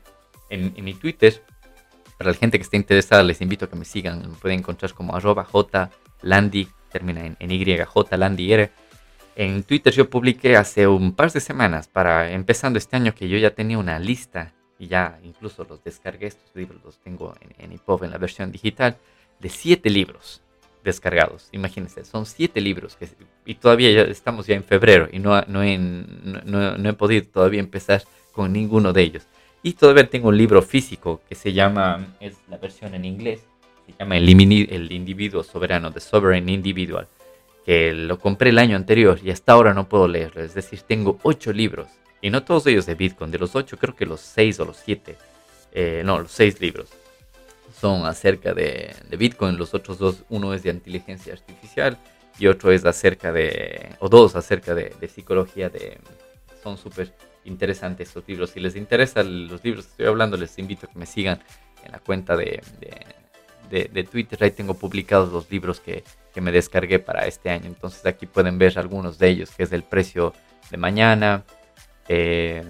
en, 0.50 0.72
mi 0.84 0.94
Twitter, 0.94 1.42
para 2.16 2.30
la 2.30 2.36
gente 2.36 2.58
que 2.58 2.62
esté 2.62 2.76
interesada, 2.76 3.22
les 3.22 3.40
invito 3.40 3.64
a 3.64 3.68
que 3.68 3.76
me 3.76 3.84
sigan. 3.84 4.20
Me 4.20 4.36
pueden 4.36 4.60
encontrar 4.60 4.94
como 4.94 5.16
arroba 5.16 5.48
jlandy, 6.22 6.68
termina 6.92 7.24
en, 7.24 7.36
en 7.40 7.50
YJ 7.50 8.16
Landy 8.16 8.52
R. 8.52 8.70
En 9.40 9.62
Twitter 9.62 9.90
yo 9.94 10.10
publiqué 10.10 10.54
hace 10.58 10.86
un 10.86 11.12
par 11.14 11.32
de 11.32 11.40
semanas, 11.40 11.88
para 11.88 12.30
empezando 12.30 12.78
este 12.78 12.96
año, 12.96 13.14
que 13.14 13.26
yo 13.26 13.38
ya 13.38 13.54
tenía 13.54 13.78
una 13.78 13.98
lista 13.98 14.52
y 14.78 14.86
ya 14.86 15.18
incluso 15.24 15.64
los 15.64 15.82
descargué, 15.82 16.26
estos 16.26 16.54
libros 16.54 16.78
los 16.84 16.98
tengo 16.98 17.32
en, 17.40 17.54
en 17.64 17.72
EPUB 17.72 18.04
en 18.04 18.10
la 18.10 18.18
versión 18.18 18.52
digital, 18.52 18.98
de 19.38 19.48
siete 19.48 19.88
libros 19.88 20.42
descargados. 20.84 21.48
Imagínense, 21.52 22.04
son 22.04 22.26
siete 22.26 22.60
libros 22.60 22.96
que, 22.96 23.08
y 23.46 23.54
todavía 23.54 23.90
ya 23.90 24.02
estamos 24.02 24.46
ya 24.46 24.56
en 24.56 24.62
febrero 24.62 25.08
y 25.10 25.20
no, 25.20 25.40
no, 25.46 25.62
no, 26.76 26.90
he 26.90 26.92
podido 26.92 27.26
todavía 27.26 27.60
empezar 27.60 28.02
con 28.32 28.52
ninguno 28.52 28.92
de 28.92 29.00
ellos. 29.00 29.26
Y 29.62 29.72
todavía 29.72 30.06
tengo 30.10 30.28
un 30.28 30.36
libro 30.36 30.60
físico 30.60 31.22
que 31.26 31.34
se 31.34 31.54
llama, 31.54 32.14
es 32.20 32.36
la 32.50 32.58
versión 32.58 32.94
en 32.94 33.06
inglés, 33.06 33.40
se 33.86 33.94
llama 33.98 34.18
El, 34.18 34.28
el 34.28 34.92
Individuo 34.92 35.42
Soberano, 35.42 35.90
The 35.90 36.00
Sovereign 36.00 36.50
Individual, 36.50 37.08
que 37.64 37.92
lo 37.92 38.18
compré 38.18 38.50
el 38.50 38.58
año 38.58 38.76
anterior 38.76 39.18
y 39.22 39.30
hasta 39.30 39.52
ahora 39.52 39.74
no 39.74 39.88
puedo 39.88 40.08
leerlo. 40.08 40.42
Es 40.42 40.54
decir, 40.54 40.80
tengo 40.82 41.18
ocho 41.22 41.52
libros 41.52 41.88
y 42.20 42.30
no 42.30 42.42
todos 42.42 42.66
ellos 42.66 42.86
de 42.86 42.94
Bitcoin. 42.94 43.30
De 43.30 43.38
los 43.38 43.54
ocho, 43.54 43.76
creo 43.78 43.94
que 43.94 44.06
los 44.06 44.20
seis 44.20 44.58
o 44.60 44.64
los 44.64 44.76
siete. 44.76 45.16
Eh, 45.72 46.02
no, 46.04 46.20
los 46.20 46.32
seis 46.32 46.60
libros 46.60 46.88
son 47.80 48.04
acerca 48.06 48.54
de, 48.54 48.94
Bitcoin. 49.16 49.56
Los 49.56 49.74
otros 49.74 49.98
dos, 49.98 50.24
uno 50.28 50.54
es 50.54 50.62
de 50.62 50.70
inteligencia 50.70 51.32
artificial 51.32 51.98
y 52.38 52.46
otro 52.46 52.72
es 52.72 52.84
acerca 52.84 53.32
de, 53.32 53.94
o 54.00 54.08
dos 54.08 54.36
acerca 54.36 54.74
de, 54.74 55.08
psicología. 55.08 55.68
De, 55.68 55.98
son 56.62 56.76
súper 56.76 57.12
interesantes 57.44 58.08
estos 58.08 58.24
libros. 58.26 58.50
Si 58.50 58.60
les 58.60 58.76
interesan 58.76 59.48
los 59.48 59.64
libros 59.64 59.86
que 59.86 59.90
estoy 59.92 60.06
hablando, 60.06 60.36
les 60.36 60.58
invito 60.58 60.86
a 60.86 60.92
que 60.92 60.98
me 60.98 61.06
sigan 61.06 61.40
en 61.84 61.92
la 61.92 61.98
cuenta 61.98 62.36
de 62.36 62.62
Twitter. 64.10 64.42
Ahí 64.42 64.50
tengo 64.50 64.74
publicados 64.74 65.32
los 65.32 65.50
libros 65.50 65.80
que, 65.80 66.04
que 66.34 66.40
me 66.40 66.52
descargué 66.52 66.98
para 66.98 67.26
este 67.26 67.50
año. 67.50 67.66
Entonces 67.66 68.04
aquí 68.06 68.26
pueden 68.26 68.58
ver 68.58 68.78
algunos 68.78 69.18
de 69.18 69.28
ellos, 69.28 69.50
que 69.50 69.62
es 69.62 69.72
el 69.72 69.82
precio 69.82 70.32
de 70.70 70.76
mañana, 70.76 71.44
eh, 72.08 72.64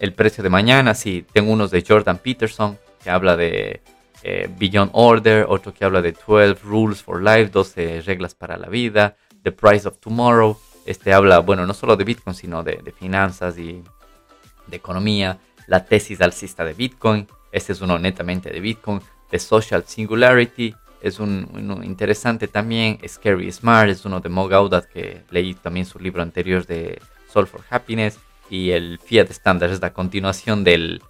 el 0.00 0.12
precio 0.14 0.42
de 0.42 0.50
mañana, 0.50 0.94
sí, 0.94 1.24
tengo 1.32 1.52
unos 1.52 1.70
de 1.70 1.84
Jordan 1.86 2.18
Peterson 2.18 2.76
que 3.04 3.08
habla 3.08 3.36
de 3.36 3.80
eh, 4.24 4.50
Beyond 4.58 4.90
Order, 4.94 5.46
otro 5.48 5.72
que 5.72 5.84
habla 5.84 6.02
de 6.02 6.10
12 6.10 6.54
Rules 6.64 7.02
for 7.02 7.22
Life, 7.22 7.50
12 7.50 8.02
reglas 8.02 8.34
para 8.34 8.56
la 8.56 8.68
vida, 8.68 9.16
The 9.44 9.52
Price 9.52 9.86
of 9.86 9.98
Tomorrow, 9.98 10.58
este 10.86 11.12
habla, 11.12 11.38
bueno, 11.38 11.66
no 11.66 11.72
solo 11.72 11.96
de 11.96 12.02
Bitcoin, 12.02 12.34
sino 12.34 12.64
de, 12.64 12.92
finanzas 12.98 13.56
y 13.58 13.84
de 14.66 14.76
economía, 14.76 15.38
la 15.68 15.84
tesis 15.84 16.20
alcista 16.20 16.64
de 16.64 16.74
Bitcoin, 16.74 17.28
este 17.52 17.72
es 17.72 17.80
uno 17.80 17.98
netamente 17.98 18.50
de 18.50 18.60
Bitcoin, 18.60 19.00
The 19.30 19.38
Social 19.38 19.84
Singularity, 19.86 20.74
es 21.02 21.18
un, 21.18 21.48
uno 21.52 21.82
interesante 21.82 22.48
también, 22.48 22.98
Scary 23.06 23.50
Smart, 23.52 23.90
es 23.90 24.04
uno 24.04 24.20
de 24.20 24.28
Mo 24.28 24.48
Gaudat 24.48 24.86
que 24.86 25.22
leí 25.30 25.54
también 25.54 25.84
su 25.84 25.98
libro 25.98 26.22
anterior 26.22 26.64
de 26.64 27.00
Soul 27.30 27.46
for 27.46 27.62
Happiness 27.70 28.18
y 28.48 28.70
el 28.70 28.98
Fiat 28.98 29.30
Standard 29.30 29.72
es 29.72 29.80
la 29.80 29.92
continuación 29.92 30.62
del, 30.62 31.02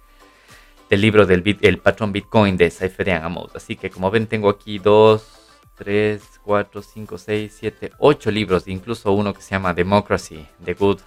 del 0.89 1.01
libro 1.01 1.25
del 1.25 1.57
el 1.61 1.77
patrón 1.77 2.11
Bitcoin 2.11 2.57
de 2.57 2.71
Cypherian 2.71 3.23
Amos. 3.23 3.55
Así 3.55 3.75
que 3.75 3.89
como 3.89 4.09
ven 4.09 4.27
tengo 4.27 4.49
aquí 4.49 4.79
2, 4.79 5.43
3, 5.75 6.21
4, 6.43 6.81
5, 6.81 7.17
6, 7.17 7.55
7, 7.59 7.91
8 7.99 8.31
libros, 8.31 8.67
incluso 8.67 9.11
uno 9.11 9.33
que 9.33 9.41
se 9.41 9.51
llama 9.51 9.73
Democracy, 9.73 10.45
The 10.63 10.73
Good 10.73 11.01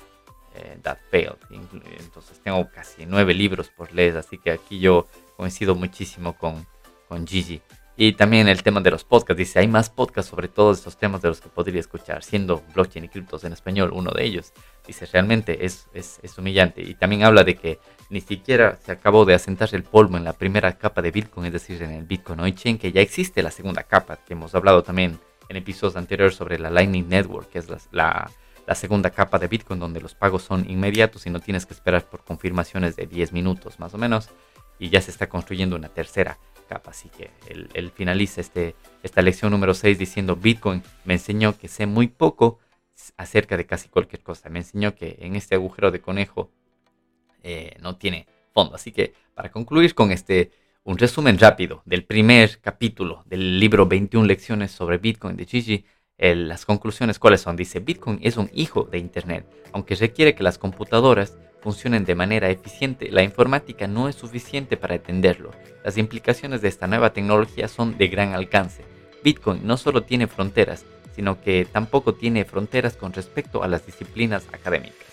eh, 0.54 0.78
That 0.82 0.98
Failed. 1.10 1.38
Entonces 1.98 2.40
tengo 2.42 2.68
casi 2.70 3.06
9 3.06 3.34
libros 3.34 3.68
por 3.70 3.92
leer, 3.92 4.16
así 4.16 4.38
que 4.38 4.50
aquí 4.50 4.78
yo 4.78 5.06
coincido 5.36 5.74
muchísimo 5.74 6.36
con, 6.36 6.66
con 7.08 7.26
Gigi. 7.26 7.60
Y 7.98 8.12
también 8.12 8.46
el 8.46 8.62
tema 8.62 8.80
de 8.80 8.90
los 8.90 9.04
podcasts. 9.04 9.38
Dice, 9.38 9.58
hay 9.58 9.68
más 9.68 9.88
podcasts 9.88 10.30
sobre 10.30 10.48
todos 10.48 10.78
estos 10.78 10.98
temas 10.98 11.22
de 11.22 11.28
los 11.28 11.40
que 11.40 11.48
podría 11.48 11.80
escuchar, 11.80 12.22
siendo 12.22 12.62
blockchain 12.74 13.06
y 13.06 13.08
criptos 13.08 13.44
en 13.44 13.54
español 13.54 13.90
uno 13.94 14.10
de 14.10 14.22
ellos. 14.24 14.52
Dice, 14.86 15.06
realmente 15.06 15.64
es, 15.64 15.86
es, 15.94 16.20
es, 16.22 16.36
humillante. 16.36 16.82
Y 16.82 16.94
también 16.94 17.24
habla 17.24 17.42
de 17.42 17.54
que 17.54 17.78
ni 18.10 18.20
siquiera 18.20 18.78
se 18.84 18.92
acabó 18.92 19.24
de 19.24 19.32
asentar 19.32 19.70
el 19.72 19.82
polvo 19.82 20.18
en 20.18 20.24
la 20.24 20.34
primera 20.34 20.76
capa 20.76 21.00
de 21.00 21.10
Bitcoin, 21.10 21.46
es 21.46 21.54
decir, 21.54 21.82
en 21.82 21.92
el 21.92 22.04
Bitcoin 22.04 22.40
On-Chain, 22.40 22.76
que 22.76 22.92
ya 22.92 23.00
existe 23.00 23.42
la 23.42 23.50
segunda 23.50 23.82
capa, 23.82 24.18
que 24.18 24.34
hemos 24.34 24.54
hablado 24.54 24.82
también 24.82 25.18
en 25.48 25.56
episodios 25.56 25.96
anteriores 25.96 26.36
sobre 26.36 26.58
la 26.58 26.68
Lightning 26.68 27.08
Network, 27.08 27.48
que 27.48 27.60
es 27.60 27.70
la, 27.70 27.78
la, 27.92 28.30
la 28.66 28.74
segunda 28.74 29.08
capa 29.08 29.38
de 29.38 29.48
Bitcoin, 29.48 29.80
donde 29.80 30.02
los 30.02 30.14
pagos 30.14 30.42
son 30.42 30.68
inmediatos 30.68 31.26
y 31.26 31.30
no 31.30 31.40
tienes 31.40 31.64
que 31.64 31.72
esperar 31.72 32.04
por 32.04 32.24
confirmaciones 32.24 32.94
de 32.94 33.06
10 33.06 33.32
minutos 33.32 33.80
más 33.80 33.94
o 33.94 33.98
menos. 33.98 34.28
Y 34.78 34.90
ya 34.90 35.00
se 35.00 35.10
está 35.10 35.28
construyendo 35.28 35.76
una 35.76 35.88
tercera 35.88 36.38
capa. 36.68 36.90
Así 36.90 37.08
que 37.08 37.30
él, 37.48 37.90
finaliza 37.94 38.40
este, 38.40 38.74
esta 39.02 39.22
lección 39.22 39.50
número 39.50 39.74
6 39.74 39.98
diciendo, 39.98 40.36
Bitcoin 40.36 40.82
me 41.04 41.14
enseñó 41.14 41.56
que 41.56 41.68
sé 41.68 41.86
muy 41.86 42.08
poco 42.08 42.58
acerca 43.16 43.56
de 43.56 43.66
casi 43.66 43.88
cualquier 43.88 44.22
cosa. 44.22 44.48
Me 44.48 44.60
enseñó 44.60 44.94
que 44.94 45.16
en 45.20 45.36
este 45.36 45.54
agujero 45.54 45.90
de 45.90 46.00
conejo 46.00 46.50
eh, 47.42 47.76
no 47.80 47.96
tiene 47.96 48.26
fondo. 48.52 48.74
Así 48.74 48.92
que 48.92 49.14
para 49.34 49.50
concluir 49.50 49.94
con 49.94 50.10
este, 50.12 50.50
un 50.84 50.98
resumen 50.98 51.38
rápido 51.38 51.82
del 51.84 52.04
primer 52.04 52.60
capítulo 52.60 53.22
del 53.26 53.58
libro 53.58 53.86
21 53.86 54.26
lecciones 54.26 54.72
sobre 54.72 54.98
Bitcoin 54.98 55.36
de 55.36 55.44
Gigi, 55.44 55.84
las 56.18 56.64
conclusiones 56.64 57.18
cuáles 57.18 57.42
son. 57.42 57.56
Dice, 57.56 57.80
Bitcoin 57.80 58.18
es 58.22 58.36
un 58.36 58.50
hijo 58.54 58.84
de 58.84 58.98
Internet, 58.98 59.46
aunque 59.72 59.94
requiere 59.94 60.34
que 60.34 60.42
las 60.42 60.58
computadoras 60.58 61.36
funcionen 61.66 62.04
de 62.04 62.14
manera 62.14 62.48
eficiente, 62.48 63.10
la 63.10 63.24
informática 63.24 63.88
no 63.88 64.08
es 64.08 64.14
suficiente 64.14 64.76
para 64.76 64.94
entenderlo. 64.94 65.50
Las 65.84 65.98
implicaciones 65.98 66.62
de 66.62 66.68
esta 66.68 66.86
nueva 66.86 67.12
tecnología 67.12 67.66
son 67.66 67.98
de 67.98 68.06
gran 68.06 68.34
alcance. 68.34 68.84
Bitcoin 69.24 69.66
no 69.66 69.76
solo 69.76 70.04
tiene 70.04 70.28
fronteras, 70.28 70.84
sino 71.16 71.40
que 71.40 71.64
tampoco 71.64 72.14
tiene 72.14 72.44
fronteras 72.44 72.96
con 72.96 73.12
respecto 73.12 73.64
a 73.64 73.66
las 73.66 73.84
disciplinas 73.84 74.44
académicas. 74.52 75.08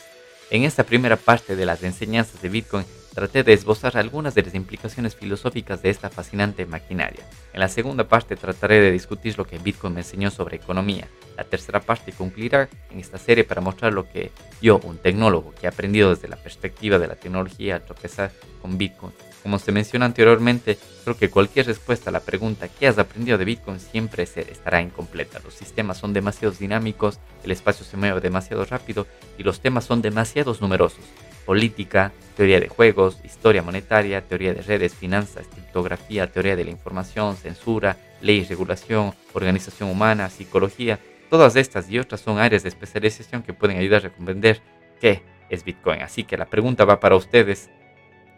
En 0.51 0.63
esta 0.63 0.83
primera 0.83 1.15
parte 1.15 1.55
de 1.55 1.65
las 1.65 1.81
enseñanzas 1.81 2.39
de 2.43 2.49
Bitcoin 2.49 2.85
traté 3.14 3.43
de 3.43 3.53
esbozar 3.53 3.97
algunas 3.97 4.36
de 4.36 4.43
las 4.43 4.55
implicaciones 4.55 5.16
filosóficas 5.16 5.82
de 5.82 5.89
esta 5.89 6.09
fascinante 6.09 6.66
maquinaria. 6.66 7.24
En 7.53 7.59
la 7.59 7.68
segunda 7.68 8.07
parte 8.07 8.36
trataré 8.36 8.82
de 8.82 8.91
discutir 8.91 9.38
lo 9.38 9.45
que 9.45 9.59
Bitcoin 9.59 9.93
me 9.93 10.01
enseñó 10.01 10.32
sobre 10.32 10.57
economía. 10.57 11.07
La 11.38 11.43
tercera 11.43 11.80
parte 11.80 12.11
concluirá 12.11 12.70
en 12.91 12.99
esta 12.99 13.18
serie 13.18 13.43
para 13.43 13.61
mostrar 13.61 13.93
lo 13.93 14.09
que 14.09 14.32
yo, 14.61 14.80
un 14.84 14.97
tecnólogo 14.97 15.53
que 15.53 15.66
he 15.66 15.70
aprendido 15.70 16.09
desde 16.09 16.28
la 16.28 16.38
perspectiva 16.38 16.99
de 16.99 17.07
la 17.07 17.16
tecnología 17.16 17.76
al 17.76 17.86
tropezar 17.86 18.32
con 18.61 18.78
Bitcoin. 18.78 19.14
Como 19.43 19.59
se 19.59 19.72
mencionó 19.72 20.05
anteriormente, 20.05 20.78
creo 21.03 21.18
que 21.18 21.30
cualquier 21.30 21.68
respuesta 21.68 22.09
a 22.09 22.14
la 22.14 22.22
pregunta 22.22 22.70
¿qué 22.70 22.88
has 22.88 22.97
aprendido 22.97 23.38
de 23.38 23.45
Bitcoin? 23.45 23.80
siempre 23.80 24.24
estará 24.24 24.82
incompleta. 24.82 25.39
Los 25.43 25.53
sistemas 25.53 25.97
son 25.97 26.14
demasiado 26.14 26.53
dinámicos, 26.57 27.20
el 27.43 27.51
espacio 27.51 27.86
se 27.86 27.97
mueve 27.97 28.22
demasiado 28.22 28.64
rápido 28.66 29.05
y 29.38 29.43
los 29.43 29.59
temas 29.59 29.86
son 29.86 30.01
demasiado 30.01 30.55
numerosos 30.61 31.03
política, 31.45 32.11
teoría 32.35 32.59
de 32.59 32.67
juegos, 32.67 33.19
historia 33.23 33.61
monetaria, 33.61 34.21
teoría 34.21 34.53
de 34.53 34.61
redes, 34.61 34.95
finanzas, 34.95 35.47
criptografía, 35.47 36.31
teoría 36.31 36.55
de 36.55 36.65
la 36.65 36.71
información, 36.71 37.35
censura, 37.37 37.97
ley, 38.21 38.43
regulación, 38.43 39.13
organización 39.33 39.89
humana, 39.89 40.29
psicología. 40.29 40.99
Todas 41.29 41.55
estas 41.55 41.89
y 41.89 41.99
otras 41.99 42.21
son 42.21 42.39
áreas 42.39 42.63
de 42.63 42.69
especialización 42.69 43.43
que 43.43 43.53
pueden 43.53 43.77
ayudar 43.77 44.05
a 44.05 44.13
comprender 44.13 44.61
qué 44.99 45.21
es 45.49 45.63
Bitcoin. 45.63 46.01
Así 46.01 46.23
que 46.23 46.37
la 46.37 46.45
pregunta 46.45 46.85
va 46.85 46.99
para 46.99 47.15
ustedes. 47.15 47.69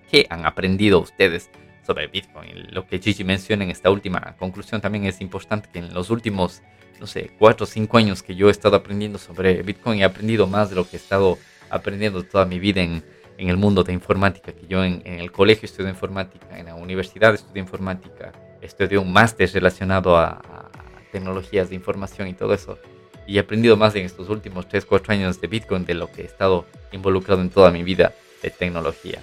¿Qué 0.10 0.28
han 0.30 0.46
aprendido 0.46 1.00
ustedes 1.00 1.50
sobre 1.86 2.08
Bitcoin? 2.08 2.68
Lo 2.72 2.86
que 2.86 3.00
Gigi 3.00 3.24
menciona 3.24 3.64
en 3.64 3.72
esta 3.72 3.90
última 3.90 4.36
conclusión 4.38 4.82
también 4.82 5.06
es 5.06 5.20
importante 5.22 5.70
que 5.72 5.80
en 5.80 5.94
los 5.94 6.10
últimos, 6.10 6.62
no 7.00 7.08
sé, 7.08 7.32
cuatro 7.40 7.64
o 7.64 7.68
cinco 7.68 7.98
años 7.98 8.22
que 8.22 8.36
yo 8.36 8.50
he 8.50 8.52
estado 8.52 8.76
aprendiendo 8.76 9.18
sobre 9.18 9.62
Bitcoin, 9.64 10.00
he 10.00 10.04
aprendido 10.04 10.48
más 10.48 10.70
de 10.70 10.76
lo 10.76 10.88
que 10.88 10.98
he 10.98 11.00
estado 11.00 11.38
aprendiendo 11.70 12.24
toda 12.24 12.46
mi 12.46 12.60
vida 12.60 12.82
en, 12.82 13.04
en 13.38 13.50
el 13.50 13.58
mundo 13.58 13.84
de 13.84 13.94
informática, 13.94 14.54
que 14.54 14.68
yo 14.68 14.84
en, 14.84 15.02
el 15.06 15.32
colegio 15.32 15.66
estudié 15.66 15.90
informática, 15.90 16.58
en 16.58 16.68
la 16.68 16.76
universidad 16.76 17.34
estudié 17.34 17.62
informática, 17.62 18.32
estudié 18.62 18.98
un 18.98 19.12
máster 19.12 19.50
relacionado 19.52 20.18
a, 20.18 20.42
tecnologías 21.12 21.70
de 21.70 21.76
información 21.76 22.28
y 22.28 22.34
todo 22.34 22.54
eso. 22.54 22.78
Y 23.26 23.38
he 23.38 23.40
aprendido 23.40 23.78
más 23.78 23.96
en 23.96 24.06
estos 24.06 24.28
últimos 24.28 24.68
3, 24.68 24.86
4 24.86 25.14
años 25.14 25.40
de 25.40 25.48
Bitcoin 25.48 25.86
de 25.86 25.94
lo 25.94 26.12
que 26.12 26.24
he 26.24 26.26
estado 26.26 26.66
involucrado 26.92 27.42
en 27.42 27.50
toda 27.50 27.72
mi 27.72 27.84
vida 27.84 28.14
de 28.44 28.50
tecnología. 28.50 29.22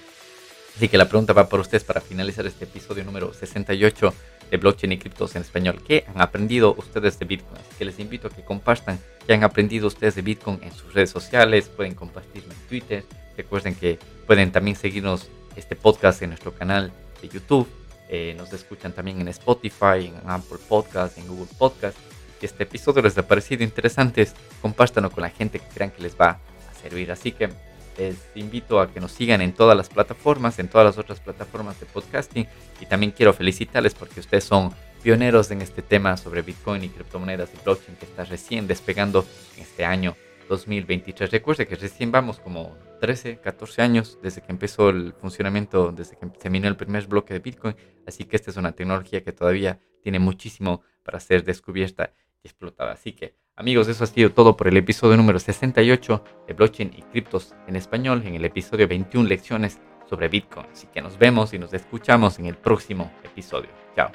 Así 0.75 0.89
que 0.89 0.97
la 0.97 1.07
pregunta 1.07 1.35
va 1.35 1.51
para 1.51 1.61
ustedes 1.61 1.85
para 1.85 2.01
finalizar 2.01 2.47
este 2.47 2.65
episodio 2.65 3.05
número 3.05 3.35
68 3.35 4.15
de 4.53 4.59
blockchain 4.59 4.93
y 4.93 4.99
criptos 4.99 5.35
en 5.35 5.41
español. 5.41 5.83
¿Qué 5.83 6.05
han 6.07 6.21
aprendido 6.21 6.75
ustedes 6.79 7.19
de 7.19 7.25
Bitcoin? 7.25 7.57
Así 7.59 7.75
que 7.79 7.87
les 7.87 7.99
invito 7.99 8.29
a 8.29 8.31
que 8.31 8.45
compartan 8.45 9.01
qué 9.27 9.33
han 9.33 9.45
aprendido 9.45 9.87
ustedes 9.87 10.15
de 10.15 10.21
Bitcoin 10.21 10.61
en 10.63 10.73
sus 10.73 10.93
redes 10.93 11.09
sociales, 11.09 11.71
pueden 11.71 11.95
compartirlo 11.95 12.53
en 12.53 12.59
Twitter. 12.69 13.03
Recuerden 13.35 13.75
que 13.75 13.99
pueden 14.27 14.53
también 14.53 14.77
seguirnos 14.77 15.31
este 15.57 15.75
podcast 15.75 16.21
en 16.21 16.29
nuestro 16.29 16.53
canal 16.53 16.93
de 17.23 17.29
YouTube. 17.31 17.67
Eh, 18.11 18.35
nos 18.37 18.53
escuchan 18.53 18.93
también 18.93 19.23
en 19.23 19.29
Spotify, 19.29 20.13
en 20.15 20.29
Apple 20.29 20.59
Podcast, 20.69 21.17
en 21.17 21.27
Google 21.29 21.49
Podcast. 21.57 21.97
Si 22.39 22.45
este 22.45 22.65
episodio 22.65 23.01
les 23.01 23.17
ha 23.17 23.27
parecido 23.27 23.65
interesante, 23.65 24.29
compártanlo 24.61 25.11
con 25.11 25.23
la 25.23 25.31
gente 25.31 25.61
que 25.61 25.69
crean 25.69 25.91
que 25.93 26.03
les 26.03 26.15
va 26.15 26.41
a 26.71 26.75
servir. 26.83 27.11
Así 27.11 27.33
que 27.33 27.49
les 27.97 28.17
invito 28.35 28.81
a 28.81 28.91
que 28.93 29.01
nos 29.01 29.13
sigan 29.13 29.41
en 29.41 29.53
todas 29.53 29.77
las 29.77 29.89
plataformas, 29.89 30.59
en 30.59 30.69
todas 30.69 30.85
las 30.87 30.99
otras 30.99 31.21
plataformas 31.21 31.79
de 31.81 31.87
podcasting. 31.87 32.47
Y 32.81 32.87
también 32.87 33.13
quiero 33.13 33.33
felicitarles 33.33 33.95
porque 33.95 34.21
ustedes 34.21 34.45
son 34.45 34.73
pioneros 35.03 35.51
en 35.51 35.63
este 35.63 35.83
tema 35.83 36.17
sobre 36.17 36.43
Bitcoin 36.43 36.85
y 36.85 36.89
criptomonedas 36.89 37.51
y 37.55 37.65
blockchain 37.65 37.97
que 37.97 38.05
está 38.05 38.25
recién 38.25 38.67
despegando 38.67 39.27
en 39.57 39.63
este 39.63 39.85
año 39.85 40.17
2023. 40.49 41.31
Recuerde 41.31 41.67
que 41.67 41.77
recién 41.77 42.13
vamos 42.13 42.39
como 42.39 42.77
13, 43.01 43.39
14 43.39 43.83
años 43.83 44.19
desde 44.23 44.43
que 44.43 44.53
empezó 44.53 44.91
el 44.91 45.13
funcionamiento, 45.15 45.93
desde 45.93 46.17
que 46.17 46.27
terminó 46.27 46.69
el 46.69 46.77
primer 46.77 47.07
bloque 47.07 47.35
de 47.35 47.41
Bitcoin. 47.41 47.75
Así 48.07 48.25
que 48.25 48.37
esta 48.37 48.51
es 48.51 48.57
una 48.57 48.73
tecnología 48.73 49.23
que 49.23 49.33
todavía 49.33 49.81
tiene 50.03 50.19
muchísimo 50.19 50.83
para 51.03 51.21
ser 51.21 51.45
descubierta 51.45 52.13
y 52.43 52.49
explotada. 52.49 52.93
Así 52.93 53.13
que 53.13 53.35
Amigos, 53.63 53.87
eso 53.87 54.03
ha 54.03 54.09
sido 54.09 54.33
todo 54.33 54.57
por 54.57 54.67
el 54.67 54.77
episodio 54.77 55.17
número 55.17 55.39
68 55.39 56.25
de 56.49 56.53
Blockchain 56.53 56.95
y 56.97 57.03
Criptos 57.03 57.55
en 57.69 57.77
español, 57.77 58.25
en 58.27 58.35
el 58.35 58.45
episodio 58.45 58.89
21 58.89 59.29
lecciones 59.29 59.79
sobre 60.11 60.27
Bitcoin. 60.27 60.67
Así 60.73 60.89
que 60.93 61.01
nos 61.01 61.17
vemos 61.17 61.55
y 61.55 61.61
nos 61.61 61.73
escuchamos 61.73 62.41
en 62.41 62.47
el 62.47 62.57
próximo 62.57 63.13
episodio. 63.23 63.69
Chao. 63.95 64.11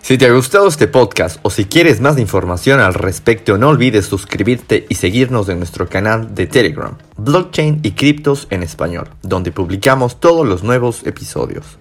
Si 0.00 0.16
te 0.16 0.26
ha 0.26 0.32
gustado 0.32 0.68
este 0.68 0.86
podcast 0.86 1.40
o 1.42 1.50
si 1.50 1.64
quieres 1.64 2.00
más 2.00 2.20
información 2.20 2.78
al 2.78 2.94
respecto, 2.94 3.58
no 3.58 3.70
olvides 3.70 4.06
suscribirte 4.06 4.86
y 4.88 4.94
seguirnos 4.94 5.48
en 5.48 5.58
nuestro 5.58 5.88
canal 5.88 6.36
de 6.36 6.46
Telegram, 6.46 6.96
Blockchain 7.16 7.80
y 7.82 7.90
Criptos 7.90 8.46
en 8.50 8.62
español, 8.62 9.08
donde 9.22 9.50
publicamos 9.50 10.20
todos 10.20 10.46
los 10.46 10.62
nuevos 10.62 11.04
episodios. 11.04 11.78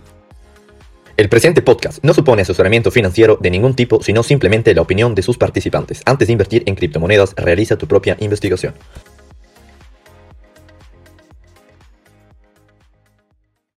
El 1.18 1.30
presente 1.30 1.64
podcast 1.64 2.04
no 2.04 2.14
supone 2.14 2.44
asesoramiento 2.44 2.92
financiero 2.92 3.40
de 3.42 3.50
ningún 3.50 3.74
tipo, 3.74 4.04
sino 4.04 4.22
simplemente 4.22 4.76
la 4.76 4.84
opinión 4.84 5.16
de 5.16 5.24
sus 5.24 5.40
participantes. 5.40 6.04
Antes 6.06 6.28
de 6.28 6.34
invertir 6.34 6.62
en 6.68 6.76
criptomonedas, 6.76 7.34
realiza 7.36 7.76
tu 7.76 7.88
propia 7.88 8.16
investigación. 8.20 8.76